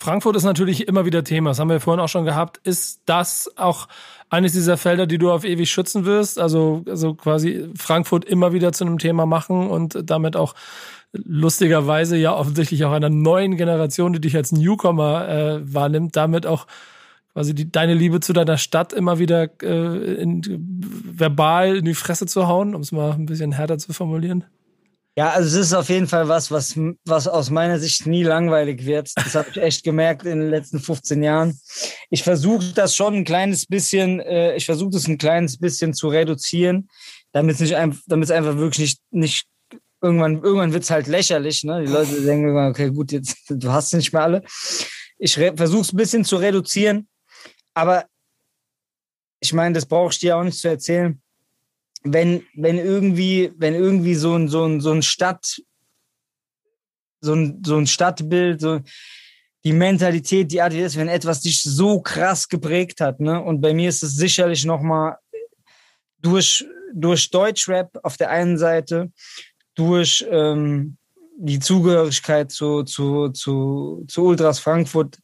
Frankfurt 0.05 0.37
ist 0.37 0.45
natürlich 0.45 0.87
immer 0.87 1.07
wieder 1.07 1.25
Thema, 1.25 1.49
das 1.49 1.59
haben 1.59 1.71
wir 1.71 1.81
vorhin 1.81 1.99
auch 1.99 2.11
schon 2.11 2.27
gehabt. 2.27 2.61
Ist 2.63 3.01
das 3.07 3.51
auch 3.57 3.89
eines 4.29 4.53
dieser 4.53 4.77
Felder, 4.77 5.07
die 5.07 5.17
du 5.17 5.33
auf 5.33 5.45
ewig 5.45 5.71
schützen 5.71 6.05
wirst? 6.05 6.39
Also, 6.39 6.85
also 6.87 7.15
quasi 7.15 7.71
Frankfurt 7.75 8.27
immer 8.27 8.53
wieder 8.53 8.75
zu 8.75 8.85
einem 8.85 8.99
Thema 8.99 9.25
machen 9.25 9.67
und 9.67 9.99
damit 10.05 10.37
auch 10.37 10.55
lustigerweise 11.13 12.19
ja 12.19 12.35
offensichtlich 12.35 12.85
auch 12.85 12.93
einer 12.93 13.09
neuen 13.09 13.57
Generation, 13.57 14.13
die 14.13 14.21
dich 14.21 14.37
als 14.37 14.53
Newcomer 14.53 15.27
äh, 15.27 15.73
wahrnimmt, 15.73 16.15
damit 16.17 16.45
auch 16.45 16.67
quasi 17.33 17.55
die, 17.55 17.73
deine 17.73 17.95
Liebe 17.95 18.21
zu 18.21 18.35
deiner 18.35 18.59
Stadt 18.59 18.93
immer 18.93 19.19
wieder 19.19 19.49
äh, 19.63 20.15
in, 20.21 20.43
verbal 21.17 21.77
in 21.77 21.87
die 21.87 21.95
Fresse 21.95 22.27
zu 22.27 22.47
hauen, 22.47 22.75
um 22.75 22.83
es 22.83 22.93
mal 22.93 23.13
ein 23.13 23.25
bisschen 23.25 23.53
härter 23.53 23.79
zu 23.79 23.95
formulieren? 23.95 24.45
Ja, 25.17 25.31
also 25.31 25.61
es 25.61 25.67
ist 25.67 25.75
auf 25.75 25.89
jeden 25.91 26.09
Fall 26.09 26.27
was, 26.27 26.51
was, 26.51 26.77
was 27.05 27.29
aus 27.29 27.49
meiner 27.49 27.79
Sicht 27.79 28.05
nie 28.05 28.25
langweilig 28.25 28.85
wird. 28.85 29.13
Das 29.15 29.37
habe 29.37 29.49
ich 29.51 29.59
echt 29.59 29.85
gemerkt 29.85 30.27
in 30.27 30.41
den 30.41 30.51
letzten 30.51 30.81
15 30.81 31.23
Jahren. 31.23 31.59
Ich 32.11 32.25
versuche 32.25 32.73
das 32.75 32.97
schon 32.97 33.15
ein 33.15 33.25
kleines 33.25 33.67
bisschen, 33.67 34.19
äh, 34.19 34.57
ich 34.57 34.67
versuche 34.67 34.91
das 34.91 35.07
ein 35.07 35.19
kleines 35.19 35.57
bisschen 35.59 35.95
zu 35.95 36.09
reduzieren, 36.09 36.89
damit 37.31 37.55
es 37.55 37.61
nicht 37.61 37.75
damit 37.75 38.25
es 38.25 38.31
einfach 38.33 38.57
wirklich 38.57 38.81
nicht, 38.81 39.01
nicht 39.13 39.47
irgendwann, 40.03 40.43
irgendwann 40.43 40.73
wird 40.73 40.83
es 40.83 40.91
halt 40.91 41.07
lächerlich. 41.07 41.63
Ne? 41.63 41.85
Die 41.85 41.93
Leute 41.93 42.21
denken 42.21 42.47
irgendwann, 42.47 42.71
okay, 42.71 42.91
gut, 42.91 43.13
jetzt, 43.13 43.37
du 43.49 43.71
hast 43.71 43.95
nicht 43.95 44.13
mehr 44.13 44.23
alle. 44.23 44.43
Ich 45.19 45.35
versuche 45.35 45.83
es 45.83 45.93
ein 45.93 45.97
bisschen 45.97 46.25
zu 46.25 46.37
reduzieren, 46.37 47.09
aber 47.73 48.07
ich 49.41 49.53
meine, 49.53 49.75
das 49.75 49.87
brauche 49.87 50.11
ich 50.11 50.19
dir 50.19 50.37
auch 50.37 50.43
nicht 50.43 50.59
zu 50.59 50.69
erzählen. 50.69 51.21
Wenn, 52.05 52.45
wenn 52.55 52.79
irgendwie, 52.79 53.53
wenn 53.57 53.75
irgendwie 53.75 54.15
so 54.15 54.35
ein, 54.35 54.49
so 54.49 54.65
ein, 54.65 54.81
so 54.81 54.93
ein 54.93 55.03
Stadt, 55.03 55.61
so 57.21 57.35
ein, 57.35 57.63
so 57.65 57.77
ein 57.77 57.87
Stadtbild, 57.87 58.61
so 58.61 58.81
die 59.65 59.73
Mentalität, 59.73 60.53
die 60.53 60.61
Art, 60.61 60.75
ist, 60.75 60.97
wenn 60.97 61.09
etwas 61.09 61.41
dich 61.41 61.63
so 61.63 62.01
krass 62.01 62.49
geprägt 62.49 63.01
hat, 63.01 63.21
ne? 63.21 63.43
Und 63.43 63.63
bei 63.63 63.73
mir 63.73 63.89
ist 63.89 64.03
es 64.03 64.15
sicherlich 64.15 64.67
nochmal 64.67 65.17
durch, 66.19 66.65
durch 66.93 67.31
Deutschrap 67.31 67.99
auf 68.03 68.19
der 68.19 68.31
einen 68.31 68.59
Seite, 68.59 69.11
durch 69.75 70.25
ähm, 70.31 70.99
die 71.37 71.59
Zugehörigkeit 71.59 72.51
zu, 72.53 72.85
zu, 72.85 73.31
zu, 73.31 74.05
zu 74.07 74.25
Ultras 74.25 74.59
Frankfurt, 74.59 75.19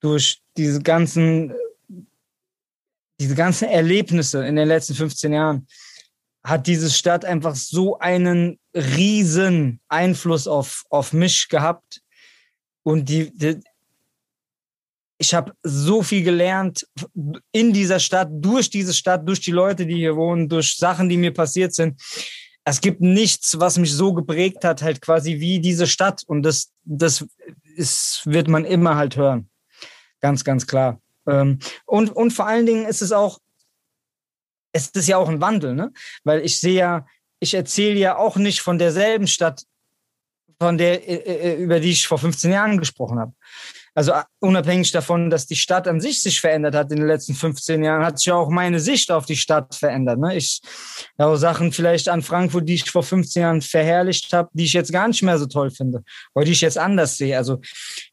durch 0.00 0.40
diese 0.56 0.80
ganzen, 0.80 1.52
diese 3.20 3.34
ganzen 3.34 3.68
Erlebnisse 3.68 4.46
in 4.46 4.56
den 4.56 4.68
letzten 4.68 4.94
15 4.94 5.32
Jahren, 5.32 5.66
hat 6.44 6.66
diese 6.66 6.90
Stadt 6.90 7.24
einfach 7.24 7.54
so 7.54 7.98
einen 7.98 8.58
riesen 8.74 9.80
Einfluss 9.88 10.46
auf, 10.46 10.84
auf 10.90 11.12
mich 11.12 11.48
gehabt. 11.48 12.02
Und 12.82 13.08
die, 13.08 13.36
die 13.36 13.60
ich 15.16 15.32
habe 15.32 15.52
so 15.62 16.02
viel 16.02 16.22
gelernt 16.22 16.86
in 17.52 17.72
dieser 17.72 17.98
Stadt, 17.98 18.28
durch 18.30 18.68
diese 18.68 18.92
Stadt, 18.92 19.26
durch 19.26 19.40
die 19.40 19.52
Leute, 19.52 19.86
die 19.86 19.94
hier 19.94 20.16
wohnen, 20.16 20.48
durch 20.48 20.76
Sachen, 20.76 21.08
die 21.08 21.16
mir 21.16 21.32
passiert 21.32 21.72
sind 21.72 21.98
es 22.64 22.80
gibt 22.80 23.00
nichts, 23.00 23.60
was 23.60 23.78
mich 23.78 23.92
so 23.92 24.14
geprägt 24.14 24.64
hat, 24.64 24.82
halt 24.82 25.00
quasi 25.02 25.38
wie 25.38 25.60
diese 25.60 25.86
Stadt. 25.86 26.22
Und 26.26 26.42
das, 26.42 26.72
das 26.84 27.26
ist, 27.76 28.22
wird 28.24 28.48
man 28.48 28.64
immer 28.64 28.96
halt 28.96 29.16
hören. 29.16 29.50
Ganz, 30.20 30.44
ganz 30.44 30.66
klar. 30.66 31.00
Ähm, 31.26 31.58
und, 31.84 32.10
und 32.10 32.32
vor 32.32 32.46
allen 32.46 32.64
Dingen 32.64 32.86
ist 32.86 33.02
es 33.02 33.12
auch, 33.12 33.38
es 34.74 34.88
ist 34.88 35.08
ja 35.08 35.16
auch 35.16 35.28
ein 35.28 35.40
Wandel, 35.40 35.74
ne? 35.74 35.92
Weil 36.24 36.44
ich 36.44 36.60
sehe 36.60 36.74
ja, 36.74 37.06
ich 37.40 37.54
erzähle 37.54 37.98
ja 37.98 38.16
auch 38.16 38.36
nicht 38.36 38.60
von 38.60 38.76
derselben 38.76 39.26
Stadt, 39.26 39.62
von 40.60 40.76
der, 40.76 41.08
äh, 41.08 41.52
äh, 41.52 41.62
über 41.62 41.80
die 41.80 41.92
ich 41.92 42.06
vor 42.06 42.18
15 42.18 42.52
Jahren 42.52 42.78
gesprochen 42.78 43.18
habe. 43.18 43.32
Also 43.94 44.10
äh, 44.10 44.22
unabhängig 44.40 44.90
davon, 44.90 45.30
dass 45.30 45.46
die 45.46 45.56
Stadt 45.56 45.86
an 45.86 46.00
sich 46.00 46.20
sich 46.20 46.40
verändert 46.40 46.74
hat 46.74 46.90
in 46.90 46.98
den 46.98 47.06
letzten 47.06 47.34
15 47.34 47.84
Jahren, 47.84 48.04
hat 48.04 48.18
sich 48.18 48.26
ja 48.26 48.34
auch 48.34 48.50
meine 48.50 48.80
Sicht 48.80 49.12
auf 49.12 49.26
die 49.26 49.36
Stadt 49.36 49.74
verändert. 49.76 50.18
Ne? 50.18 50.36
Ich 50.36 50.60
ja, 51.18 51.26
auch 51.26 51.36
Sachen 51.36 51.70
vielleicht 51.70 52.08
an 52.08 52.22
Frankfurt, 52.22 52.68
die 52.68 52.74
ich 52.74 52.90
vor 52.90 53.04
15 53.04 53.42
Jahren 53.42 53.62
verherrlicht 53.62 54.32
habe, 54.32 54.48
die 54.52 54.64
ich 54.64 54.72
jetzt 54.72 54.92
gar 54.92 55.06
nicht 55.06 55.22
mehr 55.22 55.38
so 55.38 55.46
toll 55.46 55.70
finde, 55.70 56.02
oder 56.34 56.46
die 56.46 56.52
ich 56.52 56.62
jetzt 56.62 56.78
anders 56.78 57.16
sehe. 57.16 57.36
Also 57.36 57.60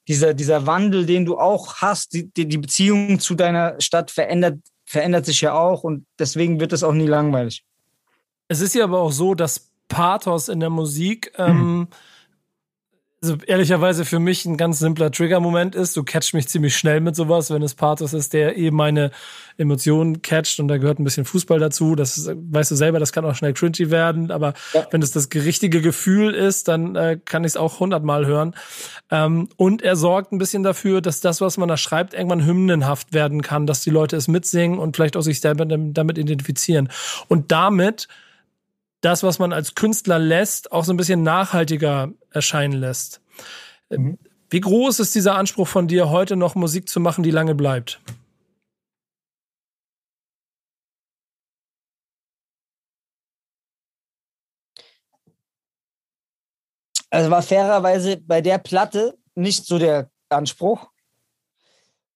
dieser, 0.08 0.36
dieser 0.36 0.68
Wandel, 0.68 1.08
den 1.08 1.26
du 1.26 1.40
auch 1.40 1.78
hast, 1.78 2.14
die, 2.14 2.30
die 2.32 2.58
Beziehung 2.58 3.20
zu 3.20 3.34
deiner 3.34 3.82
Stadt 3.82 4.12
verändert, 4.12 4.60
verändert 4.92 5.26
sich 5.26 5.40
ja 5.40 5.54
auch 5.54 5.84
und 5.84 6.06
deswegen 6.20 6.60
wird 6.60 6.74
es 6.74 6.84
auch 6.84 6.92
nie 6.92 7.08
langweilig. 7.08 7.64
Es 8.50 8.60
ist 8.60 8.76
ja 8.76 8.84
aber 8.84 9.00
auch 9.00 9.14
so, 9.14 9.36
dass 9.36 9.72
Pathos 9.88 10.50
in 10.50 10.60
der 10.60 10.70
Musik 10.70 11.32
ähm, 11.38 11.48
hm 11.48 11.88
also 13.24 13.38
ehrlicherweise 13.46 14.04
für 14.04 14.18
mich 14.20 14.46
ein 14.46 14.58
ganz 14.58 14.80
simpler 14.80 15.12
Trigger-Moment 15.12 15.76
ist. 15.76 15.96
Du 15.96 16.04
catchst 16.04 16.34
mich 16.34 16.48
ziemlich 16.48 16.76
schnell 16.76 17.02
mit 17.02 17.16
sowas, 17.16 17.52
wenn 17.52 17.62
es 17.62 17.76
Pathos 17.76 18.14
ist, 18.14 18.34
der 18.34 18.58
eben 18.58 18.76
meine 18.76 19.12
Emotionen 19.58 20.24
catcht 20.24 20.60
und 20.60 20.68
da 20.68 20.78
gehört 20.78 20.98
ein 20.98 21.04
bisschen 21.04 21.26
Fußball 21.26 21.60
dazu. 21.60 21.96
Das 21.96 22.28
weißt 22.34 22.72
du 22.72 22.76
selber, 22.76 22.98
das 22.98 23.14
kann 23.14 23.24
auch 23.24 23.36
schnell 23.36 23.54
cringy 23.54 23.92
werden, 23.92 24.32
aber 24.32 24.56
ja. 24.74 24.88
wenn 24.90 25.04
es 25.04 25.12
das 25.12 25.30
richtige 25.36 25.82
Gefühl 25.82 26.34
ist, 26.34 26.68
dann 26.68 26.96
äh, 26.96 27.20
kann 27.24 27.44
ich 27.44 27.50
es 27.50 27.58
auch 27.58 27.80
hundertmal 27.80 28.26
hören. 28.26 28.56
Ähm, 29.12 29.50
und 29.56 29.84
er 29.84 29.96
sorgt 29.96 30.32
ein 30.32 30.40
bisschen 30.40 30.64
dafür, 30.64 31.00
dass 31.02 31.22
das, 31.22 31.42
was 31.42 31.58
man 31.58 31.70
da 31.70 31.78
schreibt, 31.78 32.16
irgendwann 32.16 32.44
hymnenhaft 32.44 33.14
werden 33.14 33.44
kann, 33.44 33.68
dass 33.68 33.82
die 33.82 33.92
Leute 33.92 34.16
es 34.16 34.30
mitsingen 34.30 34.80
und 34.80 34.96
vielleicht 34.96 35.16
auch 35.16 35.22
sich 35.22 35.42
selber 35.42 35.66
damit 35.68 36.18
identifizieren. 36.18 36.90
Und 37.28 37.52
damit 37.52 38.08
das, 39.02 39.24
was 39.24 39.40
man 39.40 39.52
als 39.52 39.76
Künstler 39.76 40.20
lässt, 40.20 40.72
auch 40.72 40.86
so 40.86 40.94
ein 40.94 40.98
bisschen 40.98 41.24
nachhaltiger 41.24 42.12
erscheinen 42.30 42.80
lässt. 42.80 43.22
Mhm. 43.90 44.18
Wie 44.50 44.62
groß 44.62 45.00
ist 45.00 45.16
dieser 45.16 45.36
Anspruch 45.36 45.68
von 45.68 45.88
dir, 45.88 46.10
heute 46.10 46.36
noch 46.36 46.56
Musik 46.56 46.90
zu 46.90 47.00
machen, 47.00 47.24
die 47.24 47.32
lange 47.32 47.56
bleibt? 47.56 48.00
Also 57.10 57.30
war 57.30 57.42
fairerweise 57.42 58.18
bei 58.18 58.42
der 58.42 58.58
Platte 58.58 59.18
nicht 59.36 59.66
so 59.66 59.78
der 59.78 60.10
Anspruch. 60.30 60.90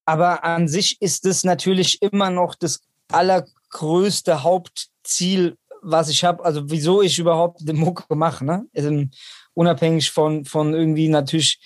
Aber 0.06 0.44
an 0.44 0.68
sich 0.68 1.02
ist 1.02 1.26
es 1.26 1.44
natürlich 1.44 2.02
immer 2.02 2.30
noch 2.30 2.56
das 2.56 2.82
allergrößte 3.12 4.44
Hauptziel 4.44 5.58
was 5.86 6.10
ich 6.10 6.24
habe, 6.24 6.44
also 6.44 6.70
wieso 6.70 7.02
ich 7.02 7.20
überhaupt 7.20 7.68
den 7.68 7.78
Mucke 7.78 8.16
mache, 8.16 8.44
ne? 8.44 8.66
Also, 8.76 9.06
unabhängig 9.54 10.12
von, 10.12 10.44
von 10.46 10.74
irgendwie 10.74 11.08
natürlich, 11.08 11.60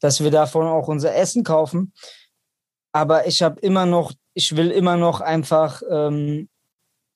dass 0.00 0.22
wir 0.22 0.30
davon 0.30 0.66
auch 0.66 0.88
unser 0.88 1.14
Essen 1.14 1.44
kaufen. 1.44 1.92
Aber 2.92 3.26
ich 3.26 3.42
habe 3.42 3.60
immer 3.60 3.86
noch, 3.86 4.12
ich 4.34 4.56
will 4.56 4.70
immer 4.70 4.96
noch 4.96 5.20
einfach 5.20 5.82
ähm, 5.90 6.48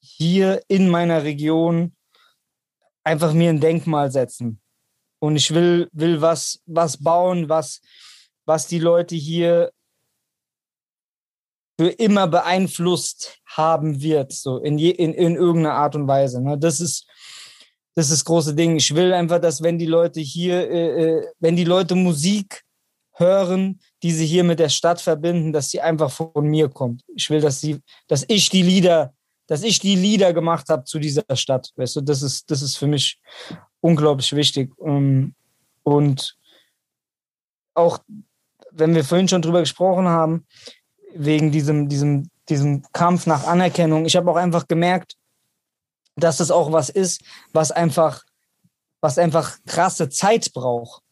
hier 0.01 0.63
in 0.69 0.89
meiner 0.89 1.23
Region 1.23 1.95
einfach 3.05 3.33
mir 3.33 3.51
ein 3.51 3.61
Denkmal 3.61 4.11
setzen. 4.11 4.61
Und 5.21 5.37
ich 5.37 5.55
will, 5.55 5.89
will 5.93 6.21
was, 6.21 6.61
was 6.67 7.03
bauen, 7.03 7.49
was, 7.49 7.81
was 8.45 8.67
die 8.67 8.79
Leute 8.79 9.15
hier 9.15 9.73
für 11.79 11.89
immer 11.89 12.27
beeinflusst 12.27 13.39
haben 13.47 14.03
wird, 14.03 14.33
so 14.33 14.59
in, 14.59 14.79
je, 14.79 14.91
in, 14.91 15.15
in 15.15 15.37
irgendeiner 15.37 15.75
Art 15.75 15.95
und 15.95 16.09
Weise. 16.09 16.43
Ne? 16.43 16.59
Das 16.59 16.81
ist 16.81 17.07
das 17.99 18.11
ist 18.11 18.13
das 18.13 18.25
große 18.27 18.55
Ding. 18.55 18.77
Ich 18.77 18.95
will 18.95 19.13
einfach, 19.13 19.41
dass 19.41 19.61
wenn 19.61 19.77
die 19.77 19.87
Leute 19.87 20.21
hier, 20.21 20.71
äh, 20.71 21.17
äh, 21.17 21.27
wenn 21.41 21.57
die 21.57 21.65
Leute 21.65 21.97
Musik 21.97 22.63
hören, 23.15 23.81
die 24.05 24.13
sie 24.13 24.25
hier 24.25 24.45
mit 24.45 24.61
der 24.61 24.69
Stadt 24.69 25.01
verbinden, 25.01 25.53
dass 25.53 25.71
sie 25.71 25.81
einfach 25.81 26.09
von 26.09 26.47
mir 26.47 26.69
kommt. 26.69 27.03
Ich 27.17 27.29
will, 27.29 27.41
dass 27.41 27.61
sie, 27.61 27.81
dass 28.07 28.25
ich 28.29 28.51
die 28.51 28.63
Lieder, 28.63 29.15
dass 29.49 29.65
ich 29.65 29.81
die 29.81 29.97
Lieder 29.97 30.33
gemacht 30.33 30.69
habe 30.69 30.85
zu 30.85 31.01
dieser 31.01 31.25
Stadt. 31.35 31.73
Weißt 31.75 31.97
du, 31.97 32.01
das 32.01 32.23
ist, 32.23 32.49
das 32.53 32.63
ist 32.63 32.77
für 32.77 32.87
mich 32.87 33.21
unglaublich 33.81 34.33
wichtig. 34.33 34.73
Ähm, 34.81 35.35
und 35.83 36.37
auch 37.75 37.99
wenn 38.71 38.95
wir 38.95 39.03
vorhin 39.03 39.27
schon 39.27 39.43
drüber 39.43 39.59
gesprochen 39.59 40.07
haben, 40.07 40.47
wegen 41.15 41.51
diesem, 41.51 41.89
diesem, 41.89 42.31
diesem 42.49 42.83
Kampf 42.93 43.27
nach 43.27 43.47
Anerkennung, 43.47 44.07
ich 44.07 44.17
habe 44.17 44.31
auch 44.31 44.37
einfach 44.37 44.69
gemerkt, 44.69 45.17
dass 46.17 46.39
das 46.39 46.51
auch 46.51 46.73
was 46.73 46.89
ist, 46.89 47.23
was 47.53 47.71
einfach, 47.71 48.25
was 49.01 49.19
einfach 49.19 49.59
krasse 49.67 50.09
Zeit 50.09 50.53
braucht. 50.53 51.03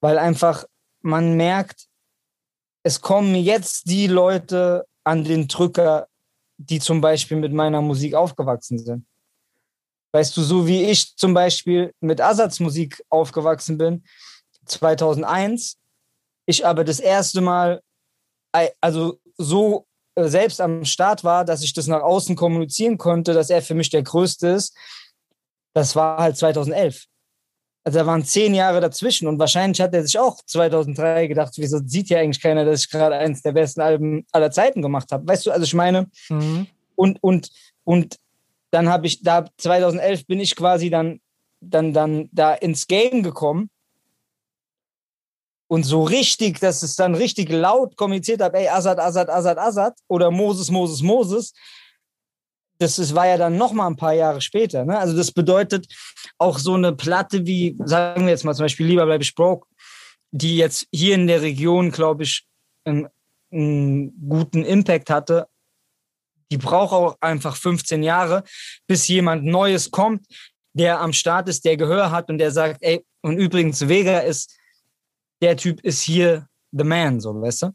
Weil 0.00 0.18
einfach 0.18 0.64
man 1.02 1.36
merkt, 1.36 1.86
es 2.82 3.00
kommen 3.00 3.34
jetzt 3.34 3.88
die 3.88 4.06
Leute 4.06 4.86
an 5.04 5.24
den 5.24 5.48
Drücker, 5.48 6.08
die 6.56 6.80
zum 6.80 7.00
Beispiel 7.00 7.36
mit 7.36 7.52
meiner 7.52 7.80
Musik 7.80 8.14
aufgewachsen 8.14 8.78
sind. 8.78 9.06
Weißt 10.12 10.36
du, 10.36 10.42
so 10.42 10.66
wie 10.66 10.84
ich 10.84 11.16
zum 11.16 11.34
Beispiel 11.34 11.92
mit 12.00 12.20
Ersatzmusik 12.20 13.02
aufgewachsen 13.08 13.78
bin, 13.78 14.04
2001, 14.66 15.76
ich 16.46 16.64
aber 16.64 16.84
das 16.84 17.00
erste 17.00 17.40
Mal, 17.40 17.82
also 18.80 19.18
so 19.36 19.86
äh, 20.14 20.28
selbst 20.28 20.60
am 20.60 20.84
Start 20.84 21.24
war, 21.24 21.44
dass 21.44 21.62
ich 21.62 21.72
das 21.72 21.86
nach 21.86 22.02
außen 22.02 22.36
kommunizieren 22.36 22.98
konnte, 22.98 23.32
dass 23.32 23.50
er 23.50 23.62
für 23.62 23.74
mich 23.74 23.90
der 23.90 24.02
Größte 24.02 24.48
ist, 24.48 24.76
das 25.74 25.96
war 25.96 26.18
halt 26.18 26.36
2011. 26.36 27.04
Also 27.86 27.98
da 27.98 28.06
waren 28.06 28.24
zehn 28.24 28.54
Jahre 28.54 28.80
dazwischen 28.80 29.28
und 29.28 29.38
wahrscheinlich 29.38 29.80
hat 29.80 29.92
er 29.92 30.04
sich 30.04 30.18
auch 30.18 30.38
2003 30.46 31.26
gedacht, 31.26 31.52
wieso 31.56 31.80
sieht 31.84 32.08
ja 32.08 32.18
eigentlich 32.18 32.40
keiner, 32.40 32.64
dass 32.64 32.80
ich 32.80 32.90
gerade 32.90 33.16
eins 33.16 33.42
der 33.42 33.52
besten 33.52 33.82
Alben 33.82 34.24
aller 34.32 34.50
Zeiten 34.50 34.80
gemacht 34.80 35.12
habe. 35.12 35.26
Weißt 35.26 35.44
du, 35.44 35.50
also 35.50 35.64
ich 35.64 35.74
meine, 35.74 36.08
mhm. 36.30 36.66
und, 36.94 37.22
und, 37.22 37.50
und 37.82 38.16
dann 38.70 38.88
habe 38.88 39.06
ich, 39.06 39.22
da 39.22 39.44
2011 39.58 40.26
bin 40.26 40.40
ich 40.40 40.56
quasi 40.56 40.88
dann, 40.88 41.20
dann, 41.60 41.92
dann 41.92 42.30
da 42.32 42.54
ins 42.54 42.86
Game 42.86 43.22
gekommen 43.22 43.68
und 45.74 45.82
so 45.82 46.04
richtig, 46.04 46.60
dass 46.60 46.84
es 46.84 46.94
dann 46.94 47.16
richtig 47.16 47.50
laut 47.50 47.96
kommuniziert 47.96 48.40
habe, 48.40 48.58
ey, 48.58 48.68
Assad, 48.68 49.00
Assad, 49.00 49.28
Assad, 49.28 49.58
Assad 49.58 49.94
oder 50.06 50.30
Moses, 50.30 50.70
Moses, 50.70 51.02
Moses, 51.02 51.52
das 52.78 53.00
ist, 53.00 53.12
war 53.12 53.26
ja 53.26 53.36
dann 53.36 53.56
noch 53.56 53.72
mal 53.72 53.88
ein 53.88 53.96
paar 53.96 54.12
Jahre 54.12 54.40
später. 54.40 54.84
Ne? 54.84 54.96
Also 54.96 55.16
das 55.16 55.32
bedeutet 55.32 55.92
auch 56.38 56.60
so 56.60 56.74
eine 56.74 56.92
Platte 56.92 57.44
wie, 57.44 57.76
sagen 57.84 58.22
wir 58.22 58.30
jetzt 58.30 58.44
mal 58.44 58.54
zum 58.54 58.66
Beispiel 58.66 58.86
Lieber 58.86 59.04
bleibe 59.04 59.24
ich 59.24 59.34
broke, 59.34 59.66
die 60.30 60.56
jetzt 60.56 60.86
hier 60.92 61.16
in 61.16 61.26
der 61.26 61.42
Region, 61.42 61.90
glaube 61.90 62.22
ich, 62.22 62.46
einen, 62.84 63.08
einen 63.52 64.28
guten 64.28 64.64
Impact 64.64 65.10
hatte. 65.10 65.48
Die 66.52 66.58
braucht 66.58 66.92
auch 66.92 67.16
einfach 67.20 67.56
15 67.56 68.04
Jahre, 68.04 68.44
bis 68.86 69.08
jemand 69.08 69.44
Neues 69.44 69.90
kommt, 69.90 70.24
der 70.72 71.00
am 71.00 71.12
Start 71.12 71.48
ist, 71.48 71.64
der 71.64 71.76
Gehör 71.76 72.12
hat 72.12 72.30
und 72.30 72.38
der 72.38 72.52
sagt, 72.52 72.80
ey, 72.82 73.04
und 73.22 73.38
übrigens 73.38 73.88
Vega 73.88 74.20
ist, 74.20 74.54
der 75.44 75.56
Typ 75.56 75.80
ist 75.82 76.00
hier 76.00 76.48
the 76.72 76.84
man, 76.84 77.20
so, 77.20 77.40
weißt 77.40 77.62
du? 77.64 77.70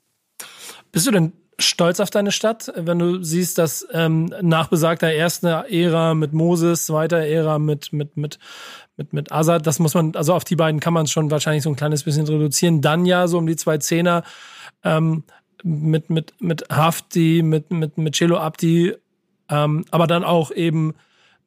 Bist 0.92 1.06
du 1.06 1.12
denn 1.12 1.34
stolz 1.60 2.00
auf 2.00 2.10
deine 2.10 2.32
Stadt, 2.32 2.72
wenn 2.76 2.98
du 3.00 3.22
siehst, 3.22 3.58
dass 3.58 3.86
ähm, 3.92 4.34
nach 4.42 4.70
besagter 4.70 5.08
ersten 5.08 5.46
Ära 5.46 6.14
mit 6.16 6.34
Moses, 6.34 6.86
zweiter 6.86 7.20
Ära 7.20 7.60
mit 7.60 7.94
mit 7.94 8.18
mit 8.18 8.40
mit 8.98 9.14
mit 9.14 9.32
Azad, 9.32 9.68
das 9.68 9.80
muss 9.80 9.94
man, 9.94 10.16
also 10.16 10.34
auf 10.34 10.46
die 10.46 10.56
beiden 10.56 10.80
kann 10.80 10.94
man 10.94 11.06
es 11.06 11.12
schon 11.12 11.32
wahrscheinlich 11.32 11.64
so 11.64 11.70
ein 11.70 11.76
kleines 11.76 12.04
bisschen 12.04 12.28
reduzieren. 12.28 12.82
Dann 12.82 13.06
ja 13.06 13.28
so 13.28 13.38
um 13.38 13.46
die 13.46 13.56
zwei 13.56 13.78
Zehner 13.78 14.24
ähm, 14.84 15.24
mit 15.64 16.10
mit 16.10 16.34
mit 16.40 16.64
Hafti, 16.70 17.42
mit 17.44 17.72
mit 17.72 17.98
mit 17.98 18.16
Cello 18.16 18.38
Abdi, 18.38 18.96
ähm, 19.50 19.86
aber 19.92 20.08
dann 20.08 20.24
auch 20.24 20.52
eben 20.52 20.96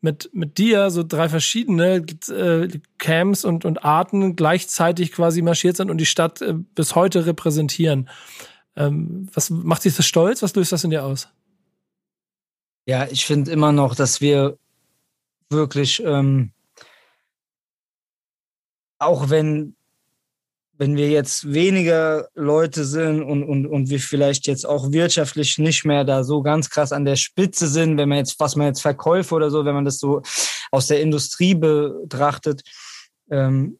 mit, 0.02 0.30
mit 0.32 0.58
dir 0.58 0.90
so 0.90 1.04
drei 1.04 1.28
verschiedene 1.28 2.04
äh, 2.28 2.68
Camps 2.98 3.44
und, 3.44 3.64
und 3.64 3.84
Arten 3.84 4.36
gleichzeitig 4.36 5.12
quasi 5.12 5.42
marschiert 5.42 5.76
sind 5.76 5.90
und 5.90 5.98
die 5.98 6.06
Stadt 6.06 6.42
äh, 6.42 6.54
bis 6.54 6.96
heute 6.96 7.24
repräsentieren. 7.24 8.10
Ähm, 8.74 9.28
was 9.32 9.50
macht 9.50 9.84
dich 9.84 9.96
das 9.96 10.04
stolz? 10.04 10.42
Was 10.42 10.54
löst 10.56 10.72
das 10.72 10.82
in 10.84 10.90
dir 10.90 11.04
aus? 11.04 11.28
Ja, 12.84 13.06
ich 13.06 13.24
finde 13.24 13.52
immer 13.52 13.70
noch, 13.70 13.94
dass 13.94 14.20
wir 14.20 14.58
wirklich, 15.50 16.02
ähm, 16.04 16.50
auch 18.98 19.30
wenn, 19.30 19.76
wenn 20.82 20.96
wir 20.96 21.10
jetzt 21.10 21.52
weniger 21.52 22.26
Leute 22.34 22.84
sind 22.84 23.22
und, 23.22 23.44
und, 23.44 23.66
und 23.66 23.88
wir 23.88 24.00
vielleicht 24.00 24.48
jetzt 24.48 24.66
auch 24.66 24.90
wirtschaftlich 24.90 25.56
nicht 25.58 25.84
mehr 25.84 26.02
da 26.02 26.24
so 26.24 26.42
ganz 26.42 26.70
krass 26.70 26.90
an 26.90 27.04
der 27.04 27.14
Spitze 27.14 27.68
sind, 27.68 27.98
wenn 27.98 28.08
man 28.08 28.18
jetzt, 28.18 28.40
was 28.40 28.56
man 28.56 28.66
jetzt 28.66 28.82
Verkäufe 28.82 29.32
oder 29.36 29.48
so, 29.48 29.64
wenn 29.64 29.76
man 29.76 29.84
das 29.84 29.98
so 29.98 30.22
aus 30.72 30.88
der 30.88 31.00
Industrie 31.00 31.54
betrachtet, 31.54 32.62
ähm, 33.30 33.78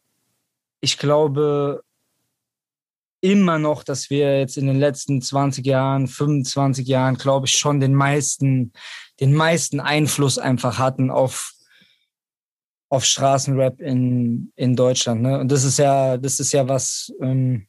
ich 0.79 0.97
glaube, 0.97 1.81
immer 3.19 3.59
noch, 3.59 3.83
dass 3.83 4.09
wir 4.09 4.39
jetzt 4.39 4.55
in 4.55 4.67
den 4.67 4.79
letzten 4.79 5.21
20 5.21 5.65
Jahren, 5.65 6.07
25 6.07 6.87
Jahren, 6.87 7.17
glaube 7.17 7.47
ich, 7.47 7.57
schon 7.57 7.81
den 7.81 7.95
meisten, 7.95 8.71
den 9.19 9.33
meisten 9.33 9.81
Einfluss 9.81 10.37
einfach 10.37 10.77
hatten 10.77 11.11
auf, 11.11 11.51
auf 12.93 13.05
Straßenrap 13.05 13.81
in, 13.81 14.53
in 14.55 14.75
Deutschland. 14.75 15.23
Ne? 15.23 15.39
Und 15.39 15.51
das 15.51 15.63
ist 15.63 15.79
ja, 15.79 16.15
das 16.15 16.39
ist 16.39 16.53
ja 16.53 16.67
was, 16.67 17.11
ähm, 17.19 17.65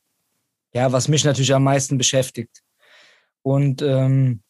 ja, 0.74 0.92
was 0.92 1.08
mich 1.08 1.24
natürlich 1.24 1.54
am 1.54 1.64
meisten 1.64 1.96
beschäftigt. 1.96 2.62
Und 3.40 3.80
ähm, 3.80 4.42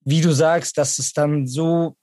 wie 0.00 0.22
du 0.22 0.32
sagst, 0.32 0.78
dass 0.78 0.98
es 0.98 1.12
dann 1.12 1.46
so 1.46 1.94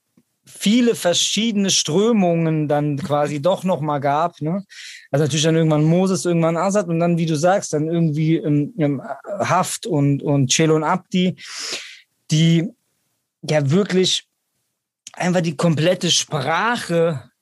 viele 0.46 0.94
verschiedene 0.94 1.68
Strömungen 1.68 2.68
dann 2.68 2.96
quasi 2.96 3.42
doch 3.42 3.64
nochmal 3.64 3.98
gab. 3.98 4.40
Ne? 4.40 4.64
Also 5.10 5.24
natürlich 5.24 5.42
dann 5.42 5.56
irgendwann 5.56 5.82
Moses, 5.82 6.26
irgendwann 6.26 6.56
Asad 6.56 6.86
und 6.86 7.00
dann, 7.00 7.18
wie 7.18 7.26
du 7.26 7.34
sagst, 7.34 7.72
dann 7.72 7.88
irgendwie 7.88 8.36
ähm, 8.36 8.72
ähm, 8.78 9.02
Haft 9.40 9.84
und, 9.84 10.22
und 10.22 10.52
Celo 10.52 10.76
und 10.76 10.84
Abdi, 10.84 11.34
die 12.30 12.68
ja 13.42 13.68
wirklich 13.68 14.28
einfach 15.14 15.40
die 15.40 15.56
komplette 15.56 16.12
Sprache 16.12 17.33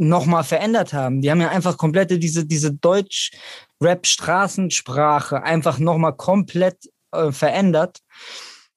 nochmal 0.00 0.44
verändert 0.44 0.92
haben. 0.92 1.20
Die 1.20 1.28
haben 1.30 1.40
ja 1.40 1.50
einfach 1.50 1.76
komplette 1.76 2.18
diese, 2.18 2.46
diese 2.46 2.72
Deutsch-Rap-Straßensprache 2.72 5.42
einfach 5.42 5.78
nochmal 5.78 6.16
komplett 6.16 6.88
äh, 7.12 7.30
verändert. 7.30 7.98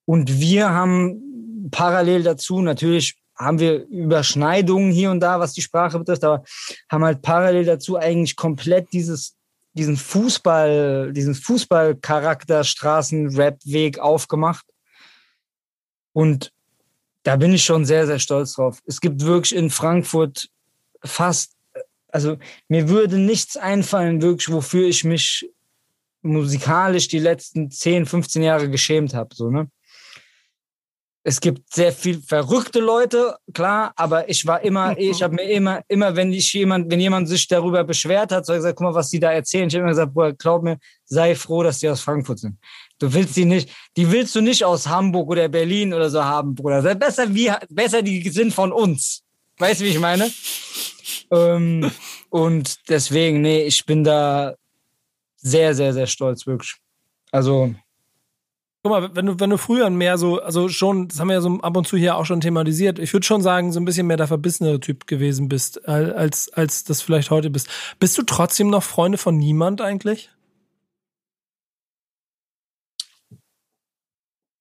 Und 0.05 0.39
wir 0.39 0.69
haben 0.69 1.69
parallel 1.71 2.23
dazu 2.23 2.61
natürlich 2.61 3.15
haben 3.35 3.59
wir 3.59 3.85
Überschneidungen 3.87 4.91
hier 4.91 5.11
und 5.11 5.19
da, 5.19 5.39
was 5.39 5.53
die 5.53 5.61
Sprache 5.61 5.97
betrifft, 5.97 6.23
aber 6.23 6.43
haben 6.89 7.03
halt 7.03 7.21
parallel 7.21 7.65
dazu 7.65 7.97
eigentlich 7.97 8.35
komplett 8.35 8.93
dieses, 8.93 9.35
diesen 9.73 9.97
Fußball, 9.97 11.11
diesen 11.13 11.33
Fußballcharakter 11.33 12.63
Straßenrap-Weg 12.63 13.99
aufgemacht. 13.99 14.65
Und 16.13 16.51
da 17.23 17.37
bin 17.37 17.53
ich 17.53 17.65
schon 17.65 17.85
sehr, 17.85 18.05
sehr 18.05 18.19
stolz 18.19 18.53
drauf. 18.53 18.81
Es 18.85 19.01
gibt 19.01 19.25
wirklich 19.25 19.55
in 19.55 19.71
Frankfurt 19.71 20.49
fast, 21.03 21.53
also 22.09 22.37
mir 22.67 22.89
würde 22.89 23.17
nichts 23.17 23.57
einfallen, 23.57 24.21
wirklich, 24.21 24.51
wofür 24.51 24.87
ich 24.87 25.03
mich 25.03 25.49
musikalisch 26.21 27.07
die 27.07 27.19
letzten 27.19 27.69
10, 27.69 28.05
15 28.05 28.43
Jahre 28.43 28.69
geschämt 28.69 29.13
habe. 29.13 29.35
So, 29.35 29.49
ne? 29.49 29.69
es 31.25 31.39
gibt 31.39 31.73
sehr 31.73 31.93
viel 31.93 32.21
verrückte 32.21 32.79
Leute, 32.79 33.37
klar, 33.53 33.93
aber 33.95 34.27
ich 34.27 34.45
war 34.45 34.61
immer, 34.61 34.97
ich 34.97 35.23
habe 35.23 35.35
mir 35.35 35.49
immer, 35.49 35.81
immer, 35.87 36.15
wenn 36.17 36.33
ich 36.33 36.51
jemand, 36.51 36.91
wenn 36.91 36.99
jemand 36.99 37.29
sich 37.29 37.47
darüber 37.47 37.85
beschwert 37.85 38.31
hat, 38.33 38.45
so 38.45 38.51
ich 38.53 38.57
gesagt, 38.57 38.77
guck 38.77 38.87
mal, 38.87 38.93
was 38.93 39.09
die 39.09 39.21
da 39.21 39.31
erzählen. 39.31 39.69
Ich 39.69 39.73
habe 39.73 39.83
immer 39.83 39.91
gesagt, 39.91 40.13
Bruder, 40.13 40.33
glaub 40.33 40.63
mir, 40.63 40.77
sei 41.05 41.33
froh, 41.35 41.63
dass 41.63 41.79
die 41.79 41.87
aus 41.87 42.01
Frankfurt 42.01 42.39
sind. 42.39 42.57
Du 42.99 43.13
willst 43.13 43.37
die 43.37 43.45
nicht, 43.45 43.69
die 43.95 44.11
willst 44.11 44.35
du 44.35 44.41
nicht 44.41 44.65
aus 44.65 44.87
Hamburg 44.87 45.29
oder 45.29 45.47
Berlin 45.47 45.93
oder 45.93 46.09
so 46.09 46.23
haben, 46.23 46.55
Bruder. 46.55 46.93
Besser 46.95 47.33
wie, 47.33 47.51
besser 47.69 48.01
die 48.01 48.29
sind 48.29 48.53
von 48.53 48.73
uns. 48.73 49.22
Weißt 49.63 49.79
du, 49.79 49.85
wie 49.85 49.89
ich 49.91 49.99
meine? 49.99 50.29
ähm, 51.31 51.89
und 52.29 52.89
deswegen, 52.89 53.39
nee, 53.39 53.63
ich 53.63 53.85
bin 53.85 54.03
da 54.03 54.55
sehr, 55.37 55.73
sehr, 55.73 55.93
sehr 55.93 56.07
stolz, 56.07 56.45
wirklich. 56.45 56.75
Also, 57.31 57.73
Guck 58.83 58.91
mal, 58.91 59.15
wenn 59.15 59.25
du, 59.25 59.39
wenn 59.39 59.49
du 59.49 59.57
früher 59.57 59.89
mehr 59.89 60.17
so, 60.17 60.41
also 60.41 60.67
schon, 60.67 61.07
das 61.07 61.17
haben 61.21 61.29
wir 61.29 61.35
ja 61.35 61.41
so 61.41 61.57
ab 61.61 61.77
und 61.77 61.87
zu 61.87 61.95
hier 61.95 62.17
auch 62.17 62.25
schon 62.25 62.41
thematisiert, 62.41 62.99
ich 62.99 63.13
würde 63.13 63.25
schon 63.25 63.41
sagen, 63.41 63.71
so 63.71 63.79
ein 63.79 63.85
bisschen 63.85 64.05
mehr 64.05 64.17
der 64.17 64.27
verbissenere 64.27 64.81
Typ 64.81 65.07
gewesen 65.07 65.47
bist, 65.47 65.87
als, 65.87 66.51
als 66.51 66.83
das 66.83 67.01
vielleicht 67.01 67.31
heute 67.31 67.49
bist. 67.49 67.69
Bist 67.99 68.17
du 68.17 68.23
trotzdem 68.23 68.69
noch 68.69 68.83
Freunde 68.83 69.17
von 69.17 69.37
niemand 69.37 69.79
eigentlich? 69.79 70.29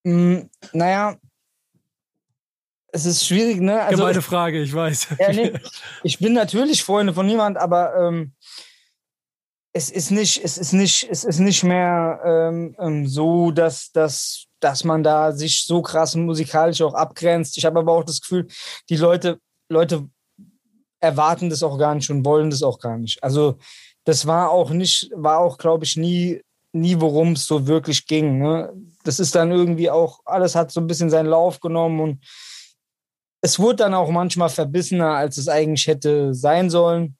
Mm, 0.05 0.43
naja, 0.73 1.17
es 2.93 3.07
ist 3.07 3.27
schwierig, 3.27 3.61
ne? 3.61 3.83
Also, 3.83 3.97
Gemeine 3.97 4.23
Frage, 4.23 4.63
ich 4.63 4.73
weiß. 4.73 5.09
Ja, 5.19 5.33
nee, 5.33 5.53
ich 6.03 6.19
bin 6.19 6.35
natürlich 6.35 6.85
Freunde 6.85 7.15
von 7.15 7.27
niemand, 7.27 7.57
aber 7.57 7.95
ähm, 7.97 8.35
es 9.73 9.91
ist 9.91 10.11
nicht, 10.11 10.45
es 10.45 10.59
ist 10.59 10.73
nicht, 10.73 11.09
es 11.11 11.25
ist 11.25 11.39
nicht 11.39 11.65
mehr 11.65 12.21
ähm, 12.25 12.77
ähm, 12.79 13.07
so, 13.09 13.51
dass, 13.51 13.91
dass, 13.93 14.45
dass 14.61 14.85
man 14.85 15.03
da 15.03 15.33
sich 15.33 15.65
so 15.65 15.81
krass 15.81 16.15
musikalisch 16.15 16.83
auch 16.83 16.95
abgrenzt. 16.95 17.57
Ich 17.57 17.65
habe 17.65 17.79
aber 17.79 17.93
auch 17.93 18.05
das 18.05 18.21
Gefühl, 18.21 18.47
die 18.91 18.97
Leute, 18.97 19.39
Leute 19.71 20.07
erwarten 21.01 21.49
das 21.49 21.63
auch 21.63 21.79
gar 21.79 21.95
nicht 21.95 22.11
und 22.11 22.25
wollen 22.27 22.51
das 22.51 22.63
auch 22.63 22.79
gar 22.79 22.99
nicht. 22.99 23.25
Also 23.25 23.57
das 24.05 24.27
war 24.27 24.51
auch 24.51 24.71
nicht, 24.71 25.11
war 25.15 25.39
auch, 25.39 25.57
glaube 25.57 25.85
ich, 25.85 25.97
nie 25.97 26.43
nie, 26.73 26.99
worum 26.99 27.33
es 27.33 27.47
so 27.47 27.67
wirklich 27.67 28.07
ging. 28.07 28.39
Ne? 28.39 28.73
Das 29.05 29.21
ist 29.21 29.35
dann 29.35 29.51
irgendwie 29.51 29.91
auch, 29.91 30.21
alles 30.25 30.55
hat 30.55 30.71
so 30.71 30.81
ein 30.81 30.87
bisschen 30.87 31.11
seinen 31.11 31.27
Lauf 31.27 31.61
genommen 31.61 32.01
und 32.01 32.25
es 33.43 33.59
wurde 33.59 33.77
dann 33.77 33.95
auch 33.95 34.11
manchmal 34.11 34.49
verbissener, 34.49 35.11
als 35.11 35.37
es 35.37 35.49
eigentlich 35.49 35.87
hätte 35.89 36.33
sein 36.33 36.71
sollen. 36.71 37.17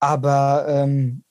Aber 0.00 0.66
ähm, 0.68 1.22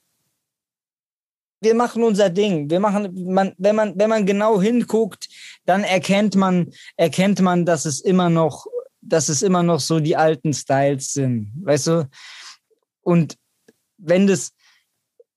wir 1.62 1.76
machen 1.76 2.04
unser 2.04 2.30
Ding. 2.30 2.70
Wir 2.70 2.80
machen, 2.80 3.12
man, 3.26 3.54
wenn 3.58 3.76
man, 3.76 4.00
wenn 4.00 4.10
man 4.10 4.26
genau 4.26 4.62
hinguckt, 4.62 5.28
dann 5.66 5.84
erkennt 5.84 6.36
man, 6.36 6.72
erkennt 6.96 7.42
man, 7.42 7.66
dass 7.66 7.86
es 7.86 8.00
immer 8.00 8.30
noch, 8.30 8.66
dass 9.02 9.28
es 9.28 9.42
immer 9.42 9.64
noch 9.64 9.82
so 9.82 10.00
die 10.00 10.16
alten 10.16 10.54
Styles 10.54 11.12
sind. 11.12 11.52
Weißt 11.62 11.88
du? 11.88 12.10
Und 13.02 13.38
wenn 13.98 14.28
das, 14.28 14.54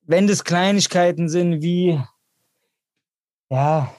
wenn 0.03 0.29
das 0.29 0.45
Kleinigkeiten 0.45 1.29
sind 1.29 1.63
wie, 1.63 2.01
ja, 3.51 3.93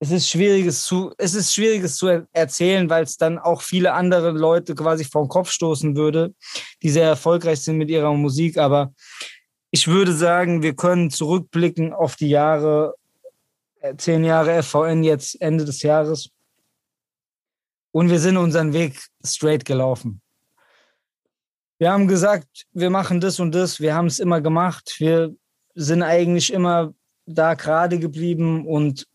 es 0.00 0.10
ist 0.12 0.28
schwieriges 0.30 0.84
zu, 0.84 1.12
es 1.18 1.34
ist 1.34 1.52
schwieriges 1.52 1.96
zu 1.96 2.26
erzählen, 2.32 2.88
weil 2.88 3.02
es 3.02 3.16
dann 3.16 3.38
auch 3.38 3.62
viele 3.62 3.92
andere 3.92 4.30
Leute 4.30 4.74
quasi 4.74 5.04
vom 5.04 5.28
Kopf 5.28 5.50
stoßen 5.50 5.96
würde, 5.96 6.34
die 6.82 6.90
sehr 6.90 7.06
erfolgreich 7.06 7.60
sind 7.60 7.78
mit 7.78 7.90
ihrer 7.90 8.12
Musik. 8.14 8.58
Aber 8.58 8.92
ich 9.70 9.88
würde 9.88 10.12
sagen, 10.12 10.62
wir 10.62 10.76
können 10.76 11.10
zurückblicken 11.10 11.92
auf 11.92 12.14
die 12.14 12.28
Jahre, 12.28 12.94
äh, 13.80 13.96
zehn 13.96 14.24
Jahre 14.24 14.62
FVN 14.62 15.02
jetzt 15.02 15.40
Ende 15.40 15.64
des 15.64 15.82
Jahres. 15.82 16.30
Und 17.90 18.10
wir 18.10 18.20
sind 18.20 18.36
unseren 18.36 18.72
Weg 18.72 19.00
straight 19.24 19.64
gelaufen. 19.64 20.20
Wir 21.78 21.92
haben 21.92 22.06
gesagt, 22.06 22.66
wir 22.72 22.90
machen 22.90 23.20
das 23.20 23.40
und 23.40 23.52
das. 23.52 23.80
Wir 23.80 23.94
haben 23.94 24.06
es 24.06 24.20
immer 24.20 24.40
gemacht. 24.40 24.94
Wir 24.98 25.34
sind 25.74 26.02
eigentlich 26.02 26.52
immer 26.52 26.92
da 27.26 27.54
gerade 27.54 27.98
geblieben 27.98 28.66
und 28.66 29.06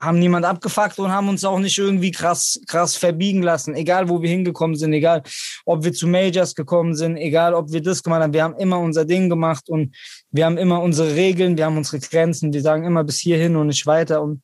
haben 0.00 0.18
niemand 0.18 0.44
abgefuckt 0.44 0.98
und 0.98 1.10
haben 1.10 1.28
uns 1.28 1.44
auch 1.44 1.58
nicht 1.58 1.76
irgendwie 1.76 2.12
krass, 2.12 2.60
krass 2.66 2.96
verbiegen 2.96 3.42
lassen. 3.42 3.74
Egal, 3.74 4.08
wo 4.08 4.22
wir 4.22 4.28
hingekommen 4.30 4.76
sind, 4.76 4.92
egal, 4.92 5.22
ob 5.64 5.82
wir 5.84 5.92
zu 5.92 6.06
Majors 6.06 6.54
gekommen 6.54 6.94
sind, 6.94 7.16
egal, 7.16 7.54
ob 7.54 7.72
wir 7.72 7.82
das 7.82 8.02
gemacht 8.02 8.22
haben. 8.22 8.32
Wir 8.32 8.44
haben 8.44 8.56
immer 8.56 8.78
unser 8.78 9.04
Ding 9.04 9.28
gemacht 9.28 9.68
und 9.68 9.96
wir 10.30 10.46
haben 10.46 10.56
immer 10.56 10.80
unsere 10.82 11.14
Regeln, 11.14 11.56
wir 11.56 11.64
haben 11.64 11.76
unsere 11.76 11.98
Grenzen. 11.98 12.52
Wir 12.52 12.62
sagen 12.62 12.84
immer 12.84 13.02
bis 13.02 13.18
hierhin 13.18 13.56
und 13.56 13.66
nicht 13.68 13.86
weiter. 13.86 14.22
Und 14.22 14.42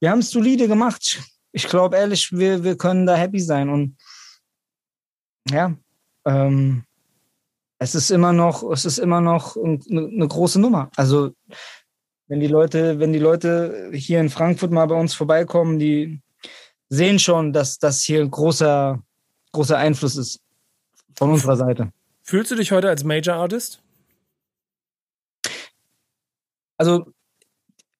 wir 0.00 0.10
haben 0.10 0.18
es 0.18 0.30
solide 0.30 0.68
gemacht. 0.68 1.22
Ich 1.52 1.68
glaube 1.68 1.96
ehrlich, 1.96 2.30
wir, 2.32 2.62
wir 2.62 2.76
können 2.76 3.06
da 3.06 3.14
happy 3.14 3.40
sein. 3.40 3.70
Und 3.70 3.96
ja, 5.50 5.74
ähm, 6.26 6.84
es 7.78 7.94
ist 7.94 8.10
immer 8.10 8.32
noch, 8.32 8.62
es 8.70 8.84
ist 8.84 8.98
immer 8.98 9.20
noch 9.20 9.56
eine, 9.56 9.80
eine 9.88 10.28
große 10.28 10.60
Nummer. 10.60 10.90
Also 10.96 11.32
wenn 12.32 12.40
die 12.40 12.46
Leute, 12.46 12.98
wenn 12.98 13.12
die 13.12 13.18
Leute 13.18 13.90
hier 13.92 14.18
in 14.18 14.30
Frankfurt 14.30 14.70
mal 14.70 14.86
bei 14.86 14.94
uns 14.94 15.12
vorbeikommen, 15.12 15.78
die 15.78 16.22
sehen 16.88 17.18
schon, 17.18 17.52
dass 17.52 17.78
das 17.78 18.00
hier 18.00 18.22
ein 18.22 18.30
großer, 18.30 19.02
großer 19.52 19.76
Einfluss 19.76 20.16
ist 20.16 20.40
von 21.14 21.30
unserer 21.30 21.56
Seite. 21.58 21.92
Fühlst 22.22 22.50
du 22.50 22.54
dich 22.54 22.72
heute 22.72 22.88
als 22.88 23.04
Major 23.04 23.34
Artist? 23.36 23.82
Also 26.78 27.12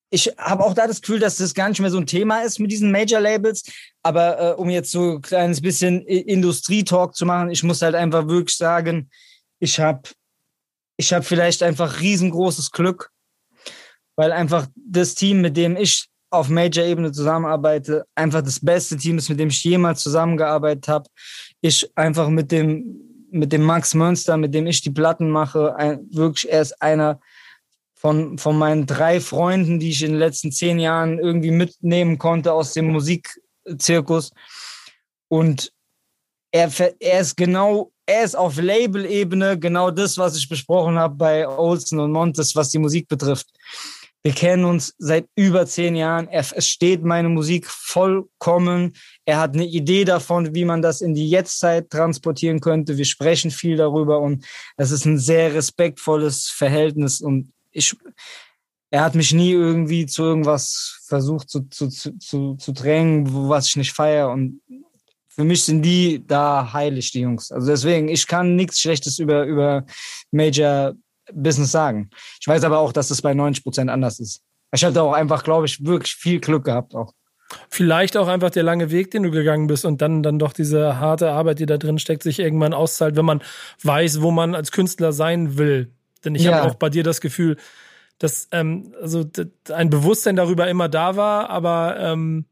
ich 0.09 0.29
habe 0.39 0.65
auch 0.65 0.73
da 0.73 0.87
das 0.87 1.03
Gefühl, 1.03 1.21
dass 1.21 1.37
das 1.37 1.53
gar 1.53 1.69
nicht 1.69 1.83
mehr 1.83 1.91
so 1.91 1.99
ein 1.99 2.07
Thema 2.07 2.41
ist 2.41 2.59
mit 2.59 2.73
diesen 2.73 2.91
Major-Labels. 2.91 3.65
Aber 4.03 4.41
äh, 4.41 4.55
um 4.55 4.71
jetzt 4.71 4.93
so 4.93 5.17
ein 5.17 5.21
kleines 5.21 5.61
bisschen 5.61 6.07
Industrietalk 6.07 7.15
zu 7.15 7.27
machen, 7.27 7.51
ich 7.51 7.65
muss 7.65 7.83
halt 7.83 7.95
einfach 7.95 8.27
wirklich 8.29 8.57
sagen, 8.57 9.11
ich 9.59 9.79
habe 9.79 10.09
ich 10.97 11.13
hab 11.13 11.27
vielleicht 11.27 11.63
einfach 11.63 12.01
riesengroßes 12.01 12.71
Glück, 12.71 13.12
weil 14.17 14.33
einfach 14.33 14.67
das 14.75 15.15
Team, 15.15 15.41
mit 15.41 15.57
dem 15.57 15.77
ich 15.77 16.09
auf 16.31 16.49
Major-Ebene 16.49 17.13
zusammenarbeite, 17.13 18.07
einfach 18.15 18.43
das 18.43 18.59
beste 18.59 18.97
Team 18.97 19.19
ist, 19.19 19.29
mit 19.29 19.39
dem 19.39 19.49
ich 19.49 19.63
jemals 19.65 20.03
zusammengearbeitet 20.03 20.89
habe. 20.89 21.09
Ich 21.61 21.91
einfach 21.95 22.29
mit 22.29 22.51
dem, 22.51 23.29
mit 23.31 23.53
dem 23.53 23.63
Max 23.63 23.95
Münster, 23.95 24.37
mit 24.37 24.55
dem 24.55 24.67
ich 24.67 24.81
die 24.81 24.91
Platten 24.91 25.31
mache, 25.31 25.77
ein, 25.77 26.07
wirklich, 26.11 26.51
er 26.51 26.63
ist 26.63 26.81
einer 26.81 27.21
von, 27.95 28.39
von 28.39 28.59
meinen 28.59 28.87
drei 28.87 29.21
Freunden, 29.21 29.79
die 29.79 29.91
ich 29.91 30.03
in 30.03 30.13
den 30.13 30.19
letzten 30.19 30.51
zehn 30.53 30.79
Jahren 30.79 31.19
irgendwie 31.19 31.51
mitnehmen 31.51 32.19
konnte 32.19 32.53
aus 32.53 32.73
dem 32.73 32.89
Musikzirkus. 32.89 34.33
Und 35.29 35.71
er, 36.51 36.71
er 36.99 37.21
ist 37.21 37.37
genau, 37.37 37.93
er 38.07 38.25
ist 38.25 38.37
auf 38.37 38.57
Label-Ebene 38.57 39.59
genau 39.59 39.91
das, 39.91 40.19
was 40.19 40.37
ich 40.37 40.49
besprochen 40.49 40.99
habe 40.99 41.15
bei 41.15 41.47
Olsen 41.47 42.01
und 42.01 42.11
Montes, 42.13 42.57
was 42.57 42.71
die 42.71 42.79
Musik 42.79 43.07
betrifft. 43.07 43.49
Wir 44.25 44.33
kennen 44.33 44.65
uns 44.65 44.95
seit 44.99 45.27
über 45.35 45.67
zehn 45.67 45.97
Jahren. 45.97 46.29
Er 46.29 46.45
versteht 46.45 47.03
meine 47.03 47.29
Musik 47.29 47.67
vollkommen. 47.67 48.93
Er 49.25 49.39
hat 49.39 49.55
eine 49.55 49.67
Idee 49.67 50.05
davon, 50.05 50.55
wie 50.55 50.65
man 50.65 50.81
das 50.81 51.01
in 51.01 51.15
die 51.15 51.29
Jetztzeit 51.29 51.91
transportieren 51.91 52.61
könnte. 52.61 52.97
Wir 52.97 53.05
sprechen 53.05 53.51
viel 53.51 53.77
darüber 53.77 54.21
und 54.21 54.45
es 54.77 54.93
ist 54.93 55.07
ein 55.07 55.19
sehr 55.19 55.55
respektvolles 55.55 56.49
Verhältnis. 56.49 57.21
Und 57.21 57.53
ich, 57.73 57.97
er 58.91 59.03
hat 59.03 59.17
mich 59.17 59.33
nie 59.33 59.53
irgendwie 59.53 60.07
zu 60.07 60.23
irgendwas 60.23 61.01
versucht 61.07 61.51
zu, 61.51 61.69
zu, 61.69 61.89
zu, 61.89 62.17
zu, 62.19 62.55
zu 62.55 62.73
drängen, 62.73 63.27
was 63.49 63.69
ich 63.69 63.77
nicht 63.77 63.93
feiere. 63.93 64.31
Und 64.31 64.63
für 65.29 65.43
mich 65.43 65.65
sind 65.65 65.83
die 65.83 66.25
da 66.25 66.73
heilig, 66.73 67.11
die 67.11 67.23
Jungs. 67.23 67.51
Also 67.51 67.67
deswegen, 67.67 68.09
ich 68.09 68.29
kann 68.29 68.55
nichts 68.55 68.79
Schlechtes 68.79 69.19
über, 69.19 69.45
über 69.47 69.85
Major 70.31 70.95
Business 71.35 71.73
sagen. 71.73 72.11
Ich 72.41 72.47
weiß 72.47 72.65
aber 72.65 72.79
auch, 72.79 72.93
dass 72.93 73.11
es 73.11 73.23
bei 73.23 73.35
90 73.35 73.65
Prozent 73.65 73.91
anders 73.91 74.21
ist. 74.21 74.43
Ich 74.75 74.85
hatte 74.85 75.03
auch 75.03 75.13
einfach, 75.13 75.45
glaube 75.45 75.67
ich, 75.67 75.85
wirklich 75.85 76.15
viel 76.15 76.41
Glück 76.41 76.65
gehabt 76.65 76.95
auch. 76.95 77.13
Vielleicht 77.69 78.17
auch 78.17 78.29
einfach 78.29 78.51
der 78.51 78.63
lange 78.63 78.91
Weg, 78.91 79.11
den 79.11 79.25
du 79.25 79.31
gegangen 79.31 79.67
bist 79.67 79.85
und 79.85 80.01
dann, 80.01 80.23
dann 80.23 80.39
doch 80.39 80.53
diese 80.55 80.99
harte 80.99 81.31
Arbeit, 81.31 81.59
die 81.59 81.67
da 81.67 81.77
drin 81.77 81.99
steckt, 81.99 82.23
sich 82.23 82.39
irgendwann 82.39 82.73
auszahlt, 82.73 83.17
wenn 83.17 83.27
man 83.27 83.43
weiß, 83.83 84.23
wo 84.23 84.31
man 84.31 84.55
als 84.55 84.73
Künstler 84.73 85.13
sein 85.13 85.59
will. 85.59 85.93
Denn 86.25 86.35
ich 86.35 86.45
ja. 86.45 86.55
habe 86.55 86.71
auch 86.71 86.75
bei 86.77 86.89
dir 86.89 87.03
das 87.03 87.21
Gefühl, 87.21 87.57
dass 88.19 88.49
ähm, 88.53 88.95
also 89.01 89.25
ein 89.73 89.91
Bewusstsein 89.91 90.37
darüber 90.37 90.69
immer 90.69 90.89
da 90.89 91.17
war, 91.17 91.51
aber 91.51 91.97
ähm, 91.99 92.47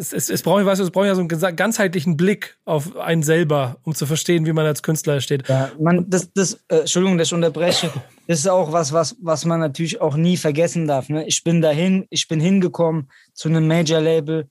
es, 0.00 0.14
es, 0.14 0.30
es 0.30 0.42
braucht, 0.42 0.64
weißt 0.64 0.80
du, 0.80 0.84
es 0.84 0.92
ja 0.94 1.14
so 1.14 1.20
einen 1.20 1.56
ganzheitlichen 1.56 2.16
Blick 2.16 2.56
auf 2.64 2.96
einen 2.96 3.22
selber, 3.22 3.76
um 3.82 3.94
zu 3.94 4.06
verstehen, 4.06 4.46
wie 4.46 4.52
man 4.52 4.64
als 4.64 4.82
Künstler 4.82 5.20
steht. 5.20 5.46
Ja, 5.46 5.70
man, 5.78 6.08
das, 6.08 6.32
das, 6.32 6.54
äh, 6.68 6.78
Entschuldigung, 6.80 7.18
dass 7.18 7.28
ich 7.28 7.34
unterbreche. 7.34 7.92
Das 8.26 8.38
ist 8.38 8.48
auch 8.48 8.72
was, 8.72 8.94
was, 8.94 9.16
was 9.20 9.44
man 9.44 9.60
natürlich 9.60 10.00
auch 10.00 10.16
nie 10.16 10.38
vergessen 10.38 10.86
darf. 10.86 11.10
Ne? 11.10 11.26
Ich 11.26 11.44
bin 11.44 11.60
dahin, 11.60 12.06
ich 12.08 12.28
bin 12.28 12.40
hingekommen 12.40 13.10
zu 13.34 13.50
einem 13.50 13.68
Major-Label. 13.68 14.48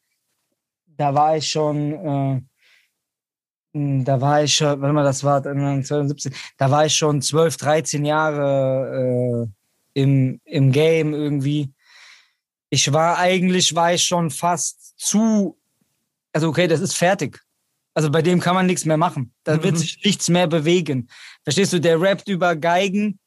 Da 0.86 1.16
war 1.16 1.38
ich 1.38 1.50
schon, 1.50 2.44
äh, 3.74 4.04
da 4.04 4.22
war 4.22 4.44
ich 4.44 4.54
schon, 4.54 4.80
warte 4.82 4.94
mal, 4.94 5.04
das 5.04 5.24
war 5.24 5.42
2017, 5.42 6.32
da 6.58 6.70
war 6.70 6.86
ich 6.86 6.96
schon 6.96 7.24
12, 7.24 7.58
13 7.58 8.06
Jahre 8.06 9.48
äh, 9.96 10.00
im, 10.00 10.40
im 10.46 10.72
Game 10.72 11.14
irgendwie 11.16 11.74
ich 12.70 12.94
war 12.94 13.18
eigentlich, 13.18 13.74
war 13.76 13.94
ich 13.94 14.04
schon 14.04 14.30
fast 14.30 14.89
zu, 15.00 15.58
also 16.34 16.50
okay, 16.50 16.68
das 16.68 16.82
ist 16.82 16.96
fertig. 16.96 17.40
Also 17.96 18.12
bei 18.12 18.22
dem 18.22 18.40
kann 18.40 18.54
man 18.54 18.68
nichts 18.68 18.86
mehr 18.86 18.98
machen. 18.98 19.34
Da 19.44 19.58
mhm. 19.58 19.64
wird 19.64 19.78
sich 19.80 20.04
nichts 20.04 20.30
mehr 20.30 20.48
bewegen. 20.48 21.10
Verstehst 21.44 21.74
du, 21.74 21.80
der 21.80 22.00
rappt 22.00 22.28
über 22.28 22.56
Geigen, 22.56 23.20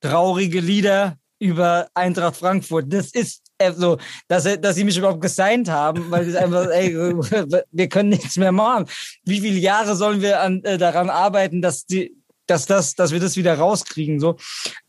traurige 0.00 0.60
Lieder 0.60 1.18
über 1.38 1.88
Eintracht 1.94 2.36
Frankfurt. 2.36 2.92
Das 2.92 3.10
ist 3.10 3.42
so, 3.76 3.98
dass, 4.26 4.44
dass 4.60 4.74
sie 4.74 4.84
mich 4.84 4.98
überhaupt 4.98 5.20
gesigned 5.20 5.68
haben, 5.68 6.10
weil 6.10 6.28
es 6.28 6.34
einfach, 6.34 6.66
ey, 6.68 6.94
wir 7.70 7.88
können 7.88 8.08
nichts 8.08 8.36
mehr 8.36 8.50
machen. 8.50 8.86
Wie 9.24 9.40
viele 9.40 9.58
Jahre 9.58 9.94
sollen 9.94 10.20
wir 10.20 10.40
an, 10.40 10.64
äh, 10.64 10.78
daran 10.78 11.10
arbeiten, 11.10 11.62
dass 11.62 11.86
die, 11.86 12.16
dass 12.46 12.66
das, 12.66 12.94
dass 12.94 13.12
wir 13.12 13.20
das 13.20 13.36
wieder 13.36 13.54
rauskriegen, 13.54 14.18
so. 14.18 14.36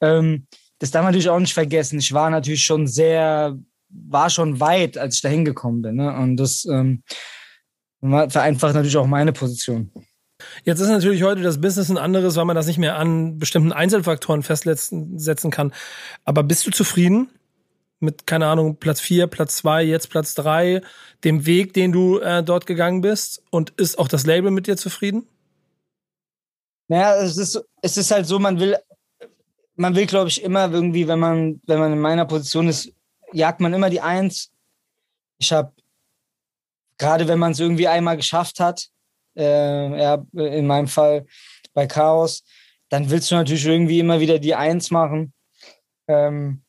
Ähm, 0.02 0.48
das 0.80 0.92
darf 0.92 1.04
man 1.04 1.12
natürlich 1.12 1.30
auch 1.30 1.40
nicht 1.40 1.54
vergessen. 1.54 2.00
Ich 2.00 2.12
war 2.14 2.30
natürlich 2.30 2.66
schon 2.66 2.88
sehr 2.88 3.58
war 3.94 4.30
schon 4.30 4.60
weit, 4.60 4.98
als 4.98 5.16
ich 5.16 5.22
da 5.22 5.30
hingekommen 5.30 5.82
bin. 5.82 5.96
Ne? 5.96 6.16
Und 6.16 6.38
das 6.38 6.66
ähm, 6.66 7.04
vereinfacht 8.02 8.74
natürlich 8.74 8.98
auch 8.98 9.08
meine 9.08 9.34
Position. 9.34 9.92
Jetzt 10.64 10.80
ist 10.80 10.90
natürlich 10.90 11.24
heute 11.24 11.42
das 11.42 11.62
Business 11.62 11.90
ein 11.90 11.98
anderes, 11.98 12.36
weil 12.36 12.46
man 12.46 12.56
das 12.56 12.68
nicht 12.68 12.78
mehr 12.78 12.98
an 12.98 13.40
bestimmten 13.40 13.72
Einzelfaktoren 13.72 14.44
festsetzen 14.44 15.52
kann. 15.52 15.74
Aber 16.26 16.44
bist 16.44 16.68
du 16.68 16.72
zufrieden 16.72 17.30
mit, 18.00 18.28
keine 18.28 18.48
Ahnung, 18.48 18.78
Platz 18.78 19.00
4, 19.00 19.28
Platz 19.28 19.58
2, 19.58 19.84
jetzt 19.84 20.10
Platz 20.10 20.34
3, 20.36 20.82
dem 21.24 21.46
Weg, 21.46 21.74
den 21.74 21.92
du 21.92 22.20
äh, 22.20 22.44
dort 22.44 22.66
gegangen 22.66 23.02
bist? 23.02 23.42
Und 23.50 23.72
ist 23.78 23.98
auch 23.98 24.08
das 24.08 24.26
Label 24.26 24.52
mit 24.52 24.68
dir 24.68 24.76
zufrieden? 24.76 25.28
Naja, 26.90 27.16
es 27.24 27.38
ist, 27.38 27.64
es 27.82 27.98
ist 27.98 28.12
halt 28.12 28.28
so, 28.28 28.40
man 28.40 28.60
will, 28.60 28.76
man 29.76 29.96
will, 29.96 30.06
glaube 30.06 30.30
ich, 30.30 30.44
immer 30.44 30.70
irgendwie, 30.72 31.08
wenn 31.08 31.20
man, 31.20 31.62
wenn 31.66 31.80
man 31.80 31.94
in 31.94 32.00
meiner 32.00 32.26
Position 32.26 32.68
ist, 32.68 32.92
jagt 33.34 33.60
man 33.60 33.74
immer 33.74 33.90
die 33.90 34.02
Eins. 34.02 34.52
Ich 35.38 35.52
habe, 35.52 35.74
gerade 36.98 37.28
wenn 37.28 37.40
man 37.40 37.52
es 37.52 37.60
irgendwie 37.60 37.88
einmal 37.88 38.18
geschafft 38.18 38.60
hat, 38.60 38.88
äh, 39.36 40.00
ja, 40.00 40.26
in 40.34 40.68
meinem 40.68 40.88
Fall 40.88 41.26
bei 41.74 41.88
Chaos, 41.88 42.44
dann 42.90 43.10
willst 43.10 43.32
du 43.32 43.36
natürlich 43.36 43.66
irgendwie 43.66 44.00
immer 44.00 44.20
wieder 44.20 44.40
die 44.40 44.56
Eins 44.56 44.92
machen. 44.92 45.34
Ähm, 46.08 46.64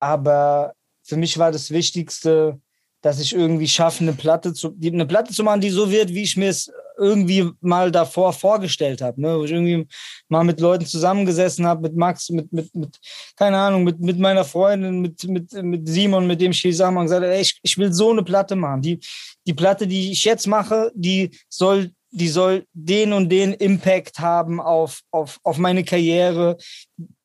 aber 0.00 0.74
für 1.02 1.16
mich 1.16 1.38
war 1.38 1.50
das 1.50 1.70
Wichtigste, 1.70 2.60
dass 3.00 3.20
ich 3.20 3.34
irgendwie 3.34 3.68
schaffe, 3.68 4.02
eine 4.02 4.12
Platte 4.12 4.52
zu, 4.52 4.76
eine 4.82 5.06
Platte 5.06 5.32
zu 5.32 5.42
machen, 5.44 5.60
die 5.60 5.70
so 5.70 5.90
wird, 5.90 6.10
wie 6.10 6.22
ich 6.22 6.36
mir 6.36 6.50
es 6.50 6.70
irgendwie 6.98 7.50
mal 7.60 7.90
davor 7.90 8.32
vorgestellt 8.32 9.00
habe. 9.00 9.20
Ne? 9.20 9.38
Wo 9.38 9.44
ich 9.44 9.52
irgendwie 9.52 9.86
mal 10.28 10.44
mit 10.44 10.60
Leuten 10.60 10.84
zusammengesessen 10.84 11.66
habe, 11.66 11.82
mit 11.82 11.96
Max, 11.96 12.28
mit, 12.30 12.52
mit, 12.52 12.74
mit, 12.74 12.98
keine 13.36 13.58
Ahnung, 13.58 13.84
mit, 13.84 14.00
mit 14.00 14.18
meiner 14.18 14.44
Freundin, 14.44 15.00
mit, 15.00 15.24
mit, 15.24 15.52
mit 15.52 15.88
Simon, 15.88 16.26
mit 16.26 16.40
dem 16.40 16.50
ich 16.50 16.60
hier 16.60 16.72
zusammen 16.72 17.04
gesagt 17.04 17.22
habe, 17.22 17.34
ey, 17.34 17.42
ich, 17.42 17.58
ich 17.62 17.78
will 17.78 17.92
so 17.92 18.10
eine 18.10 18.22
Platte 18.22 18.56
machen. 18.56 18.82
Die, 18.82 18.98
die 19.46 19.54
Platte, 19.54 19.86
die 19.86 20.12
ich 20.12 20.24
jetzt 20.24 20.46
mache, 20.46 20.90
die 20.94 21.30
soll, 21.48 21.92
die 22.10 22.28
soll 22.28 22.64
den 22.72 23.12
und 23.12 23.28
den 23.28 23.52
Impact 23.52 24.18
haben 24.18 24.60
auf, 24.60 25.00
auf, 25.10 25.38
auf 25.42 25.58
meine 25.58 25.84
Karriere. 25.84 26.56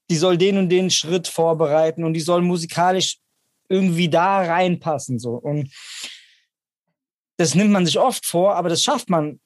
Die 0.10 0.16
soll 0.18 0.38
den 0.38 0.58
und 0.58 0.70
den 0.70 0.90
Schritt 0.90 1.28
vorbereiten 1.28 2.04
und 2.04 2.14
die 2.14 2.22
soll 2.22 2.42
musikalisch 2.42 3.18
irgendwie 3.70 4.10
da 4.10 4.42
reinpassen. 4.42 5.20
So. 5.20 5.32
Und 5.32 5.70
das 7.38 7.56
nimmt 7.56 7.72
man 7.72 7.86
sich 7.86 8.00
oft 8.00 8.26
vor, 8.26 8.56
aber 8.56 8.70
das 8.70 8.84
schafft 8.84 9.10
man 9.10 9.40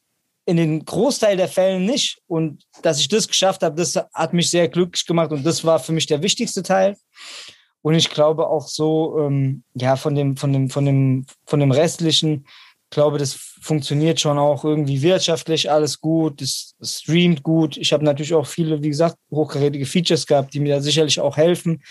in 0.48 0.58
den 0.58 0.86
Großteil 0.86 1.38
der 1.38 1.50
Fällen 1.50 1.86
nicht. 1.86 2.20
Und 2.26 2.64
dass 2.82 3.00
ich 3.00 3.10
das 3.10 3.28
geschafft 3.28 3.62
habe, 3.62 3.76
das 3.76 3.96
hat 4.14 4.34
mich 4.34 4.50
sehr 4.50 4.68
glücklich 4.70 5.06
gemacht 5.06 5.32
und 5.32 5.46
das 5.46 5.64
war 5.64 5.78
für 5.80 5.92
mich 5.92 6.08
der 6.08 6.24
wichtigste 6.24 6.64
Teil. 6.64 6.96
Und 7.82 7.94
ich 7.94 8.10
glaube 8.10 8.48
auch 8.48 8.68
so, 8.68 9.20
ähm, 9.20 9.64
ja, 9.76 9.96
von 9.96 10.16
dem, 10.16 10.38
von 10.38 10.52
dem, 10.52 10.70
von 10.70 10.86
dem, 10.86 11.26
von 11.46 11.60
dem 11.60 11.72
restlichen, 11.72 12.46
glaube, 12.90 13.18
das 13.18 13.34
funktioniert 13.62 14.20
schon 14.20 14.38
auch 14.38 14.64
irgendwie 14.64 15.02
wirtschaftlich 15.02 15.70
alles 15.70 16.00
gut, 16.00 16.42
es 16.42 16.76
streamt 16.82 17.44
gut. 17.44 17.76
Ich 17.78 17.92
habe 17.92 18.06
natürlich 18.06 18.34
auch 18.34 18.48
viele, 18.48 18.82
wie 18.82 18.90
gesagt, 18.90 19.18
hochkarätige 19.30 19.86
Features 19.86 20.26
gehabt, 20.26 20.54
die 20.54 20.62
mir 20.62 20.76
da 20.76 20.82
sicherlich 20.82 21.20
auch 21.20 21.36
helfen. 21.36 21.84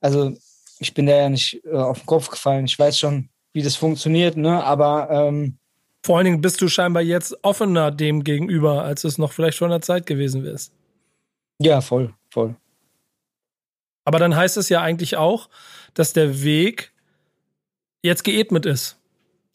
Also 0.00 0.36
ich 0.78 0.92
bin 0.92 1.06
da 1.06 1.16
ja 1.16 1.28
nicht 1.30 1.64
äh, 1.64 1.72
auf 1.72 2.00
den 2.00 2.06
Kopf 2.06 2.28
gefallen. 2.28 2.66
Ich 2.66 2.78
weiß 2.78 2.98
schon, 2.98 3.30
wie 3.54 3.62
das 3.62 3.76
funktioniert, 3.76 4.36
ne? 4.36 4.62
Aber 4.62 5.08
ähm, 5.10 5.58
vor 6.04 6.18
allen 6.18 6.26
Dingen 6.26 6.40
bist 6.42 6.60
du 6.60 6.68
scheinbar 6.68 7.02
jetzt 7.02 7.34
offener 7.42 7.90
dem 7.90 8.24
gegenüber, 8.24 8.84
als 8.84 9.04
es 9.04 9.16
noch 9.16 9.32
vielleicht 9.32 9.56
vor 9.56 9.68
einer 9.68 9.80
Zeit 9.80 10.04
gewesen 10.04 10.44
wärst. 10.44 10.74
Ja, 11.58 11.80
voll, 11.80 12.12
voll. 12.28 12.56
Aber 14.04 14.18
dann 14.18 14.36
heißt 14.36 14.58
es 14.58 14.68
ja 14.68 14.82
eigentlich 14.82 15.16
auch, 15.16 15.48
dass 15.94 16.12
der 16.12 16.42
Weg 16.42 16.92
jetzt 18.02 18.22
geebnet 18.22 18.66
ist. 18.66 18.98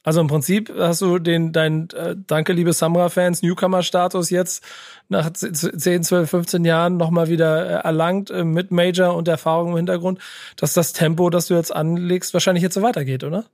Also 0.02 0.22
im 0.22 0.28
Prinzip 0.28 0.74
hast 0.76 1.02
du 1.02 1.20
den, 1.20 1.52
dein, 1.52 1.89
äh, 1.91 2.16
danke 2.26 2.54
liebe 2.54 2.74
Samra-Fans, 2.74 3.43
Newcomer-Status 3.43 4.32
jetzt 4.32 4.64
nach 5.08 5.32
10, 5.32 6.04
12, 6.04 6.28
15 6.28 6.66
Jahren 6.66 6.97
nochmal 6.97 7.30
wieder 7.30 7.70
äh, 7.70 7.84
erlangt 7.84 8.32
äh, 8.32 8.43
mit 8.43 8.72
Major 8.72 9.16
und 9.16 9.28
Erfahrung 9.28 9.72
im 9.72 9.78
Hintergrund, 9.78 10.20
dass 10.56 10.74
das 10.74 10.93
Tempo, 10.93 11.30
das 11.30 11.45
du 11.45 11.54
jetzt 11.54 11.76
anlegst, 11.76 12.34
wahrscheinlich 12.34 12.64
jetzt 12.64 12.74
so 12.74 12.82
weitergeht, 12.82 13.24
oder? 13.24 13.45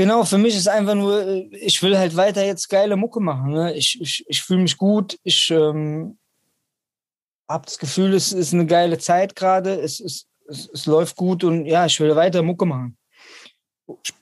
Genau, 0.00 0.24
für 0.24 0.38
mich 0.38 0.56
ist 0.56 0.66
einfach 0.66 0.94
nur, 0.94 1.26
äh, 1.26 1.48
ich 1.58 1.82
will 1.82 1.98
halt 1.98 2.16
weiter 2.16 2.42
jetzt 2.42 2.70
geile 2.70 2.96
Mucke 2.96 3.20
machen. 3.20 3.50
Ne? 3.52 3.74
Ich, 3.74 4.00
ich, 4.00 4.24
ich 4.26 4.40
fühle 4.40 4.62
mich 4.62 4.78
gut, 4.78 5.18
ich 5.24 5.50
ähm, 5.50 6.16
habe 7.46 7.66
das 7.66 7.78
Gefühl, 7.78 8.14
es 8.14 8.32
ist 8.32 8.54
eine 8.54 8.64
geile 8.64 8.96
Zeit 8.96 9.36
gerade, 9.36 9.78
es, 9.78 10.00
es, 10.00 10.26
es, 10.48 10.70
es 10.72 10.86
läuft 10.86 11.16
gut 11.16 11.44
und 11.44 11.66
ja, 11.66 11.84
ich 11.84 12.00
will 12.00 12.16
weiter 12.16 12.42
Mucke 12.42 12.64
machen. 12.64 12.96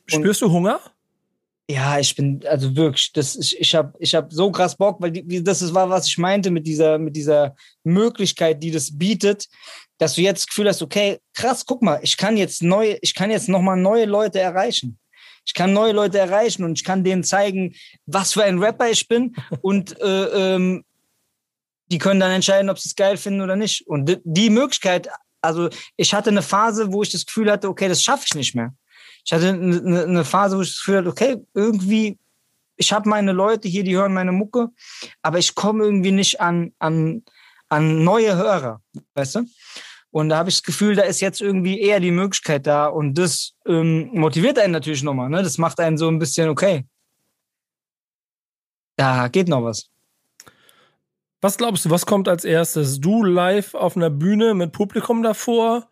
Spürst 0.09 0.43
du 0.43 0.51
Hunger? 0.51 0.81
Ja, 1.71 2.01
ich 2.01 2.17
bin, 2.17 2.45
also 2.45 2.75
wirklich, 2.75 3.13
das, 3.13 3.37
ich, 3.37 3.61
ich 3.61 3.73
habe 3.77 3.93
ich 4.01 4.17
hab 4.17 4.33
so 4.33 4.51
krass 4.51 4.77
Bock, 4.77 5.01
weil 5.01 5.13
die, 5.13 5.45
das 5.45 5.63
ist, 5.63 5.75
war, 5.75 5.89
was 5.89 6.09
ich 6.09 6.19
meinte 6.19 6.51
mit 6.51 6.67
dieser, 6.67 6.99
mit 6.99 7.15
dieser 7.15 7.55
Möglichkeit, 7.85 8.61
die 8.65 8.73
das 8.73 8.99
bietet, 8.99 9.47
dass 9.99 10.17
du 10.17 10.23
jetzt 10.23 10.41
das 10.41 10.47
Gefühl 10.49 10.67
hast, 10.67 10.83
okay, 10.83 11.21
krass, 11.35 11.65
guck 11.65 11.83
mal, 11.83 12.01
ich 12.03 12.17
kann 12.17 12.37
jetzt 12.37 12.65
neue, 12.65 12.99
ich 13.01 13.15
kann 13.15 13.31
jetzt 13.31 13.49
nochmal 13.49 13.77
neue 13.77 14.07
Leute 14.07 14.41
erreichen. 14.41 14.99
Ich 15.49 15.55
kann 15.55 15.73
neue 15.73 15.93
Leute 15.93 16.19
erreichen 16.19 16.63
und 16.63 16.79
ich 16.79 16.85
kann 16.85 17.03
denen 17.03 17.25
zeigen, 17.25 17.75
was 18.07 18.35
für 18.35 18.45
ein 18.45 18.59
Rapper 18.59 18.89
ich 18.89 19.09
bin 19.09 19.35
und 19.63 20.01
äh, 20.01 20.55
ähm, 20.55 20.85
die 21.91 21.99
können 21.99 22.21
dann 22.21 22.31
entscheiden, 22.31 22.71
ob 22.71 22.79
sie 22.79 22.91
es 22.91 22.95
geil 22.95 23.17
finden 23.17 23.41
oder 23.41 23.57
nicht. 23.57 23.87
Und 23.89 24.21
die 24.23 24.51
Möglichkeit, 24.51 25.09
also 25.41 25.69
ich 25.97 26.15
hatte 26.15 26.31
eine 26.31 26.43
Phase, 26.43 26.93
wo 26.93 27.03
ich 27.03 27.11
das 27.11 27.27
Gefühl 27.27 27.51
hatte, 27.51 27.69
okay, 27.69 27.89
das 27.89 28.03
schaffe 28.03 28.27
ich 28.29 28.35
nicht 28.35 28.55
mehr 28.55 28.75
ich 29.29 29.33
hatte 29.35 29.49
eine, 29.51 30.05
eine 30.05 30.25
Phase, 30.25 30.57
wo 30.57 30.63
ich 30.63 30.71
das 30.71 30.79
Gefühl 30.79 30.97
hatte, 30.97 31.11
okay, 31.11 31.37
irgendwie, 31.53 32.19
ich 32.77 32.95
habe 32.95 33.11
meine 33.11 33.33
Leute 33.33 33.69
hier, 33.69 33.85
die 33.85 33.95
hören 33.95 34.15
meine 34.15 34.33
Mucke, 34.33 34.71
aber 35.21 35.39
ich 35.39 35.55
komme 35.55 35.85
irgendwie 35.85 36.13
nicht 36.13 36.41
an, 36.41 36.73
an, 36.79 37.23
an 37.69 38.05
neue 38.05 38.37
Hörer, 38.37 38.81
weißt 39.13 39.35
du? 39.35 39.41
Und 40.11 40.31
da 40.31 40.39
habe 40.39 40.49
ich 40.49 40.57
das 40.57 40.63
Gefühl, 40.63 40.95
da 40.95 41.03
ist 41.03 41.21
jetzt 41.21 41.41
irgendwie 41.41 41.81
eher 41.81 42.01
die 42.01 42.11
Möglichkeit 42.11 42.67
da 42.67 42.87
und 42.87 43.15
das 43.15 43.55
ähm, 43.67 44.11
motiviert 44.13 44.59
einen 44.59 44.73
natürlich 44.73 45.03
nochmal. 45.03 45.29
Ne? 45.29 45.43
Das 45.43 45.59
macht 45.59 45.79
einen 45.81 45.99
so 45.99 46.09
ein 46.09 46.19
bisschen, 46.19 46.49
okay, 46.49 46.87
da 48.97 49.29
geht 49.29 49.49
noch 49.49 49.63
was. 49.63 49.91
Was 51.41 51.57
glaubst 51.57 51.85
du, 51.85 51.91
was 51.91 52.05
kommt 52.05 52.27
als 52.27 52.45
erstes? 52.45 53.01
Du 53.01 53.23
live 53.23 53.75
auf 53.75 53.97
einer 53.97 54.11
Bühne 54.11 54.55
mit 54.55 54.73
Publikum 54.73 55.23
davor 55.23 55.89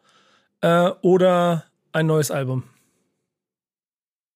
äh, 0.60 0.90
oder 1.02 1.64
ein 1.92 2.06
neues 2.06 2.32
Album? 2.32 2.64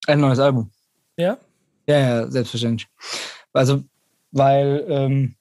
Ein 0.07 0.21
neues 0.21 0.39
Album. 0.39 0.71
Ja? 1.17 1.39
Ja, 1.87 1.99
ja, 1.99 2.31
selbstverständlich. 2.31 2.89
Also, 3.53 3.83
weil, 4.31 4.85
ähm, 4.89 5.35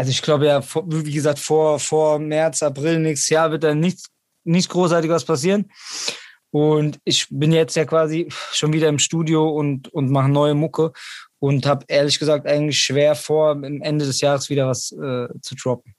also 0.00 0.12
ich 0.12 0.22
glaube 0.22 0.46
ja, 0.46 0.62
wie 0.86 1.12
gesagt, 1.12 1.38
vor, 1.38 1.78
vor 1.78 2.18
März, 2.18 2.62
April 2.62 3.00
nächstes 3.00 3.28
Jahr 3.28 3.50
wird 3.50 3.64
da 3.64 3.74
nichts, 3.74 4.06
nichts 4.44 4.70
großartig 4.70 5.10
was 5.10 5.26
passieren. 5.26 5.70
Und 6.50 6.98
ich 7.04 7.26
bin 7.28 7.52
jetzt 7.52 7.76
ja 7.76 7.84
quasi 7.84 8.26
schon 8.50 8.72
wieder 8.72 8.88
im 8.88 8.98
Studio 8.98 9.50
und, 9.50 9.92
und 9.92 10.10
mache 10.10 10.30
neue 10.30 10.54
Mucke 10.54 10.92
und 11.38 11.66
habe 11.66 11.84
ehrlich 11.88 12.18
gesagt 12.18 12.46
eigentlich 12.46 12.80
schwer 12.80 13.14
vor, 13.14 13.50
am 13.50 13.82
Ende 13.82 14.06
des 14.06 14.22
Jahres 14.22 14.48
wieder 14.48 14.68
was 14.68 14.90
äh, 14.92 15.28
zu 15.42 15.54
droppen. 15.54 15.94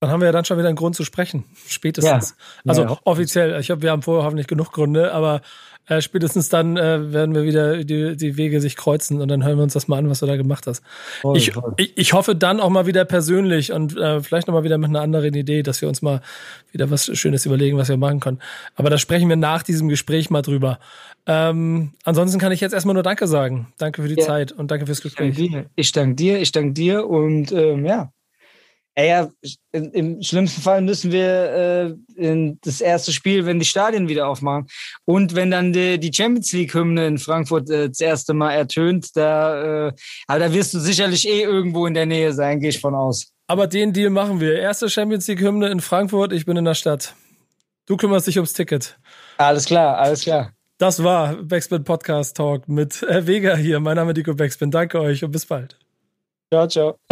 Dann 0.00 0.10
haben 0.10 0.20
wir 0.20 0.26
ja 0.26 0.32
dann 0.32 0.44
schon 0.44 0.58
wieder 0.58 0.66
einen 0.66 0.76
Grund 0.76 0.96
zu 0.96 1.04
sprechen. 1.04 1.44
Spätestens. 1.68 2.30
Ja. 2.30 2.70
Also 2.70 2.82
ja, 2.82 2.98
offiziell. 3.04 3.60
Ich 3.60 3.66
glaube, 3.66 3.82
wir 3.82 3.92
haben 3.92 4.02
vorher 4.02 4.24
hoffentlich 4.24 4.48
genug 4.48 4.72
Gründe, 4.72 5.12
aber 5.12 5.42
äh, 5.86 6.00
spätestens 6.00 6.48
dann 6.48 6.76
äh, 6.76 7.12
werden 7.12 7.34
wir 7.34 7.44
wieder 7.44 7.82
die, 7.84 8.16
die 8.16 8.36
Wege 8.36 8.60
sich 8.60 8.76
kreuzen 8.76 9.20
und 9.20 9.28
dann 9.28 9.44
hören 9.44 9.56
wir 9.56 9.62
uns 9.64 9.72
das 9.72 9.88
mal 9.88 9.98
an, 9.98 10.10
was 10.10 10.20
du 10.20 10.26
da 10.26 10.36
gemacht 10.36 10.66
hast. 10.66 10.82
Voll, 11.22 11.36
ich, 11.36 11.52
voll. 11.52 11.74
ich, 11.76 11.96
ich 11.96 12.12
hoffe 12.12 12.36
dann 12.36 12.60
auch 12.60 12.70
mal 12.70 12.86
wieder 12.86 13.04
persönlich 13.04 13.72
und 13.72 13.96
äh, 13.96 14.20
vielleicht 14.20 14.46
noch 14.46 14.54
mal 14.54 14.64
wieder 14.64 14.78
mit 14.78 14.90
einer 14.90 15.00
anderen 15.00 15.34
Idee, 15.34 15.62
dass 15.62 15.80
wir 15.80 15.88
uns 15.88 16.02
mal 16.02 16.20
wieder 16.70 16.90
was 16.90 17.10
Schönes 17.18 17.46
überlegen, 17.46 17.78
was 17.78 17.88
wir 17.88 17.96
machen 17.96 18.20
können. 18.20 18.38
Aber 18.76 18.90
da 18.90 18.98
sprechen 18.98 19.28
wir 19.28 19.36
nach 19.36 19.62
diesem 19.62 19.88
Gespräch 19.88 20.30
mal 20.30 20.42
drüber. 20.42 20.78
Ähm, 21.24 21.92
ansonsten 22.04 22.40
kann 22.40 22.52
ich 22.52 22.60
jetzt 22.60 22.72
erstmal 22.72 22.94
nur 22.94 23.04
Danke 23.04 23.28
sagen. 23.28 23.72
Danke 23.78 24.02
für 24.02 24.08
die 24.08 24.20
ja. 24.20 24.26
Zeit 24.26 24.50
und 24.50 24.70
danke 24.70 24.86
fürs 24.86 25.02
Gespräch. 25.02 25.38
Ich 25.76 25.92
danke 25.92 26.16
dir, 26.16 26.40
ich 26.40 26.50
danke 26.50 26.72
dir, 26.72 26.82
dir 26.82 27.08
und 27.08 27.52
ähm, 27.52 27.86
ja, 27.86 28.12
ja, 28.98 29.30
im 29.72 30.22
schlimmsten 30.22 30.60
Fall 30.60 30.82
müssen 30.82 31.12
wir 31.12 31.26
äh, 31.26 31.94
in 32.14 32.58
das 32.62 32.80
erste 32.80 33.12
Spiel, 33.12 33.46
wenn 33.46 33.58
die 33.58 33.64
Stadien 33.64 34.08
wieder 34.08 34.28
aufmachen 34.28 34.66
und 35.06 35.34
wenn 35.34 35.50
dann 35.50 35.72
die, 35.72 35.98
die 35.98 36.12
Champions 36.12 36.52
League 36.52 36.74
Hymne 36.74 37.06
in 37.06 37.18
Frankfurt 37.18 37.70
äh, 37.70 37.88
das 37.88 38.00
erste 38.00 38.34
Mal 38.34 38.52
ertönt, 38.52 39.16
da, 39.16 39.88
äh, 39.88 39.92
aber 40.26 40.38
da 40.40 40.52
wirst 40.52 40.74
du 40.74 40.78
sicherlich 40.78 41.26
eh 41.26 41.42
irgendwo 41.42 41.86
in 41.86 41.94
der 41.94 42.06
Nähe 42.06 42.32
sein, 42.34 42.60
gehe 42.60 42.68
ich 42.68 42.80
von 42.80 42.94
aus. 42.94 43.32
Aber 43.46 43.66
den 43.66 43.92
Deal 43.92 44.10
machen 44.10 44.40
wir. 44.40 44.58
Erste 44.58 44.90
Champions 44.90 45.26
League 45.26 45.40
Hymne 45.40 45.68
in 45.68 45.80
Frankfurt, 45.80 46.32
ich 46.32 46.44
bin 46.44 46.56
in 46.56 46.64
der 46.64 46.74
Stadt. 46.74 47.14
Du 47.86 47.96
kümmerst 47.96 48.26
dich 48.26 48.36
ums 48.36 48.52
Ticket. 48.52 48.98
Alles 49.38 49.64
klar, 49.64 49.98
alles 49.98 50.22
klar. 50.22 50.52
Das 50.78 51.02
war 51.02 51.34
Backspin 51.36 51.84
Podcast 51.84 52.36
Talk 52.36 52.68
mit 52.68 53.02
äh, 53.04 53.26
Vega 53.26 53.56
hier. 53.56 53.80
Mein 53.80 53.96
Name 53.96 54.12
ist 54.12 54.18
Nico 54.18 54.34
Backspin. 54.34 54.70
Danke 54.70 55.00
euch 55.00 55.24
und 55.24 55.30
bis 55.30 55.46
bald. 55.46 55.78
Ciao, 56.52 56.66
ciao. 56.66 57.11